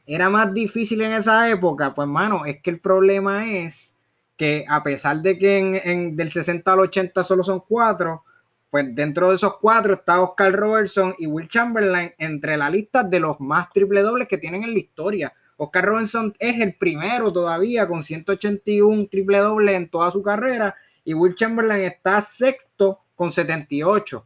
era 0.06 0.30
más 0.30 0.54
difícil 0.54 1.02
en 1.02 1.12
esa 1.12 1.50
época, 1.50 1.94
pues 1.94 2.08
mano, 2.08 2.46
es 2.46 2.62
que 2.62 2.70
el 2.70 2.80
problema 2.80 3.46
es 3.52 3.98
que 4.38 4.64
a 4.66 4.82
pesar 4.82 5.20
de 5.20 5.38
que 5.38 5.58
en, 5.58 6.16
del 6.16 6.30
60 6.30 6.72
al 6.72 6.80
80 6.80 7.22
solo 7.22 7.42
son 7.42 7.60
cuatro, 7.68 8.24
pues 8.70 8.94
dentro 8.94 9.28
de 9.28 9.34
esos 9.34 9.58
cuatro 9.58 9.92
está 9.92 10.22
Oscar 10.22 10.54
Robertson 10.54 11.14
y 11.18 11.26
Will 11.26 11.50
Chamberlain 11.50 12.14
entre 12.16 12.56
la 12.56 12.70
lista 12.70 13.02
de 13.02 13.20
los 13.20 13.38
más 13.40 13.68
triple 13.68 14.00
dobles 14.00 14.26
que 14.26 14.38
tienen 14.38 14.62
en 14.62 14.72
la 14.72 14.78
historia. 14.78 15.34
Oscar 15.61 15.84
Robinson 15.84 16.34
es 16.38 16.61
el 16.61 16.76
primero 16.76 17.32
todavía 17.32 17.88
con 17.88 18.04
181 18.04 19.09
triple 19.11 19.38
doble 19.38 19.74
en 19.74 19.90
toda 19.90 20.11
su 20.12 20.22
carrera 20.22 20.76
y 21.04 21.14
Will 21.14 21.34
Chamberlain 21.34 21.82
está 21.82 22.20
sexto 22.20 23.00
con 23.16 23.32
78. 23.32 24.24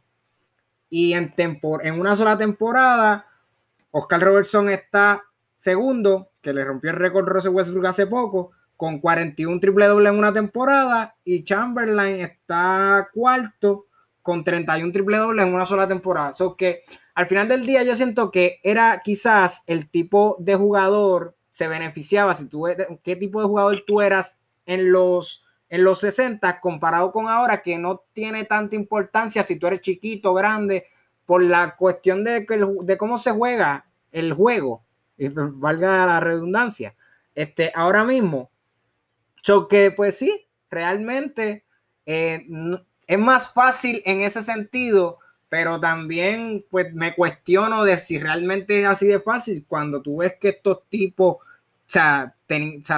Y 0.91 1.14
en, 1.14 1.35
en 1.39 2.01
una 2.01 2.16
sola 2.16 2.37
temporada, 2.37 3.26
Oscar 3.91 4.20
Robertson 4.20 4.68
está 4.68 5.22
segundo, 5.57 6.33
que 6.43 6.53
le 6.53 6.64
rompió 6.64 6.91
el 6.91 6.97
récord 6.97 7.26
Rose 7.26 7.49
Westbrook 7.49 7.87
hace 7.87 8.07
poco, 8.07 8.51
con 8.76 8.99
41 8.99 9.59
triple 9.59 9.87
doble 9.87 10.11
en 10.11 10.18
una 10.18 10.35
temporada 10.35 11.16
y 11.24 11.45
Chamberlain 11.45 12.20
está 12.20 13.09
cuarto 13.14 13.87
con 14.23 14.45
31 14.45 14.93
triple 14.93 15.16
doble 15.18 15.43
en 15.43 15.53
una 15.53 15.66
sola 15.66 15.87
temporada. 15.89 16.33
So 16.33 16.57
que 16.57 16.83
al 17.14 17.27
final 17.27 17.49
del 17.49 17.66
día 17.66 17.83
yo 17.83 17.95
siento 17.95 18.31
que 18.31 18.61
era 18.62 19.03
quizás 19.05 19.62
el 19.66 19.91
tipo 19.91 20.37
de 20.39 20.55
jugador 20.55 21.37
se 21.51 21.68
beneficiaba 21.68 22.35
si 22.35 22.47
tú 22.47 22.66
qué 23.03 23.16
tipo 23.16 23.41
de 23.41 23.47
jugador 23.47 23.85
tú 23.87 24.01
eras 24.01 24.39
en 24.64 24.91
los 24.91 25.45
en 25.68 25.85
los 25.85 26.01
60 26.01 26.61
comparado 26.61 27.12
con 27.12 27.29
ahora 27.29 27.62
que 27.62 27.79
no 27.79 28.05
tiene 28.12 28.45
tanta 28.45 28.77
importancia 28.77 29.43
si 29.43 29.59
tú 29.59 29.66
eres 29.66 29.81
chiquito, 29.81 30.35
grande, 30.35 30.87
por 31.25 31.43
la 31.43 31.77
cuestión 31.77 32.25
de, 32.25 32.47
de 32.83 32.99
cómo 32.99 33.16
se 33.16 33.31
juega 33.31 33.87
el 34.11 34.35
juego, 34.35 34.85
valga 35.16 36.05
la 36.05 36.20
redundancia. 36.20 36.95
Este, 37.35 37.73
ahora 37.75 38.05
mismo, 38.05 38.51
so 39.43 39.66
que 39.66 39.91
pues 39.91 40.18
sí, 40.18 40.47
realmente 40.68 41.64
eh, 42.05 42.47
es 43.07 43.19
más 43.19 43.53
fácil 43.53 44.03
en 44.05 44.21
ese 44.21 44.43
sentido 44.43 45.19
pero 45.53 45.79
también 45.79 46.65
pues 46.71 46.95
me 46.95 47.15
cuestiono 47.15 47.85
de 47.85 47.99
si 47.99 48.19
realmente 48.19 48.81
es 48.81 48.87
así 48.87 49.07
de 49.07 49.21
fácil 49.21 49.67
cuando 49.69 50.01
tú 50.01 50.17
ves 50.21 50.37
que 50.41 50.49
estos 50.49 50.85
tipos, 50.89 51.35
o 51.35 51.41
sea, 51.85 52.35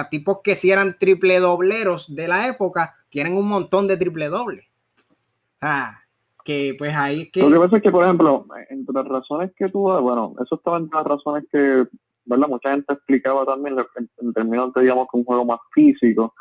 tipos 0.09 0.39
que 0.41 0.55
si 0.55 0.71
eran 0.71 0.97
triple 0.97 1.41
dobleros 1.41 2.15
de 2.15 2.29
la 2.29 2.47
época, 2.47 2.95
tienen 3.09 3.35
un 3.35 3.49
montón 3.49 3.87
de 3.89 3.97
triple 3.97 4.29
doble. 4.29 4.69
Ah, 5.59 5.99
que 6.45 6.75
pues 6.77 6.95
ahí 6.95 7.29
que... 7.29 7.41
Lo 7.41 7.51
que 7.51 7.59
pasa 7.59 7.75
es 7.75 7.83
que, 7.83 7.91
por 7.91 8.05
ejemplo, 8.05 8.47
entre 8.69 8.93
las 8.93 9.05
razones 9.05 9.51
que 9.53 9.67
tú 9.67 9.81
bueno, 9.81 10.33
eso 10.41 10.55
estaba 10.55 10.77
entre 10.77 10.95
las 10.95 11.07
razones 11.07 11.43
que, 11.51 11.87
¿verdad? 12.23 12.47
Mucha 12.47 12.71
gente 12.71 12.93
explicaba 12.93 13.45
también 13.45 13.75
en, 14.21 14.33
términos 14.33 14.71
digamos, 14.79 15.07
que 15.11 15.17
un 15.17 15.25
juego 15.25 15.43
más 15.43 15.59
físico. 15.73 16.33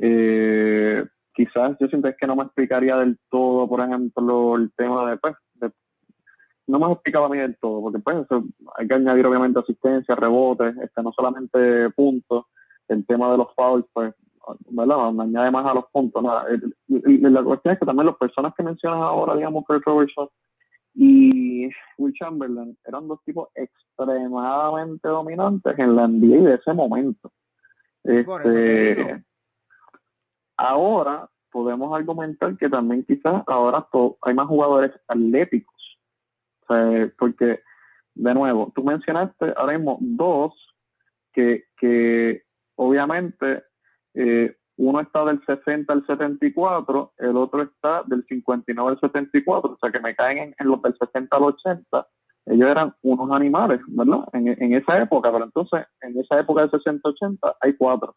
Eh, 0.00 1.04
quizás 1.34 1.76
yo 1.80 1.88
siento 1.88 2.08
que 2.18 2.26
no 2.26 2.36
me 2.36 2.44
explicaría 2.44 2.96
del 2.96 3.18
todo, 3.30 3.68
por 3.68 3.80
ejemplo, 3.80 4.56
el 4.56 4.72
tema 4.76 5.10
de, 5.10 5.16
pues, 5.18 5.34
no 6.66 6.78
me 6.78 6.90
explicado 6.92 7.26
a 7.26 7.28
mí 7.28 7.38
del 7.38 7.56
todo, 7.58 7.82
porque 7.82 7.98
pues 7.98 8.26
hay 8.76 8.88
que 8.88 8.94
añadir 8.94 9.26
obviamente 9.26 9.60
asistencia, 9.60 10.14
rebotes, 10.14 10.74
este, 10.78 11.02
no 11.02 11.12
solamente 11.12 11.90
puntos, 11.90 12.46
el 12.88 13.04
tema 13.06 13.30
de 13.30 13.38
los 13.38 13.54
fouls, 13.54 13.84
pues, 13.92 14.14
¿verdad? 14.70 15.12
Me 15.12 15.24
añade 15.24 15.50
más 15.50 15.66
a 15.66 15.74
los 15.74 15.84
puntos. 15.92 16.22
Nada. 16.22 16.46
la 16.88 17.42
cuestión 17.42 17.74
es 17.74 17.80
que 17.80 17.86
también 17.86 18.06
las 18.06 18.16
personas 18.16 18.54
que 18.56 18.64
mencionas 18.64 19.00
ahora, 19.00 19.36
digamos, 19.36 19.64
Kurt 19.66 19.84
Robertson 19.84 20.28
y 20.94 21.68
Will 21.98 22.14
Chamberlain, 22.14 22.76
eran 22.84 23.08
dos 23.08 23.20
tipos 23.24 23.48
extremadamente 23.54 25.08
dominantes 25.08 25.78
en 25.78 25.96
la 25.96 26.08
NBA 26.08 26.48
de 26.48 26.54
ese 26.54 26.72
momento. 26.72 27.30
Este, 28.04 29.24
ahora 30.56 31.28
podemos 31.50 31.96
argumentar 31.96 32.56
que 32.56 32.68
también 32.68 33.04
quizás 33.04 33.42
ahora 33.46 33.86
hay 34.22 34.34
más 34.34 34.46
jugadores 34.46 34.92
atléticos 35.06 35.74
porque, 37.18 37.60
de 38.14 38.34
nuevo, 38.34 38.72
tú 38.74 38.84
mencionaste 38.84 39.52
ahora 39.56 39.76
mismo 39.76 39.98
dos 40.00 40.52
que, 41.32 41.64
que 41.76 42.42
obviamente 42.76 43.64
eh, 44.14 44.56
uno 44.76 45.00
está 45.00 45.24
del 45.24 45.44
60 45.44 45.92
al 45.92 46.06
74, 46.06 47.12
el 47.18 47.36
otro 47.36 47.62
está 47.62 48.02
del 48.04 48.24
59 48.26 48.90
al 48.90 49.00
74, 49.00 49.72
o 49.72 49.78
sea 49.78 49.92
que 49.92 50.00
me 50.00 50.14
caen 50.14 50.54
en, 50.58 50.68
los 50.68 50.82
del 50.82 50.96
60 50.98 51.36
al 51.36 51.42
80. 51.42 52.08
Ellos 52.46 52.68
eran 52.68 52.94
unos 53.02 53.30
animales, 53.30 53.80
¿verdad? 53.88 54.24
En, 54.32 54.48
en 54.48 54.74
esa 54.74 55.00
época, 55.00 55.32
pero 55.32 55.44
entonces, 55.44 55.86
en 56.02 56.18
esa 56.18 56.40
época 56.40 56.66
del 56.66 56.70
60-80 56.70 57.56
hay 57.60 57.74
cuatro. 57.74 58.16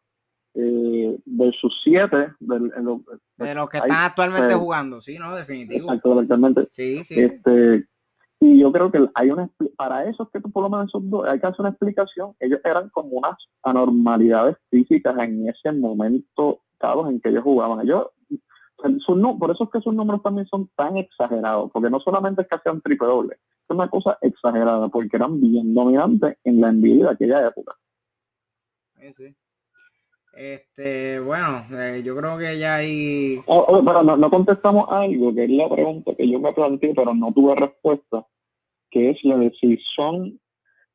Eh, 0.59 1.19
versus 1.25 1.71
siete 1.83 2.33
de 2.39 3.53
los 3.53 3.69
que 3.69 3.77
están 3.77 3.91
actualmente 3.91 4.55
jugando, 4.55 4.99
sí, 4.99 5.19
¿no? 5.19 5.35
Definitivo. 5.35 5.91
Actualmente. 5.91 6.67
Sí, 6.71 7.03
sí. 7.03 7.19
Este, 7.19 7.87
y 8.39 8.59
yo 8.59 8.71
creo 8.71 8.91
que 8.91 9.07
hay 9.13 9.29
una 9.29 9.47
para 9.75 10.09
eso 10.09 10.27
que 10.33 10.41
tú 10.41 10.49
por 10.49 10.63
lo 10.63 10.71
menos 10.71 10.87
esos 10.87 11.07
dos, 11.11 11.27
hay 11.27 11.39
que 11.39 11.45
hacer 11.45 11.59
una 11.59 11.69
explicación. 11.69 12.33
Ellos 12.39 12.59
eran 12.63 12.89
como 12.89 13.09
unas 13.09 13.35
anormalidades 13.61 14.57
físicas 14.71 15.15
en 15.19 15.47
ese 15.47 15.71
momento 15.73 16.61
en 17.07 17.19
que 17.21 17.29
ellos 17.29 17.43
jugaban. 17.43 17.81
Ellos 17.81 18.07
por 18.77 19.51
eso 19.51 19.63
es 19.63 19.69
que 19.71 19.81
sus 19.81 19.93
números 19.93 20.23
también 20.23 20.47
son 20.47 20.69
tan 20.75 20.97
exagerados, 20.97 21.71
porque 21.71 21.89
no 21.89 21.99
solamente 21.99 22.41
es 22.41 22.47
que 22.47 22.55
hacían 22.55 22.81
triple 22.81 23.07
doble, 23.07 23.33
es 23.35 23.69
una 23.69 23.89
cosa 23.89 24.17
exagerada, 24.21 24.87
porque 24.89 25.17
eran 25.17 25.39
bien 25.39 25.73
dominantes 25.73 26.37
en 26.43 26.61
la 26.61 26.71
NBA 26.71 27.05
de 27.05 27.09
aquella 27.09 27.47
época. 27.47 27.75
Sí, 28.99 29.13
sí. 29.13 29.35
Este, 30.37 31.19
bueno, 31.19 31.65
eh, 31.71 32.03
yo 32.05 32.15
creo 32.15 32.37
que 32.37 32.59
ya 32.59 32.75
hay. 32.75 33.41
Oh, 33.47 33.65
oh, 33.67 33.83
pero 33.83 34.03
no, 34.03 34.29
contestamos 34.29 34.85
algo, 34.87 35.33
que 35.33 35.45
es 35.45 35.49
la 35.49 35.67
pregunta 35.67 36.13
que 36.15 36.29
yo 36.29 36.39
me 36.39 36.53
planteé, 36.53 36.93
pero 36.93 37.15
no 37.15 37.31
tuve 37.31 37.55
respuesta, 37.55 38.23
que 38.91 39.09
es 39.09 39.17
la 39.23 39.35
de 39.39 39.51
si 39.59 39.77
son, 39.95 40.39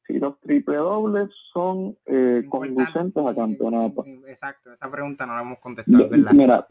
si 0.06 0.20
los 0.20 0.38
triple 0.42 0.76
dobles 0.76 1.28
son 1.52 1.98
eh, 2.06 2.44
conducentes 2.48 3.26
a 3.26 3.34
campeonato. 3.34 4.04
Exacto, 4.28 4.72
esa 4.72 4.88
pregunta 4.88 5.26
no 5.26 5.34
la 5.34 5.42
hemos 5.42 5.58
contestado, 5.58 6.08
¿verdad? 6.08 6.32
Mira, 6.32 6.66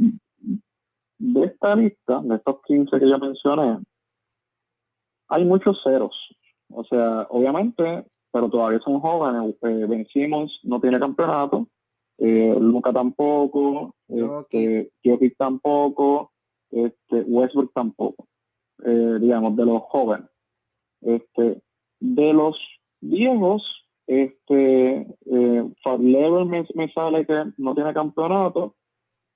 de 1.18 1.44
esta 1.44 1.76
lista, 1.76 2.22
de 2.24 2.36
estos 2.36 2.62
15 2.68 3.00
que 3.00 3.10
yo 3.10 3.20
mencioné, 3.20 3.80
hay 5.28 5.44
muchos 5.44 5.78
ceros. 5.84 6.16
O 6.70 6.86
sea, 6.86 7.28
obviamente, 7.32 8.06
pero 8.32 8.50
todavía 8.50 8.80
son 8.80 9.02
jóvenes. 9.02 9.58
Eh, 9.62 9.86
ben 9.90 10.08
Simmons 10.08 10.58
no 10.64 10.80
tiene 10.80 11.02
campeonato 11.02 11.68
eh, 12.24 12.56
Luca 12.60 12.94
tampoco, 12.94 13.96
este, 14.08 14.92
Jokic 15.04 15.36
tampoco, 15.38 16.32
este, 16.70 17.22
Westbrook 17.22 17.74
tampoco, 17.74 18.28
eh, 18.86 19.18
digamos, 19.20 19.56
de 19.56 19.66
los 19.66 19.82
jóvenes. 19.82 20.30
Este, 21.02 21.64
de 22.00 22.34
los 22.34 22.60
viejos, 23.00 23.64
este, 24.06 24.98
eh, 25.00 25.74
Level 26.00 26.46
me, 26.46 26.92
sale 26.94 27.26
que 27.26 27.54
no 27.58 27.74
tiene 27.74 27.92
campeonato. 27.92 28.76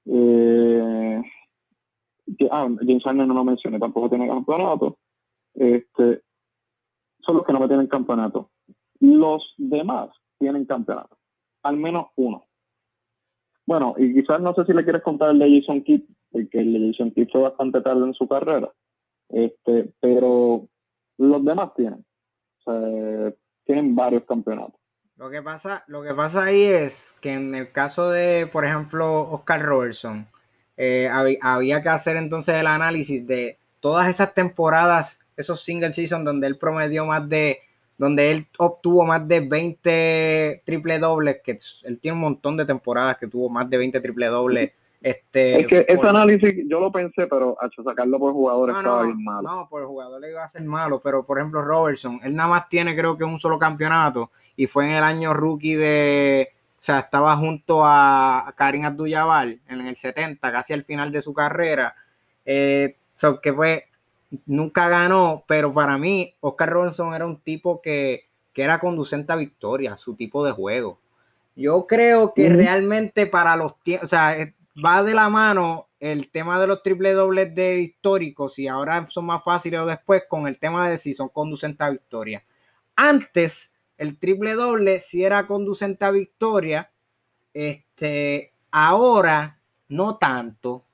Eh, 0.05 1.23
ah, 2.51 2.69
James 2.81 3.03
Harden 3.03 3.27
no 3.27 3.33
lo 3.33 3.43
mencioné, 3.43 3.79
tampoco 3.79 4.09
tiene 4.09 4.27
campeonato. 4.27 4.99
Este, 5.55 6.21
son 7.21 7.37
los 7.37 7.45
que 7.47 7.53
no 7.53 7.61
me 7.61 7.67
tienen 7.67 7.87
campeonato. 7.87 8.51
Los 8.99 9.55
demás 9.57 10.09
tienen 10.37 10.65
campeonato, 10.65 11.17
al 11.63 11.77
menos 11.77 12.09
uno. 12.15 12.45
Bueno, 13.65 13.95
y 13.97 14.13
quizás 14.13 14.39
no 14.41 14.53
sé 14.53 14.65
si 14.65 14.73
le 14.73 14.83
quieres 14.83 15.01
contar 15.01 15.31
el 15.31 15.39
de 15.39 15.59
Jason 15.59 15.83
Kidd, 15.83 16.01
porque 16.31 16.59
el 16.59 16.73
de 16.73 16.91
Jason 16.91 17.11
Kidd 17.11 17.29
fue 17.31 17.41
bastante 17.41 17.81
tarde 17.81 18.05
en 18.05 18.13
su 18.13 18.27
carrera, 18.27 18.71
este, 19.29 19.91
pero 19.99 20.67
los 21.17 21.45
demás 21.45 21.73
tienen, 21.75 22.05
o 22.65 22.71
sea, 22.71 23.33
tienen 23.65 23.95
varios 23.95 24.23
campeonatos. 24.25 24.79
Lo 25.17 25.29
que 25.29 25.41
pasa, 25.41 25.83
lo 25.87 26.03
que 26.03 26.13
pasa 26.13 26.43
ahí 26.43 26.63
es 26.63 27.15
que 27.21 27.33
en 27.33 27.55
el 27.55 27.71
caso 27.71 28.11
de, 28.11 28.47
por 28.51 28.65
ejemplo, 28.65 29.29
Oscar 29.29 29.61
Robertson, 29.63 30.27
eh, 30.77 31.09
había 31.41 31.81
que 31.81 31.89
hacer 31.89 32.17
entonces 32.17 32.55
el 32.55 32.67
análisis 32.67 33.25
de 33.25 33.57
todas 33.79 34.09
esas 34.09 34.33
temporadas, 34.33 35.21
esos 35.37 35.61
single 35.61 35.93
season 35.93 36.25
donde 36.25 36.47
él 36.47 36.57
promedió 36.57 37.05
más 37.05 37.29
de 37.29 37.59
donde 37.97 38.31
él 38.31 38.47
obtuvo 38.57 39.05
más 39.05 39.27
de 39.27 39.41
20 39.41 40.63
triple 40.65 40.99
dobles, 40.99 41.37
que 41.43 41.57
él 41.83 41.99
tiene 41.99 42.15
un 42.15 42.21
montón 42.21 42.57
de 42.57 42.65
temporadas 42.65 43.17
que 43.17 43.27
tuvo 43.27 43.49
más 43.49 43.69
de 43.69 43.77
20 43.77 44.01
triple 44.01 44.27
dobles. 44.27 44.71
Este, 45.01 45.61
es 45.61 45.67
que 45.67 45.85
ese 45.87 46.07
análisis 46.07 46.51
yo 46.67 46.79
lo 46.79 46.91
pensé, 46.91 47.27
pero 47.27 47.55
hecho 47.61 47.83
sacarlo 47.83 48.17
por 48.17 48.33
jugador 48.33 48.71
estaba 48.71 49.03
bien 49.03 49.23
malo. 49.23 49.47
No, 49.47 49.69
por 49.69 49.81
el 49.81 49.87
jugador 49.87 50.19
le 50.19 50.31
iba 50.31 50.43
a 50.43 50.47
ser 50.47 50.63
malo, 50.63 50.99
pero 51.03 51.23
por 51.23 51.37
ejemplo 51.37 51.61
Robertson, 51.61 52.19
él 52.23 52.35
nada 52.35 52.49
más 52.49 52.69
tiene 52.69 52.95
creo 52.95 53.15
que 53.15 53.23
un 53.23 53.37
solo 53.37 53.59
campeonato 53.59 54.31
y 54.55 54.65
fue 54.65 54.85
en 54.85 54.93
el 54.93 55.03
año 55.03 55.33
rookie 55.33 55.75
de, 55.75 56.49
o 56.71 56.81
sea, 56.81 56.99
estaba 56.99 57.37
junto 57.37 57.81
a 57.85 58.51
Karim 58.57 58.85
Abdul-Jabbar 58.85 59.47
en 59.67 59.81
el 59.87 59.95
70, 59.95 60.51
casi 60.51 60.73
al 60.73 60.83
final 60.83 61.11
de 61.11 61.21
su 61.21 61.33
carrera. 61.35 61.93
Eh, 62.43 62.97
que 63.41 63.53
fue 63.53 63.85
nunca 64.45 64.89
ganó, 64.89 65.43
pero 65.47 65.73
para 65.73 65.97
mí 65.97 66.35
Oscar 66.39 66.69
Robertson 66.69 67.13
era 67.13 67.25
un 67.25 67.39
tipo 67.41 67.81
que, 67.81 68.29
era 68.53 68.79
conducente 68.79 69.33
a 69.33 69.35
victoria, 69.35 69.97
su 69.97 70.15
tipo 70.15 70.45
de 70.45 70.51
juego. 70.51 71.01
Yo 71.55 71.87
creo 71.87 72.33
que 72.33 72.49
realmente 72.49 73.27
para 73.27 73.55
los 73.55 73.79
tiempos, 73.81 74.05
o 74.05 74.09
sea, 74.09 74.37
eh, 74.37 74.55
va 74.83 75.03
de 75.03 75.13
la 75.13 75.29
mano 75.29 75.89
el 75.99 76.29
tema 76.29 76.59
de 76.59 76.67
los 76.67 76.83
triple 76.83 77.13
dobles 77.13 77.55
de 77.55 77.79
históricos 77.79 78.59
y 78.59 78.67
ahora 78.67 79.07
son 79.07 79.25
más 79.25 79.43
fáciles 79.43 79.79
o 79.79 79.85
después 79.85 80.23
con 80.29 80.47
el 80.47 80.59
tema 80.59 80.89
de 80.89 80.97
si 80.97 81.13
son 81.13 81.29
conducentes 81.29 81.81
a 81.81 81.89
victoria. 81.89 82.43
Antes, 82.95 83.73
el 83.97 84.17
triple 84.19 84.53
doble 84.53 84.99
si 84.99 85.23
era 85.23 85.47
conducente 85.47 86.05
a 86.05 86.11
victoria, 86.11 86.91
este, 87.53 88.53
ahora 88.71 89.59
no 89.87 90.17
tanto. 90.17 90.85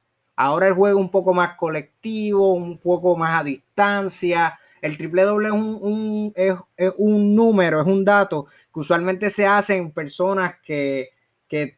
Ahora 0.44 0.68
el 0.68 0.74
juego 0.74 0.98
es 0.98 1.06
un 1.06 1.12
poco 1.12 1.36
más 1.36 1.56
colectivo, 1.56 2.54
un 2.54 2.80
poco 2.80 3.16
más 3.16 3.42
a 3.42 3.44
distancia. 3.44 4.58
El 4.82 4.98
triple 4.98 5.22
doble 5.22 5.50
es 5.50 5.54
un, 5.54 6.34
es, 6.36 6.56
un 6.98 7.36
número, 7.36 7.80
es 7.80 7.86
un 7.86 8.04
dato 8.04 8.48
que 8.74 8.80
usualmente 8.80 9.30
se 9.30 9.46
hace 9.46 9.76
en 9.76 9.92
personas 9.92 10.56
que, 10.64 11.10
que, 11.48 11.78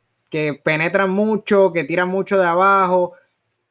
penetran 0.64 1.09
mucho, 1.09 1.74
que 1.74 1.84
tiran 1.84 2.07
mucho 2.07 2.38
de 2.38 2.45
abajo. 2.45 3.11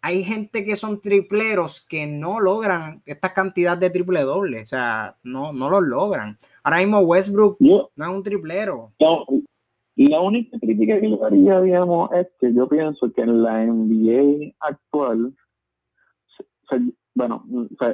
Hay 0.03 0.25
gente 0.25 0.63
que 0.63 0.77
son 0.77 1.01
tripleros 1.01 1.81
que 1.81 2.07
no 2.07 2.39
logran 2.39 3.03
esta 3.07 3.33
cantidad 3.33 3.79
de 3.79 3.89
triple 3.89 4.21
doble, 4.21 4.61
o 4.61 4.67
sea, 4.67 5.17
no, 5.23 5.55
no 5.55 5.71
lo 5.71 5.81
logran. 5.81 6.37
Ahora 6.65 6.79
mismo 6.79 7.01
Westbrook 7.01 7.57
no 7.61 7.89
es 7.97 8.09
un 8.09 8.23
triplero. 8.23 8.93
La 9.97 10.21
única 10.21 10.59
crítica 10.59 11.01
que 11.01 11.11
yo 11.11 11.25
haría, 11.25 11.61
digamos, 11.61 12.11
es 12.13 12.27
que 12.41 12.53
yo 12.55 12.69
pienso 12.69 13.13
que 13.13 13.23
en 13.23 13.43
la 13.43 13.65
NBA 13.67 14.55
actual, 14.61 15.35
bueno, 17.15 17.45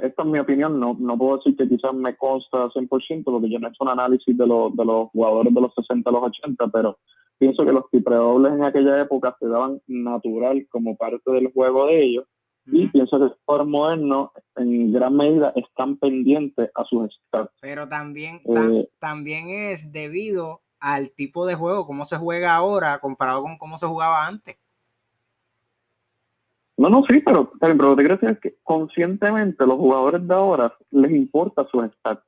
esta 0.02 0.22
es 0.22 0.28
mi 0.28 0.38
opinión, 0.38 0.78
no, 0.78 0.96
no 0.98 1.18
puedo 1.18 1.38
decir 1.38 1.56
que 1.56 1.68
quizás 1.68 1.92
me 1.92 2.16
consta 2.16 2.68
100%, 2.68 3.24
porque 3.24 3.50
yo 3.50 3.58
no 3.58 3.66
he 3.66 3.70
hecho 3.70 3.82
un 3.82 3.88
análisis 3.88 4.36
de, 4.36 4.44
de 4.44 4.84
los 4.84 5.08
jugadores 5.10 5.52
de 5.52 5.60
los 5.60 5.74
60 5.74 6.08
a 6.08 6.12
los 6.12 6.22
80, 6.22 6.68
pero 6.68 6.98
pienso 7.36 7.64
que 7.64 7.72
los 7.72 7.90
triple 7.90 8.14
dobles 8.14 8.52
en 8.52 8.62
aquella 8.62 9.00
época 9.00 9.36
se 9.40 9.48
daban 9.48 9.80
natural 9.88 10.66
como 10.70 10.96
parte 10.96 11.32
del 11.32 11.52
juego 11.52 11.86
de 11.86 12.02
ellos, 12.02 12.24
y 12.66 12.86
pienso 12.88 13.18
que 13.18 13.24
los 13.24 13.38
jugadores 13.44 13.70
modernos 13.70 14.30
en 14.56 14.92
gran 14.92 15.16
medida 15.16 15.52
están 15.56 15.96
pendientes 15.96 16.70
a 16.74 16.84
sus 16.84 17.12
stats. 17.12 17.50
Pero 17.60 17.88
también, 17.88 18.40
eh, 18.44 18.88
también 18.98 19.48
es 19.48 19.90
debido 19.90 20.60
al 20.80 21.10
tipo 21.12 21.46
de 21.46 21.54
juego, 21.54 21.86
cómo 21.86 22.04
se 22.04 22.16
juega 22.16 22.54
ahora 22.54 22.98
comparado 22.98 23.42
con 23.42 23.58
cómo 23.58 23.78
se 23.78 23.86
jugaba 23.86 24.26
antes. 24.26 24.58
No, 26.76 26.88
no, 26.88 27.02
sí, 27.08 27.20
pero, 27.20 27.50
pero 27.60 27.96
te 27.96 28.02
quiero 28.02 28.16
decir 28.16 28.38
que 28.40 28.56
conscientemente 28.62 29.66
los 29.66 29.78
jugadores 29.78 30.26
de 30.26 30.34
ahora 30.34 30.72
les 30.92 31.10
importa 31.10 31.66
sus 31.70 31.90
stats. 31.92 32.24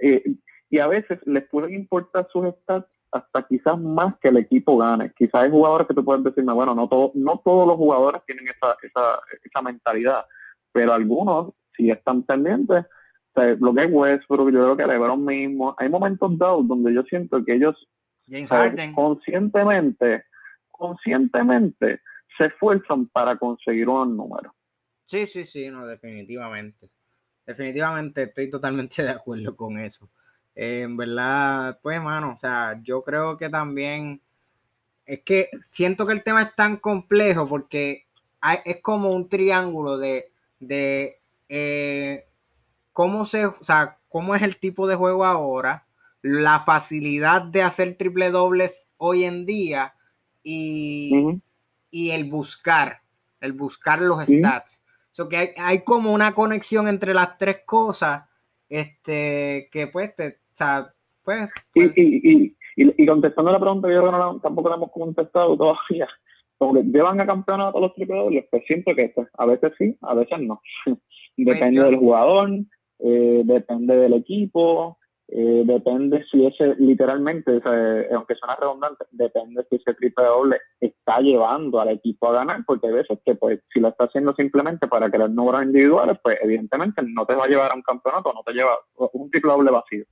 Eh, 0.00 0.24
y 0.68 0.78
a 0.80 0.88
veces 0.88 1.20
les 1.24 1.48
pueden 1.48 1.72
importar 1.74 2.28
sus 2.32 2.48
stats 2.62 2.88
hasta 3.12 3.46
quizás 3.46 3.78
más 3.78 4.16
que 4.18 4.28
el 4.28 4.38
equipo 4.38 4.76
gane. 4.76 5.12
Quizás 5.16 5.44
hay 5.44 5.50
jugadores 5.50 5.86
que 5.86 5.94
te 5.94 6.02
pueden 6.02 6.24
decirme, 6.24 6.52
bueno, 6.52 6.74
no, 6.74 6.88
todo, 6.88 7.12
no 7.14 7.40
todos 7.44 7.66
los 7.66 7.76
jugadores 7.76 8.22
tienen 8.26 8.48
esa, 8.48 8.76
esa, 8.82 9.20
esa 9.42 9.62
mentalidad, 9.62 10.26
pero 10.72 10.92
algunos 10.92 11.52
sí 11.76 11.88
están 11.90 12.24
pendientes 12.24 12.84
lo 13.36 13.74
que 13.74 13.84
es 13.84 13.90
Westbrook, 13.90 14.50
yo 14.50 14.74
creo 14.74 14.76
que 14.76 14.86
LeBron 14.86 15.24
mismo, 15.24 15.74
hay 15.78 15.88
momentos 15.88 16.36
dados 16.38 16.66
donde 16.66 16.94
yo 16.94 17.02
siento 17.04 17.44
que 17.44 17.54
ellos 17.54 17.76
conscientemente, 18.94 20.24
conscientemente 20.70 22.00
se 22.36 22.46
esfuerzan 22.46 23.06
para 23.08 23.36
conseguir 23.36 23.88
un 23.88 24.16
número. 24.16 24.54
Sí, 25.04 25.26
sí, 25.26 25.44
sí, 25.44 25.70
no, 25.70 25.86
definitivamente. 25.86 26.90
Definitivamente 27.46 28.24
estoy 28.24 28.50
totalmente 28.50 29.02
de 29.02 29.10
acuerdo 29.10 29.56
con 29.56 29.78
eso. 29.78 30.10
Eh, 30.54 30.82
en 30.82 30.96
verdad, 30.96 31.78
pues, 31.82 32.02
mano, 32.02 32.32
o 32.34 32.38
sea, 32.38 32.80
yo 32.82 33.02
creo 33.02 33.36
que 33.36 33.48
también 33.48 34.20
es 35.04 35.22
que 35.22 35.48
siento 35.62 36.06
que 36.06 36.14
el 36.14 36.24
tema 36.24 36.42
es 36.42 36.54
tan 36.54 36.78
complejo 36.78 37.46
porque 37.46 38.06
es 38.64 38.80
como 38.80 39.12
un 39.12 39.28
triángulo 39.28 39.98
de, 39.98 40.32
de 40.58 41.20
eh, 41.48 42.25
cómo 42.96 43.26
se, 43.26 43.44
o 43.44 43.54
sea, 43.60 43.98
cómo 44.08 44.34
es 44.34 44.40
el 44.40 44.56
tipo 44.56 44.86
de 44.86 44.94
juego 44.94 45.26
ahora, 45.26 45.84
la 46.22 46.60
facilidad 46.60 47.42
de 47.42 47.62
hacer 47.62 47.98
triple 47.98 48.30
dobles 48.30 48.90
hoy 48.96 49.24
en 49.24 49.44
día 49.44 49.92
y, 50.42 51.42
el 51.92 52.24
buscar, 52.24 53.02
el 53.42 53.52
buscar 53.52 54.00
los 54.00 54.24
stats. 54.24 54.82
So 55.12 55.28
que 55.28 55.52
hay, 55.58 55.84
como 55.84 56.14
una 56.14 56.32
conexión 56.32 56.88
entre 56.88 57.12
las 57.12 57.36
tres 57.36 57.58
cosas, 57.66 58.24
este, 58.70 59.68
que 59.70 59.88
pues, 59.88 60.14
te, 60.14 60.28
o 60.28 60.54
sea, 60.54 60.90
pues. 61.22 61.50
pues 61.74 61.92
y, 61.96 62.56
y, 62.76 63.06
contestando 63.06 63.52
la 63.52 63.60
pregunta, 63.60 63.88
yo 63.92 64.00
creo 64.00 64.10
que 64.10 64.16
no, 64.16 64.40
tampoco 64.40 64.70
la 64.70 64.76
hemos 64.76 64.90
contestado 64.90 65.54
todavía. 65.54 66.08
Como 66.56 66.80
llevan 66.80 67.20
a 67.20 67.26
campeonato 67.26 67.78
los 67.78 67.94
triple 67.94 68.16
dobles, 68.16 68.46
pues 68.50 68.64
siento 68.66 68.94
que 68.94 69.10
pues, 69.10 69.28
a 69.36 69.44
veces 69.44 69.74
sí, 69.76 69.94
a 70.00 70.14
veces 70.14 70.38
no. 70.40 70.62
Pues 71.36 71.58
Depende 71.58 71.82
del 71.82 71.96
jugador, 71.96 72.48
eh, 72.98 73.42
depende 73.44 73.96
del 73.96 74.14
equipo. 74.14 74.98
eh, 75.28 75.64
depende 75.66 76.24
si 76.30 76.46
ese, 76.46 76.76
literalmente, 76.78 77.60
aunque 78.12 78.36
suena 78.36 78.54
redundante, 78.56 79.06
depende 79.10 79.66
si 79.68 79.76
ese 79.76 79.94
triple 79.94 80.24
doble 80.24 80.60
está 80.80 81.20
llevando 81.20 81.80
al 81.80 81.88
equipo 81.88 82.28
a 82.28 82.32
ganar, 82.32 82.62
porque 82.64 82.86
hay 82.86 82.92
veces 82.94 83.18
que 83.24 83.34
pues 83.34 83.60
si 83.72 83.80
lo 83.80 83.88
está 83.88 84.04
haciendo 84.04 84.34
simplemente 84.34 84.86
para 84.86 85.10
crear 85.10 85.30
números 85.30 85.64
individuales, 85.64 86.16
pues 86.22 86.38
evidentemente 86.42 87.02
no 87.02 87.26
te 87.26 87.34
va 87.34 87.44
a 87.44 87.48
llevar 87.48 87.72
a 87.72 87.74
un 87.74 87.82
campeonato, 87.82 88.32
no 88.32 88.42
te 88.44 88.52
lleva 88.52 88.78
un 89.12 89.30
triple 89.30 89.50
doble 89.50 89.70
vacío. 89.72 90.04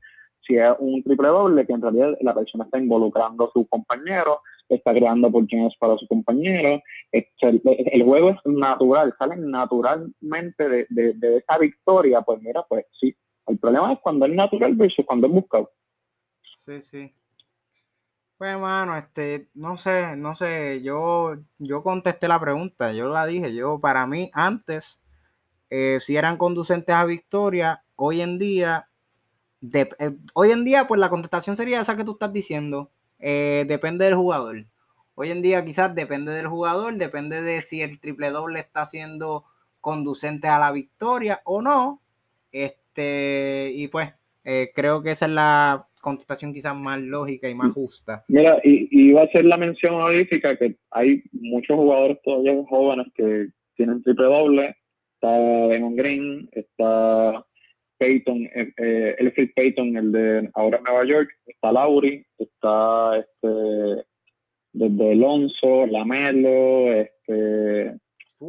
Si 0.47 0.57
es 0.57 0.74
un 0.78 1.03
triple 1.05 1.28
doble 1.28 1.64
que 1.64 1.72
en 1.72 1.82
realidad 1.82 2.16
la 2.20 2.35
persona 2.35 2.64
está 2.64 2.78
involucrando 2.78 3.45
a 3.45 3.51
sus 3.53 3.68
compañeros, 3.68 4.39
está 4.69 4.93
creando 4.93 5.29
oportunidades 5.29 5.77
para 5.79 5.97
su 5.97 6.07
compañero, 6.07 6.83
el, 7.12 8.03
juego 8.03 8.31
es 8.31 8.39
natural, 8.45 9.15
salen 9.19 9.51
naturalmente 9.51 10.69
de, 10.69 10.87
de 10.89 11.37
esa 11.37 11.59
victoria, 11.59 12.23
pues 12.23 12.41
mira, 12.41 12.65
pues 12.69 12.87
sí, 12.99 13.15
el 13.47 13.59
problema 13.59 13.93
es 13.93 13.99
cuando 14.01 14.27
es 14.27 14.33
natural 14.33 14.75
versus 14.75 15.05
cuando 15.05 15.27
es 15.27 15.33
buscado. 15.33 15.71
Sí, 16.57 16.81
sí. 16.81 17.15
Pues, 18.37 18.51
hermano, 18.51 18.97
este, 18.97 19.49
no 19.55 19.77
sé, 19.77 20.17
no 20.17 20.35
sé, 20.35 20.83
yo, 20.83 21.37
yo 21.59 21.83
contesté 21.83 22.27
la 22.27 22.41
pregunta, 22.41 22.93
yo 22.93 23.09
la 23.09 23.27
dije, 23.27 23.55
yo 23.55 23.79
para 23.81 24.07
mí 24.07 24.31
antes, 24.33 25.03
eh, 25.71 25.99
si 26.01 26.17
eran 26.17 26.37
conducentes 26.37 26.95
a 26.95 27.05
victoria, 27.05 27.85
hoy 27.97 28.23
en 28.23 28.39
día, 28.39 28.89
de, 29.61 29.89
eh, 29.99 30.17
hoy 30.35 30.51
en 30.51 30.65
día, 30.65 30.87
pues 30.87 31.01
la 31.01 31.11
contestación 31.11 31.57
sería 31.57 31.81
esa 31.81 31.97
que 31.97 32.05
tú 32.05 32.12
estás 32.12 32.33
diciendo, 32.33 32.91
eh, 33.27 33.64
depende 33.66 34.05
del 34.05 34.16
jugador. 34.16 34.66
Hoy 35.14 35.31
en 35.31 35.41
día 35.41 35.64
quizás 35.64 35.95
depende 35.95 36.31
del 36.33 36.47
jugador, 36.47 36.95
depende 36.97 37.41
de 37.41 37.62
si 37.62 37.81
el 37.81 37.99
triple 37.99 38.29
doble 38.29 38.61
está 38.61 38.85
siendo 38.85 39.45
conducente 39.81 40.47
a 40.47 40.59
la 40.59 40.72
victoria 40.72 41.41
o 41.45 41.62
no. 41.62 42.03
Este, 42.53 43.72
y 43.75 43.89
pues 43.89 44.12
eh, 44.45 44.72
creo 44.75 45.03
que 45.03 45.12
esa 45.12 45.25
es 45.25 45.33
la 45.33 45.89
contestación 46.03 46.53
quizás 46.53 46.77
más 46.77 47.01
lógica 47.01 47.49
y 47.49 47.55
más 47.55 47.72
justa. 47.72 48.27
Mira, 48.29 48.61
y, 48.62 48.89
iba 48.91 49.22
a 49.22 49.25
hacer 49.25 49.47
la 49.47 49.57
mención 49.57 49.95
honorífica 49.95 50.59
que 50.59 50.77
hay 50.91 51.22
muchos 51.33 51.77
jugadores 51.77 52.18
todavía 52.22 52.53
jóvenes 52.68 53.07
que 53.14 53.47
tienen 53.75 54.03
triple 54.03 54.27
doble. 54.27 54.77
Está 55.14 55.68
Damon 55.68 55.97
Green, 55.97 56.51
está 56.53 57.43
Peyton, 57.99 58.45
eh, 58.55 58.73
eh 58.77 59.17
Elfrid 59.19 59.51
Payton, 59.55 59.97
el 59.97 60.13
de 60.13 60.51
ahora 60.55 60.81
Nueva 60.85 61.05
York, 61.05 61.31
está 61.47 61.73
Lauri, 61.73 62.25
está 62.39 63.19
este 63.19 64.05
desde 64.73 65.13
Alonso, 65.13 65.87
Lamelo, 65.87 66.93
este, 66.93 67.97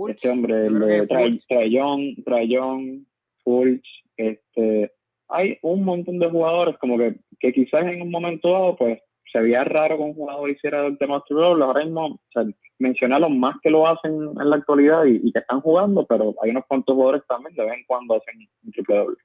este 0.10 0.30
hombre, 0.30 0.66
el 0.66 0.80
de 0.80 1.08
Trayon, 1.48 2.16
Trayon, 2.26 3.08
Fulch, 3.44 3.88
este, 4.18 4.92
hay 5.28 5.58
un 5.62 5.84
montón 5.84 6.20
de 6.20 6.30
jugadores 6.30 6.78
como 6.80 6.98
que, 6.98 7.16
que 7.40 7.54
quizás 7.54 7.86
en 7.86 8.02
un 8.02 8.12
momento 8.12 8.52
dado, 8.52 8.76
pues 8.76 9.00
se 9.32 9.40
veía 9.42 9.64
raro 9.64 9.98
que 9.98 10.04
un 10.04 10.14
jugador 10.14 10.50
hiciera 10.50 10.86
el 10.86 10.98
tema. 10.98 11.22
Ahora 11.30 11.84
mismo, 11.84 12.06
o 12.06 12.20
sea, 12.32 12.44
mencioné 12.80 13.16
a 13.16 13.20
los 13.20 13.32
más 13.32 13.56
que 13.62 13.70
lo 13.70 13.88
hacen 13.88 14.14
en 14.14 14.50
la 14.50 14.56
actualidad 14.56 15.06
y, 15.06 15.32
que 15.32 15.40
están 15.40 15.62
jugando, 15.62 16.06
pero 16.06 16.34
hay 16.42 16.52
unos 16.52 16.66
cuantos 16.68 16.96
jugadores 16.96 17.24
también 17.28 17.56
de 17.56 17.66
vez 17.66 17.74
en 17.74 17.86
cuando 17.86 18.16
hacen 18.16 18.48
un 18.64 18.72
triple 18.72 18.96
doble. 18.96 19.18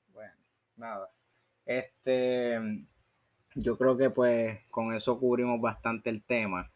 Nada. 0.80 1.10
Este, 1.66 2.58
yo 3.54 3.76
creo 3.76 3.98
que 3.98 4.08
pues 4.08 4.60
con 4.70 4.94
eso 4.94 5.18
cubrimos 5.18 5.60
bastante 5.60 6.08
el 6.08 6.22
tema. 6.22 6.70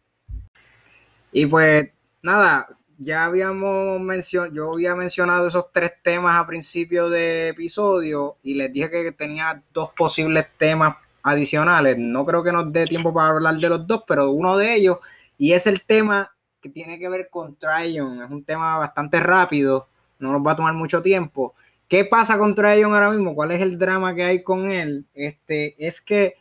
Y 1.32 1.46
pues 1.46 1.88
nada, 2.22 2.68
ya 2.98 3.24
habíamos 3.24 3.98
mencionado, 4.00 4.52
yo 4.52 4.72
había 4.74 4.94
mencionado 4.94 5.46
esos 5.46 5.72
tres 5.72 5.94
temas 6.02 6.38
a 6.38 6.46
principio 6.46 7.08
de 7.08 7.48
episodio 7.48 8.36
y 8.42 8.56
les 8.56 8.70
dije 8.70 8.90
que 8.90 9.12
tenía 9.12 9.62
dos 9.72 9.92
posibles 9.96 10.48
temas 10.58 10.96
adicionales. 11.22 11.96
No 11.98 12.26
creo 12.26 12.44
que 12.44 12.52
nos 12.52 12.70
dé 12.70 12.86
tiempo 12.86 13.14
para 13.14 13.28
hablar 13.28 13.56
de 13.56 13.70
los 13.70 13.86
dos, 13.86 14.04
pero 14.06 14.32
uno 14.32 14.58
de 14.58 14.74
ellos, 14.74 14.98
y 15.38 15.54
es 15.54 15.66
el 15.66 15.80
tema 15.80 16.36
que 16.60 16.68
tiene 16.68 16.98
que 16.98 17.08
ver 17.08 17.30
con 17.30 17.56
Tryon. 17.56 18.22
Es 18.22 18.30
un 18.30 18.44
tema 18.44 18.76
bastante 18.76 19.18
rápido, 19.18 19.88
no 20.18 20.30
nos 20.30 20.46
va 20.46 20.52
a 20.52 20.56
tomar 20.56 20.74
mucho 20.74 21.00
tiempo. 21.00 21.54
¿Qué 21.88 22.04
pasa 22.04 22.38
con 22.38 22.54
Tryon 22.54 22.94
ahora 22.94 23.10
mismo? 23.10 23.34
¿Cuál 23.34 23.52
es 23.52 23.62
el 23.62 23.78
drama 23.78 24.14
que 24.14 24.24
hay 24.24 24.42
con 24.42 24.70
él? 24.70 25.06
Este, 25.14 25.74
es 25.78 26.00
que 26.00 26.34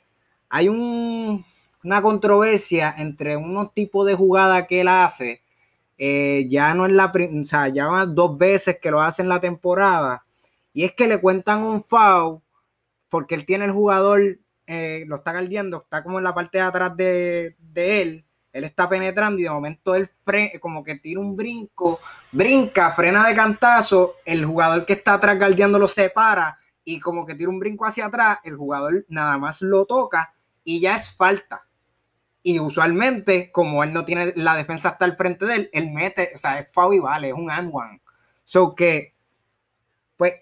hay 0.49 0.69
un, 0.69 1.43
una 1.83 2.01
controversia 2.01 2.93
entre 2.97 3.37
unos 3.37 3.73
tipos 3.73 4.07
de 4.07 4.15
jugada 4.15 4.67
que 4.67 4.81
él 4.81 4.87
hace 4.87 5.43
eh, 5.97 6.47
ya 6.49 6.73
no 6.73 6.85
es 6.85 6.91
la, 6.91 7.05
o 7.05 7.45
sea, 7.45 7.67
ya 7.69 7.87
van 7.87 8.15
dos 8.15 8.37
veces 8.37 8.79
que 8.81 8.91
lo 8.91 9.01
hace 9.01 9.21
en 9.21 9.29
la 9.29 9.39
temporada. 9.39 10.25
Y 10.73 10.83
es 10.85 10.93
que 10.93 11.07
le 11.07 11.21
cuentan 11.21 11.63
un 11.63 11.81
foul 11.83 12.41
porque 13.09 13.35
él 13.35 13.45
tiene 13.45 13.65
el 13.65 13.71
jugador, 13.71 14.39
eh, 14.67 15.05
lo 15.07 15.17
está 15.17 15.31
guardiando, 15.31 15.77
está 15.77 16.03
como 16.03 16.17
en 16.17 16.23
la 16.25 16.33
parte 16.33 16.57
de 16.57 16.63
atrás 16.63 16.97
de, 16.97 17.55
él. 17.75 18.25
Él 18.53 18.63
está 18.65 18.87
penetrando 18.87 19.41
y 19.41 19.43
de 19.43 19.49
momento 19.49 19.95
él 19.95 20.07
como 20.61 20.83
que 20.83 20.95
tira 20.95 21.19
un 21.19 21.35
brinco, 21.35 21.99
brinca, 22.31 22.91
frena 22.91 23.27
de 23.27 23.35
cantazo, 23.35 24.17
el 24.25 24.45
jugador 24.45 24.85
que 24.85 24.93
está 24.93 25.15
atrás 25.15 25.39
guardiando 25.39 25.79
lo 25.79 25.87
separa 25.87 26.59
y 26.85 26.99
como 26.99 27.25
que 27.25 27.33
tira 27.33 27.49
un 27.49 27.59
brinco 27.59 27.85
hacia 27.85 28.05
atrás, 28.05 28.37
el 28.43 28.55
jugador 28.55 29.05
nada 29.09 29.39
más 29.39 29.63
lo 29.63 29.85
toca 29.85 30.35
y 30.63 30.79
ya 30.79 30.95
es 30.95 31.15
falta. 31.17 31.65
Y 32.43 32.59
usualmente, 32.59 33.51
como 33.51 33.83
él 33.83 33.91
no 33.91 34.05
tiene 34.05 34.33
la 34.35 34.55
defensa 34.55 34.89
hasta 34.89 35.05
el 35.05 35.13
frente 35.13 35.45
de 35.45 35.55
él, 35.55 35.69
él 35.73 35.91
mete, 35.91 36.31
o 36.35 36.37
sea, 36.37 36.59
es 36.59 36.71
foul 36.71 36.95
y 36.95 36.99
vale, 36.99 37.29
es 37.29 37.33
un 37.33 37.49
and 37.49 37.71
one. 37.73 38.01
So 38.43 38.75
que, 38.75 39.15
pues, 40.15 40.33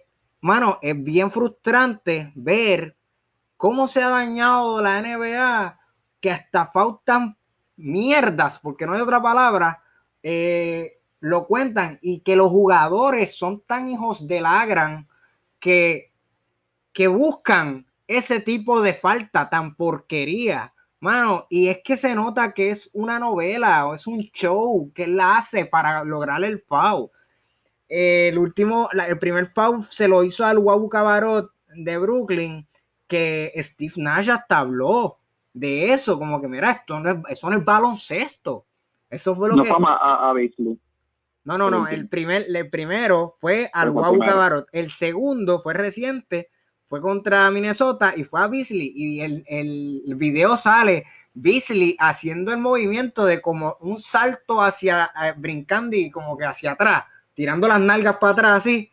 mano, 0.41 0.79
es 0.81 1.01
bien 1.01 1.31
frustrante 1.31 2.33
ver 2.35 2.97
cómo 3.55 3.87
se 3.87 4.01
ha 4.01 4.09
dañado 4.09 4.81
la 4.81 4.99
NBA, 4.99 5.79
que 6.19 6.31
hasta 6.31 6.65
faltan 6.65 7.37
mierdas, 7.81 8.59
porque 8.59 8.85
no 8.85 8.93
hay 8.93 9.01
otra 9.01 9.21
palabra, 9.21 9.81
eh, 10.23 10.99
lo 11.19 11.45
cuentan 11.47 11.99
y 12.01 12.19
que 12.21 12.35
los 12.35 12.49
jugadores 12.49 13.35
son 13.35 13.61
tan 13.61 13.87
hijos 13.87 14.27
de 14.27 14.41
la 14.41 14.65
gran 14.65 15.07
que, 15.59 16.11
que 16.93 17.07
buscan 17.07 17.85
ese 18.07 18.39
tipo 18.39 18.81
de 18.81 18.93
falta 18.93 19.49
tan 19.49 19.75
porquería 19.75 20.73
Mano, 21.01 21.47
y 21.49 21.67
es 21.69 21.79
que 21.83 21.97
se 21.97 22.13
nota 22.13 22.53
que 22.53 22.69
es 22.69 22.91
una 22.93 23.17
novela 23.17 23.87
o 23.87 23.95
es 23.95 24.05
un 24.05 24.21
show 24.31 24.91
que 24.93 25.05
él 25.05 25.19
hace 25.19 25.65
para 25.65 26.03
lograr 26.03 26.43
el 26.43 26.61
FAU. 26.61 27.11
el 27.89 28.37
último, 28.37 28.87
el 29.07 29.17
primer 29.17 29.47
FAU 29.47 29.81
se 29.81 30.07
lo 30.07 30.23
hizo 30.23 30.45
al 30.45 30.59
Wabu 30.59 30.89
Cabarot 30.89 31.51
de 31.75 31.97
Brooklyn, 31.97 32.67
que 33.07 33.51
Steve 33.57 33.93
Nash 33.97 34.29
hasta 34.29 34.59
habló 34.59 35.20
de 35.53 35.91
eso, 35.91 36.17
como 36.17 36.41
que 36.41 36.47
mira, 36.47 36.71
esto 36.71 36.99
no 36.99 37.09
es, 37.09 37.17
eso 37.29 37.49
no 37.49 37.57
es 37.57 37.65
baloncesto. 37.65 38.65
Eso 39.09 39.35
fue 39.35 39.49
lo 39.49 39.55
no 39.55 39.63
que. 39.63 39.69
A, 39.69 40.29
a 40.29 40.33
no, 41.43 41.57
no, 41.57 41.71
no. 41.71 41.87
El, 41.87 42.07
primer, 42.07 42.45
el 42.47 42.69
primero 42.69 43.33
fue 43.37 43.69
al 43.73 43.89
Wabu 43.89 44.19
Cabarot. 44.19 44.67
El 44.71 44.89
segundo 44.89 45.59
fue 45.59 45.73
reciente 45.73 46.49
fue 46.91 46.99
contra 46.99 47.49
Minnesota 47.51 48.13
y 48.17 48.25
fue 48.25 48.41
a 48.41 48.47
Beasley 48.47 48.91
y 48.93 49.21
el, 49.21 49.45
el, 49.47 50.15
video 50.15 50.57
sale 50.57 51.05
Beasley 51.33 51.95
haciendo 51.97 52.51
el 52.51 52.57
movimiento 52.57 53.23
de 53.23 53.39
como 53.39 53.77
un 53.79 53.97
salto 53.97 54.61
hacia, 54.61 55.09
eh, 55.23 55.33
brincando 55.37 55.95
y 55.95 56.09
como 56.09 56.35
que 56.35 56.43
hacia 56.43 56.71
atrás, 56.71 57.05
tirando 57.33 57.69
las 57.69 57.79
nalgas 57.79 58.17
para 58.17 58.33
atrás 58.33 58.51
así, 58.57 58.91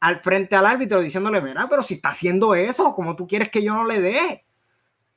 al 0.00 0.16
frente 0.16 0.56
al 0.56 0.66
árbitro 0.66 1.00
diciéndole, 1.00 1.40
mira, 1.40 1.68
pero 1.70 1.80
si 1.80 1.94
está 1.94 2.08
haciendo 2.08 2.56
eso, 2.56 2.92
¿cómo 2.96 3.14
tú 3.14 3.28
quieres 3.28 3.50
que 3.50 3.62
yo 3.62 3.72
no 3.72 3.86
le 3.86 4.00
dé? 4.00 4.44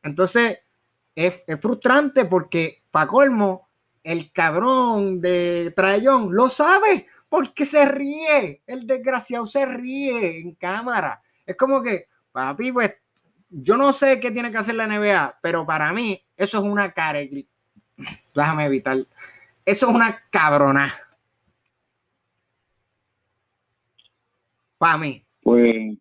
Entonces, 0.03 0.59
es, 1.27 1.43
es 1.47 1.59
frustrante 1.59 2.25
porque, 2.25 2.83
para 2.91 3.07
colmo, 3.07 3.69
el 4.03 4.31
cabrón 4.31 5.21
de 5.21 5.71
Trayón 5.75 6.33
lo 6.33 6.49
sabe 6.49 7.07
porque 7.29 7.65
se 7.65 7.85
ríe, 7.85 8.61
el 8.67 8.85
desgraciado 8.85 9.45
se 9.45 9.65
ríe 9.65 10.39
en 10.39 10.55
cámara. 10.55 11.21
Es 11.45 11.55
como 11.55 11.81
que, 11.81 12.07
Papi, 12.31 12.71
pues 12.71 13.01
yo 13.49 13.77
no 13.77 13.91
sé 13.91 14.19
qué 14.19 14.31
tiene 14.31 14.51
que 14.51 14.57
hacer 14.57 14.75
la 14.75 14.87
NBA, 14.87 15.39
pero 15.41 15.65
para 15.65 15.91
mí 15.93 16.21
eso 16.35 16.59
es 16.59 16.63
una 16.63 16.91
cara. 16.93 17.19
Déjame 18.33 18.65
evitar. 18.65 18.97
Eso 19.65 19.89
es 19.89 19.95
una 19.95 20.23
cabrona. 20.29 20.93
Para 24.77 24.97
mí. 24.97 25.25
Pues, 25.41 25.97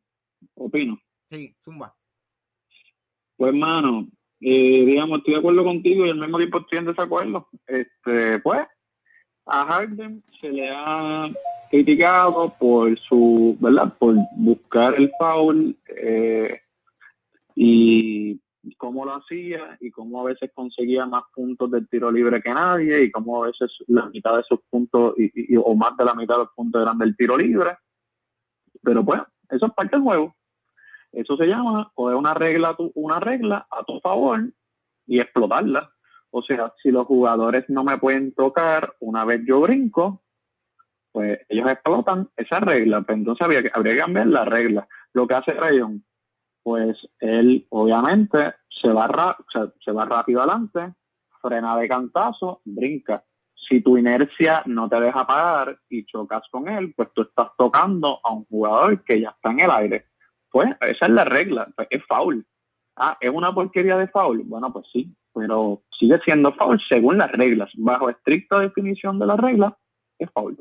opino. 0.54 0.98
Sí, 1.30 1.54
zumba. 1.62 1.94
Pues, 3.36 3.50
hermano, 3.50 4.08
eh, 4.40 4.84
digamos, 4.86 5.18
estoy 5.18 5.34
de 5.34 5.40
acuerdo 5.40 5.64
contigo 5.64 6.06
y 6.06 6.10
al 6.10 6.18
mismo 6.18 6.38
tiempo 6.38 6.58
estoy 6.58 6.78
en 6.78 6.86
desacuerdo. 6.86 7.48
Este, 7.66 8.38
pues, 8.40 8.60
a 9.46 9.66
Harden 9.66 10.22
se 10.40 10.50
le 10.50 10.70
ha 10.70 11.30
criticado 11.70 12.54
por 12.58 12.98
su, 13.00 13.56
¿verdad? 13.60 13.96
Por 13.98 14.16
buscar 14.36 14.94
el 14.94 15.10
foul 15.18 15.76
eh, 15.88 16.60
y 17.54 18.40
cómo 18.76 19.04
lo 19.04 19.14
hacía 19.14 19.76
y 19.80 19.90
cómo 19.90 20.20
a 20.20 20.24
veces 20.24 20.50
conseguía 20.54 21.06
más 21.06 21.22
puntos 21.34 21.70
del 21.70 21.88
tiro 21.88 22.10
libre 22.10 22.42
que 22.42 22.52
nadie 22.52 23.04
y 23.04 23.10
cómo 23.10 23.42
a 23.42 23.46
veces 23.46 23.70
la 23.86 24.06
mitad 24.06 24.34
de 24.34 24.40
esos 24.40 24.60
puntos 24.68 25.14
y, 25.18 25.56
o 25.56 25.74
más 25.74 25.96
de 25.96 26.04
la 26.04 26.14
mitad 26.14 26.34
de 26.34 26.44
los 26.44 26.54
puntos 26.54 26.82
eran 26.82 26.98
del 26.98 27.16
tiro 27.16 27.36
libre. 27.36 27.76
Pero 28.82 29.04
pues, 29.04 29.20
eso 29.50 29.66
es 29.66 29.72
parte 29.72 29.96
del 29.96 30.04
juego. 30.04 30.34
Eso 31.12 31.36
se 31.36 31.46
llama 31.46 31.90
coger 31.94 32.16
una 32.16 32.34
regla, 32.34 32.76
una 32.94 33.20
regla 33.20 33.66
a 33.70 33.84
tu 33.84 34.00
favor 34.00 34.52
y 35.06 35.20
explotarla. 35.20 35.90
O 36.30 36.42
sea, 36.42 36.72
si 36.82 36.90
los 36.90 37.06
jugadores 37.06 37.64
no 37.68 37.82
me 37.82 37.98
pueden 37.98 38.32
tocar 38.34 38.94
una 39.00 39.24
vez 39.24 39.42
yo 39.46 39.60
brinco, 39.60 40.22
pues 41.12 41.40
ellos 41.48 41.68
explotan 41.68 42.28
esa 42.36 42.60
regla. 42.60 43.02
Pues 43.02 43.18
entonces 43.18 43.42
habría 43.42 43.62
que, 43.62 43.70
habría 43.74 43.94
que 43.94 44.00
cambiar 44.00 44.26
la 44.28 44.44
regla. 44.44 44.88
Lo 45.12 45.26
que 45.26 45.34
hace 45.34 45.52
Rayon, 45.52 46.04
pues 46.62 46.96
él 47.18 47.66
obviamente 47.70 48.54
se 48.68 48.92
va, 48.92 49.36
se 49.84 49.92
va 49.92 50.04
rápido 50.04 50.40
adelante, 50.40 50.94
frena 51.42 51.76
de 51.76 51.88
cantazo, 51.88 52.60
brinca. 52.64 53.24
Si 53.68 53.80
tu 53.82 53.96
inercia 53.96 54.62
no 54.66 54.88
te 54.88 55.00
deja 55.00 55.26
parar 55.26 55.78
y 55.88 56.04
chocas 56.04 56.42
con 56.50 56.68
él, 56.68 56.92
pues 56.96 57.08
tú 57.14 57.22
estás 57.22 57.48
tocando 57.56 58.18
a 58.22 58.32
un 58.32 58.44
jugador 58.46 59.04
que 59.04 59.20
ya 59.20 59.30
está 59.30 59.50
en 59.50 59.60
el 59.60 59.70
aire. 59.70 60.09
Pues 60.50 60.70
esa 60.80 61.06
es 61.06 61.12
la 61.12 61.24
regla, 61.24 61.68
pues 61.76 61.88
es 61.90 62.02
foul. 62.06 62.44
Ah, 62.96 63.16
¿es 63.20 63.30
una 63.30 63.54
porquería 63.54 63.96
de 63.96 64.08
foul? 64.08 64.42
Bueno, 64.44 64.72
pues 64.72 64.86
sí, 64.92 65.14
pero 65.34 65.82
sigue 65.98 66.18
siendo 66.24 66.52
foul 66.52 66.80
según 66.88 67.18
las 67.18 67.30
reglas. 67.32 67.70
Bajo 67.74 68.10
estricta 68.10 68.60
definición 68.60 69.18
de 69.18 69.26
la 69.26 69.36
regla, 69.36 69.76
es 70.18 70.28
foul. 70.32 70.56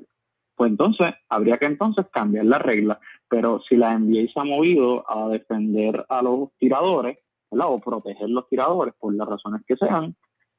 Pues 0.56 0.72
entonces, 0.72 1.14
habría 1.30 1.58
que 1.58 1.66
entonces 1.66 2.06
cambiar 2.12 2.46
la 2.46 2.60
regla. 2.60 3.00
Pero 3.30 3.62
si 3.68 3.78
la 3.78 3.98
NBA 3.98 4.32
se 4.34 4.40
ha 4.40 4.44
movido 4.44 5.06
a 5.10 5.30
defender 5.30 6.06
a 6.10 6.22
los 6.22 6.50
tiradores, 6.58 7.18
o 7.52 7.80
proteger 7.80 8.30
los 8.30 8.48
tiradores 8.48 8.94
por 9.00 9.14
las 9.16 9.28
razones 9.28 9.62
que 9.68 9.76
sean, 9.76 10.16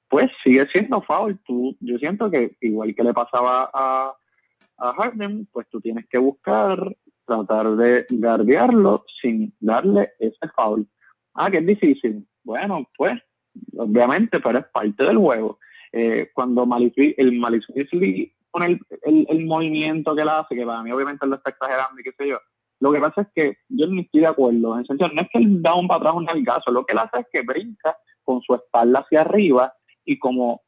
pues 0.09 0.31
sigue 0.43 0.67
siendo 0.69 1.03
foul. 1.03 1.39
Tú, 1.47 1.77
yo 1.81 1.99
siento 1.99 2.31
que 2.31 2.57
igual 2.61 2.95
que 2.95 3.05
le 3.05 3.15
pasaba 3.15 3.71
a, 3.73 4.15
a 4.79 4.93
Harden, 4.95 5.47
pues 5.53 5.69
tú 5.69 5.81
tienes 5.81 6.07
que 6.09 6.19
buscar, 6.19 6.79
tratar 7.31 7.77
de 7.77 8.07
guardiarlo 8.11 9.05
sin 9.21 9.55
darle 9.61 10.13
ese 10.19 10.49
foul. 10.55 10.87
Ah, 11.35 11.51
que 11.51 11.59
es 11.59 11.67
difícil. 11.67 12.27
Bueno, 12.43 12.89
pues, 12.97 13.21
obviamente, 13.77 14.41
pero 14.41 14.59
es 14.59 14.67
parte 14.67 15.05
del 15.05 15.19
juego. 15.19 15.59
Eh, 15.93 16.31
cuando 16.35 16.63
el 16.63 17.33
Malik 17.39 17.67
pone 18.51 18.67
el, 19.03 19.27
el, 19.29 19.47
movimiento 19.47 20.15
que 20.15 20.23
él 20.23 20.29
hace, 20.29 20.57
que 20.57 20.67
para 20.67 20.83
mí 20.83 20.91
obviamente 20.91 21.27
lo 21.27 21.37
está 21.37 21.51
exagerando 21.51 22.01
y 22.01 22.05
qué 22.05 22.13
sé 22.19 22.29
yo, 22.29 22.39
lo 22.81 22.93
que 22.93 23.01
pasa 23.01 23.23
es 23.23 23.29
que 23.35 23.59
yo 23.69 23.87
no 23.87 24.01
estoy 24.01 24.21
de 24.21 24.27
acuerdo. 24.27 24.79
En 24.79 24.87
sentido, 24.87 25.11
no 25.13 25.23
es 25.23 25.29
que 25.33 25.39
él 25.39 25.63
da 25.63 25.75
un 25.75 25.87
para 25.87 26.01
atrás 26.01 26.15
un 26.15 26.25
nalgazo, 26.25 26.71
lo 26.73 26.85
que 26.85 26.93
él 26.93 26.99
hace 26.99 27.21
es 27.21 27.27
que 27.33 27.43
brinca 27.43 27.97
con 28.25 28.41
su 28.43 28.55
espalda 28.55 29.01
hacia 29.01 29.21
arriba 29.21 29.73
y 30.05 30.19
como 30.19 30.63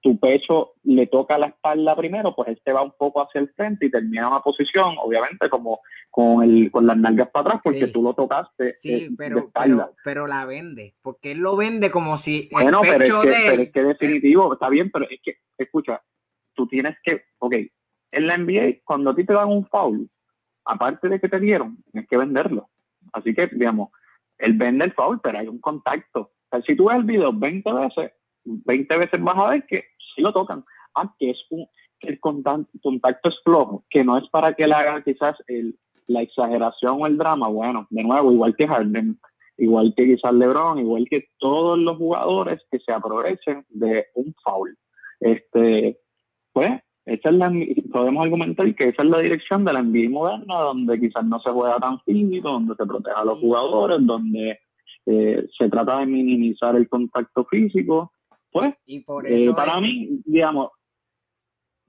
tu 0.00 0.18
pecho 0.18 0.72
le 0.84 1.06
toca 1.06 1.38
la 1.38 1.46
espalda 1.46 1.96
primero, 1.96 2.34
pues 2.34 2.48
él 2.48 2.60
se 2.64 2.72
va 2.72 2.82
un 2.82 2.92
poco 2.98 3.20
hacia 3.20 3.40
el 3.40 3.50
frente 3.50 3.86
y 3.86 3.90
termina 3.90 4.28
una 4.28 4.40
posición, 4.40 4.96
obviamente, 4.98 5.48
como 5.48 5.80
con, 6.10 6.42
el, 6.42 6.70
con 6.70 6.86
las 6.86 6.96
nalgas 6.96 7.30
para 7.30 7.48
atrás, 7.48 7.60
porque 7.62 7.88
tú 7.88 8.02
lo 8.02 8.14
tocaste. 8.14 8.74
Sí, 8.76 8.94
eh, 8.94 9.10
pero, 9.16 9.50
pero, 10.04 10.26
la 10.26 10.44
vende, 10.44 10.94
porque 11.02 11.32
él 11.32 11.38
lo 11.38 11.56
vende 11.56 11.90
como 11.90 12.16
si. 12.16 12.48
Bueno, 12.52 12.82
el 12.82 12.98
pecho 12.98 13.20
pero, 13.22 13.32
es 13.32 13.36
que, 13.36 13.50
pero 13.50 13.62
es 13.62 13.72
que 13.72 13.82
definitivo, 13.82 14.52
está 14.52 14.68
bien, 14.68 14.90
pero 14.90 15.06
es 15.08 15.20
que, 15.22 15.36
escucha, 15.58 16.02
tú 16.54 16.66
tienes 16.66 16.96
que, 17.02 17.24
ok, 17.38 17.54
en 18.12 18.26
la 18.26 18.38
NBA, 18.38 18.82
cuando 18.84 19.10
a 19.10 19.14
ti 19.14 19.24
te 19.24 19.32
dan 19.32 19.48
un 19.48 19.66
foul, 19.66 20.08
aparte 20.64 21.08
de 21.08 21.20
que 21.20 21.28
te 21.28 21.40
dieron, 21.40 21.82
tienes 21.90 22.08
que 22.08 22.16
venderlo. 22.16 22.70
Así 23.12 23.34
que, 23.34 23.48
digamos, 23.48 23.90
él 24.38 24.54
vende 24.54 24.84
el 24.84 24.92
foul, 24.92 25.20
pero 25.20 25.38
hay 25.38 25.48
un 25.48 25.60
contacto. 25.60 26.32
si 26.66 26.76
tú 26.76 26.86
ves 26.86 26.98
el 26.98 27.04
video 27.04 27.32
20 27.32 27.72
veces, 27.72 28.12
20 28.46 28.98
veces 28.98 29.22
vas 29.22 29.36
a 29.36 29.50
ver 29.50 29.66
que 29.66 29.84
sí 30.14 30.22
lo 30.22 30.32
tocan. 30.32 30.64
Ah, 30.94 31.12
que 31.18 31.30
es 31.30 31.38
un, 31.50 31.66
que 32.00 32.08
el 32.08 32.20
contacto 32.20 33.28
es 33.28 33.40
flojo, 33.44 33.84
que 33.90 34.04
no 34.04 34.16
es 34.18 34.28
para 34.28 34.54
que 34.54 34.64
él 34.64 34.72
haga 34.72 35.02
quizás 35.02 35.36
el, 35.46 35.78
la 36.06 36.22
exageración 36.22 37.02
o 37.02 37.06
el 37.06 37.18
drama. 37.18 37.48
Bueno, 37.48 37.86
de 37.90 38.02
nuevo, 38.02 38.32
igual 38.32 38.56
que 38.56 38.66
Harden, 38.66 39.18
igual 39.58 39.94
que 39.96 40.06
quizás 40.06 40.32
LeBron, 40.32 40.78
igual 40.78 41.06
que 41.08 41.28
todos 41.38 41.78
los 41.78 41.96
jugadores 41.96 42.60
que 42.70 42.78
se 42.80 42.92
aprovechen 42.92 43.64
de 43.68 44.06
un 44.14 44.34
foul. 44.42 44.76
Este, 45.20 45.98
pues, 46.52 46.80
esa 47.06 47.28
es 47.30 47.34
la, 47.36 47.52
podemos 47.92 48.24
argumentar 48.24 48.74
que 48.74 48.88
esa 48.88 49.02
es 49.02 49.08
la 49.08 49.20
dirección 49.20 49.64
de 49.64 49.72
la 49.72 49.82
NBA 49.82 50.10
moderna, 50.10 50.58
donde 50.60 50.98
quizás 50.98 51.24
no 51.24 51.38
se 51.40 51.50
juega 51.50 51.78
tan 51.78 52.00
físico, 52.00 52.50
donde 52.50 52.74
se 52.74 52.84
protege 52.84 53.16
a 53.16 53.24
los 53.24 53.38
jugadores, 53.38 53.98
donde 54.04 54.58
eh, 55.06 55.46
se 55.56 55.68
trata 55.68 56.00
de 56.00 56.06
minimizar 56.06 56.74
el 56.76 56.88
contacto 56.88 57.44
físico. 57.44 58.12
Pues, 58.50 58.74
y 58.86 59.00
por 59.00 59.26
eh, 59.30 59.52
para 59.54 59.80
mí, 59.80 60.22
digamos, 60.24 60.70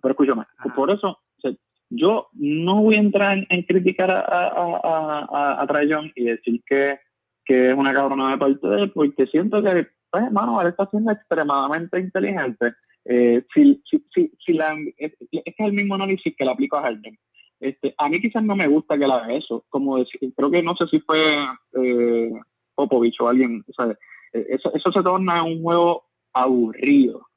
pero 0.01 0.11
escúchame, 0.11 0.43
por 0.75 0.91
eso 0.91 1.19
yo 1.89 2.27
no 2.33 2.81
voy 2.83 2.95
a 2.95 2.99
entrar 2.99 3.45
en, 3.49 3.63
criticar 3.63 4.11
a, 4.11 4.19
a, 4.19 5.27
a, 5.31 5.61
a, 5.61 6.11
y 6.15 6.23
decir 6.25 6.61
que, 6.65 6.99
que, 7.45 7.71
es 7.71 7.77
una 7.77 7.93
cabrona 7.93 8.31
de 8.31 8.37
parte 8.37 8.67
de 8.67 8.81
él, 8.83 8.91
porque 8.91 9.25
siento 9.27 9.63
que, 9.63 9.87
pues, 10.11 10.23
hermano, 10.23 10.61
él 10.61 10.67
está 10.67 10.89
siendo 10.89 11.11
extremadamente 11.11 11.99
inteligente 11.99 12.73
eh, 13.05 13.45
si, 13.53 13.81
si, 13.89 14.05
si, 14.13 14.31
si 14.45 14.53
la, 14.53 14.75
es, 14.97 15.13
es 15.31 15.55
el 15.59 15.73
mismo 15.73 15.95
análisis 15.95 16.35
que 16.35 16.43
le 16.43 16.51
aplico 16.51 16.75
a 16.75 16.81
Harden. 16.81 17.17
Este, 17.59 17.95
a 17.97 18.09
mí 18.09 18.21
quizás 18.21 18.43
no 18.43 18.55
me 18.55 18.67
gusta 18.67 18.97
que 18.97 19.07
la 19.07 19.15
haga 19.15 19.33
eso, 19.33 19.65
como 19.69 19.97
decir, 19.97 20.19
creo 20.35 20.51
que 20.51 20.61
no 20.61 20.75
sé 20.75 20.85
si 20.87 20.99
fue 20.99 21.37
eh, 21.81 22.31
Popovich 22.75 23.19
o 23.21 23.29
alguien, 23.29 23.63
o 23.67 23.73
sea, 23.73 23.97
eh, 24.33 24.45
eso, 24.49 24.71
eso 24.75 24.91
se 24.91 25.01
torna 25.01 25.41
un 25.43 25.63
juego 25.63 26.06
aburrido, 26.43 27.27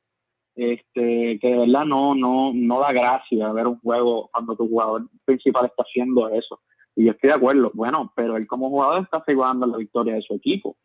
este, 0.55 1.39
que 1.41 1.49
de 1.49 1.59
verdad 1.59 1.85
no, 1.85 2.15
no, 2.15 2.53
no 2.55 2.81
da 2.81 2.93
gracia 2.93 3.53
ver 3.53 3.67
un 3.67 3.79
juego 3.81 4.29
cuando 4.33 4.57
tu 4.57 4.69
jugador 4.69 5.09
principal 5.25 5.67
está 5.67 5.83
haciendo 5.83 6.29
eso. 6.29 6.61
Y 6.97 7.05
yo 7.05 7.13
estoy 7.13 7.29
de 7.29 7.37
acuerdo, 7.37 7.71
bueno, 7.75 8.13
pero 8.15 8.37
él 8.37 8.47
como 8.47 8.69
jugador 8.69 9.03
está 9.03 9.19
asegurando 9.19 9.67
la 9.67 9.77
victoria 9.77 10.15
de 10.15 10.23
su 10.23 10.35
equipo. 10.35 10.77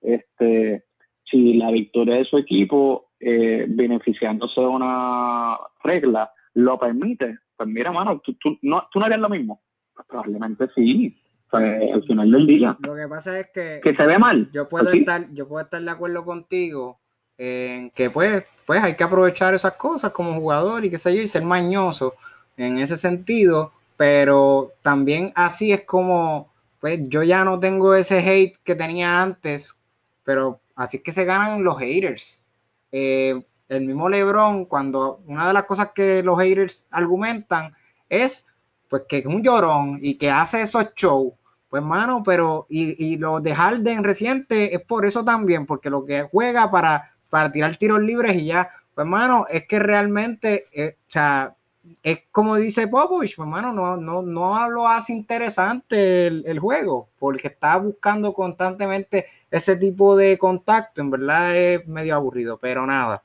Este, 0.00 0.84
si 1.24 1.54
la 1.54 1.70
victoria 1.70 2.16
de 2.16 2.24
su 2.24 2.38
equipo 2.38 3.10
eh, 3.20 3.66
beneficiándose 3.68 4.60
de 4.60 4.66
una 4.66 5.58
regla 5.82 6.32
lo 6.54 6.78
permite, 6.78 7.38
pues 7.56 7.68
mira, 7.68 7.92
mano, 7.92 8.20
tú, 8.20 8.36
no, 8.62 8.88
tú 8.90 8.98
no 8.98 9.06
harías 9.06 9.20
lo 9.20 9.28
mismo. 9.28 9.60
Pues 9.94 10.06
probablemente 10.06 10.68
sí, 10.74 11.16
al 11.50 12.02
final 12.04 12.30
del 12.30 12.46
día. 12.46 12.76
Lo 12.80 12.94
que 12.94 13.08
pasa 13.08 13.38
es 13.38 13.50
que, 13.52 13.80
que 13.82 13.94
se 13.94 14.06
ve 14.06 14.18
mal. 14.18 14.48
Yo 14.52 14.68
puedo, 14.68 14.90
estar, 14.90 15.32
yo 15.32 15.48
puedo 15.48 15.64
estar 15.64 15.82
de 15.82 15.90
acuerdo 15.90 16.24
contigo 16.24 17.00
en 17.38 17.90
que 17.90 18.10
pues, 18.10 18.44
pues 18.66 18.82
hay 18.82 18.96
que 18.96 19.04
aprovechar 19.04 19.54
esas 19.54 19.74
cosas 19.74 20.10
como 20.10 20.38
jugador 20.38 20.84
y 20.84 20.90
qué 20.90 20.98
sé 20.98 21.16
yo, 21.16 21.22
y 21.22 21.26
ser 21.26 21.44
mañoso 21.44 22.14
en 22.56 22.78
ese 22.78 22.96
sentido, 22.96 23.72
pero 23.96 24.72
también 24.82 25.32
así 25.36 25.72
es 25.72 25.84
como, 25.84 26.52
pues 26.80 27.00
yo 27.04 27.22
ya 27.22 27.44
no 27.44 27.58
tengo 27.58 27.94
ese 27.94 28.18
hate 28.18 28.56
que 28.64 28.74
tenía 28.74 29.22
antes, 29.22 29.78
pero 30.24 30.60
así 30.74 30.98
es 30.98 31.02
que 31.02 31.12
se 31.12 31.24
ganan 31.24 31.62
los 31.62 31.78
haters. 31.78 32.44
Eh, 32.90 33.42
el 33.68 33.86
mismo 33.86 34.08
LeBron, 34.08 34.64
cuando 34.64 35.20
una 35.26 35.46
de 35.46 35.52
las 35.52 35.64
cosas 35.64 35.90
que 35.94 36.22
los 36.22 36.38
haters 36.38 36.86
argumentan 36.90 37.74
es 38.08 38.46
pues 38.88 39.02
que 39.08 39.18
es 39.18 39.26
un 39.26 39.42
llorón 39.42 39.98
y 40.00 40.14
que 40.16 40.30
hace 40.30 40.62
esos 40.62 40.94
shows, 40.96 41.34
pues 41.68 41.82
mano, 41.82 42.22
pero 42.24 42.66
y, 42.70 43.12
y 43.12 43.18
lo 43.18 43.40
de 43.40 43.54
Harden 43.54 44.02
reciente 44.02 44.74
es 44.74 44.80
por 44.80 45.04
eso 45.04 45.24
también, 45.24 45.66
porque 45.66 45.90
lo 45.90 46.04
que 46.06 46.22
juega 46.22 46.70
para, 46.70 47.12
para 47.30 47.52
tirar 47.52 47.76
tiros 47.76 48.00
libres 48.00 48.36
y 48.36 48.46
ya, 48.46 48.70
pues 48.94 49.06
mano, 49.06 49.46
es 49.48 49.66
que 49.66 49.78
realmente, 49.78 50.64
eh, 50.72 50.96
o 51.00 51.10
sea, 51.10 51.54
es 52.02 52.20
como 52.30 52.56
dice 52.56 52.88
Popovich, 52.88 53.36
pues 53.36 53.48
mano, 53.48 53.72
no, 53.72 53.96
no, 53.96 54.22
no 54.22 54.70
lo 54.70 54.88
hace 54.88 55.12
interesante 55.12 56.26
el, 56.26 56.44
el, 56.46 56.58
juego, 56.58 57.08
porque 57.18 57.48
está 57.48 57.76
buscando 57.78 58.32
constantemente 58.32 59.26
ese 59.50 59.76
tipo 59.76 60.16
de 60.16 60.36
contacto, 60.38 61.00
en 61.00 61.10
verdad 61.10 61.56
es 61.56 61.86
medio 61.86 62.14
aburrido, 62.14 62.58
pero 62.58 62.86
nada. 62.86 63.22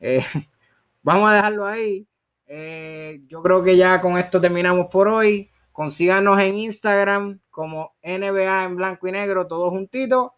Eh, 0.00 0.22
vamos 1.02 1.30
a 1.30 1.34
dejarlo 1.34 1.66
ahí. 1.66 2.06
Eh, 2.46 3.22
yo 3.26 3.42
creo 3.42 3.62
que 3.62 3.76
ya 3.76 4.00
con 4.00 4.18
esto 4.18 4.40
terminamos 4.40 4.86
por 4.90 5.08
hoy. 5.08 5.50
Consíganos 5.72 6.38
en 6.40 6.56
Instagram 6.56 7.40
como 7.50 7.94
NBA 8.02 8.64
en 8.64 8.76
blanco 8.76 9.08
y 9.08 9.12
negro, 9.12 9.46
todos 9.46 9.70
juntitos 9.70 10.32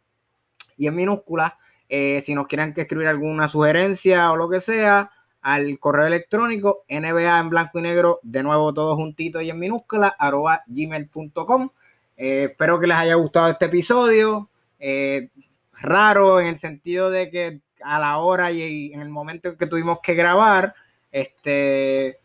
y 0.77 0.87
en 0.87 0.95
minúscula. 0.95 1.59
Eh, 1.89 2.21
si 2.21 2.35
nos 2.35 2.47
quieren 2.47 2.75
que 2.75 2.83
escribir 2.83 3.09
alguna 3.09 3.49
sugerencia 3.49 4.31
o 4.33 4.37
lo 4.37 4.49
que 4.49 4.61
sea, 4.61 5.11
al 5.43 5.79
correo 5.79 6.07
electrónico 6.07 6.85
NBA 6.89 7.39
en 7.39 7.51
blanco 7.51 7.79
y 7.79 7.83
negro, 7.83 8.19
de 8.23 8.43
nuevo 8.43 8.75
todos 8.75 8.97
juntitos 8.97 9.43
y 9.43 9.51
en 9.51 9.59
minúscula, 9.59 10.09
arroba 10.19 10.63
gmail.com. 10.67 11.71
espero 12.17 12.81
que 12.81 12.87
les 12.89 12.97
haya 12.97 13.15
gustado 13.15 13.51
este 13.51 13.67
episodio. 13.67 14.51
Eh, 14.79 15.29
raro 15.73 16.41
en 16.41 16.49
el 16.49 16.57
sentido 16.57 17.11
de 17.11 17.31
que 17.31 17.61
a 17.83 18.01
la 18.01 18.19
hora 18.19 18.51
y 18.51 18.93
en 18.93 19.01
el 19.01 19.09
momento 19.09 19.51
en 19.51 19.57
que 19.57 19.67
tuvimos 19.67 20.01
que 20.03 20.15
grabar, 20.15 20.75
este, 21.13 22.19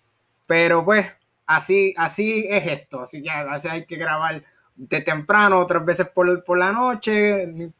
pero 0.47 0.83
pues 0.83 1.05
así, 1.45 1.93
así 1.97 2.47
es 2.49 2.65
esto, 2.65 3.01
así 3.01 3.21
que 3.21 3.29
así 3.29 3.67
hay 3.67 3.85
que 3.85 3.97
grabar 3.97 4.43
de 4.75 5.01
temprano, 5.01 5.59
otras 5.59 5.85
veces 5.85 6.07
por, 6.09 6.43
por 6.43 6.57
la 6.57 6.71
noche, 6.71 7.71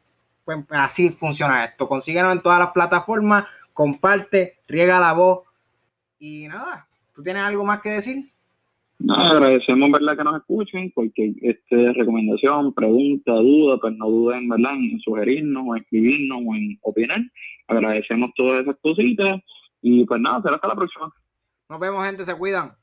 pues 0.46 0.60
así 0.72 1.10
funciona 1.10 1.66
esto. 1.66 1.88
Consíguenos 1.88 2.32
en 2.34 2.42
todas 2.42 2.60
las 2.60 2.72
plataformas, 2.72 3.46
comparte, 3.74 4.60
riega 4.68 5.00
la 5.00 5.14
voz 5.14 5.42
y 6.20 6.48
nada, 6.48 6.88
¿tú 7.14 7.22
tienes 7.24 7.44
algo 7.44 7.64
más 7.64 7.82
que 7.82 7.90
decir? 7.90 8.32
No, 9.00 9.16
agradecemos 9.16 9.90
verdad 9.92 10.16
que 10.16 10.24
nos 10.24 10.36
escuchen, 10.38 10.92
cualquier 10.92 11.32
este, 11.42 11.92
recomendación, 11.94 12.72
pregunta, 12.74 13.34
duda, 13.34 13.80
pues 13.80 13.96
no 13.98 14.08
duden 14.08 14.48
¿verdad? 14.48 14.76
en 14.76 15.00
sugerirnos 15.00 15.64
o 15.68 15.76
escribirnos 15.76 16.38
o 16.46 16.56
en 16.56 16.78
opinar. 16.84 17.22
Agradecemos 17.68 18.30
todas 18.36 18.62
esas 18.62 18.76
cositas 18.82 19.42
y 19.82 20.06
pues 20.06 20.22
nada, 20.22 20.42
será 20.44 20.56
hasta 20.56 20.68
la 20.68 20.76
próxima. 20.76 21.12
Nos 21.68 21.80
vemos 21.80 22.06
gente, 22.06 22.24
se 22.24 22.38
cuidan. 22.38 22.74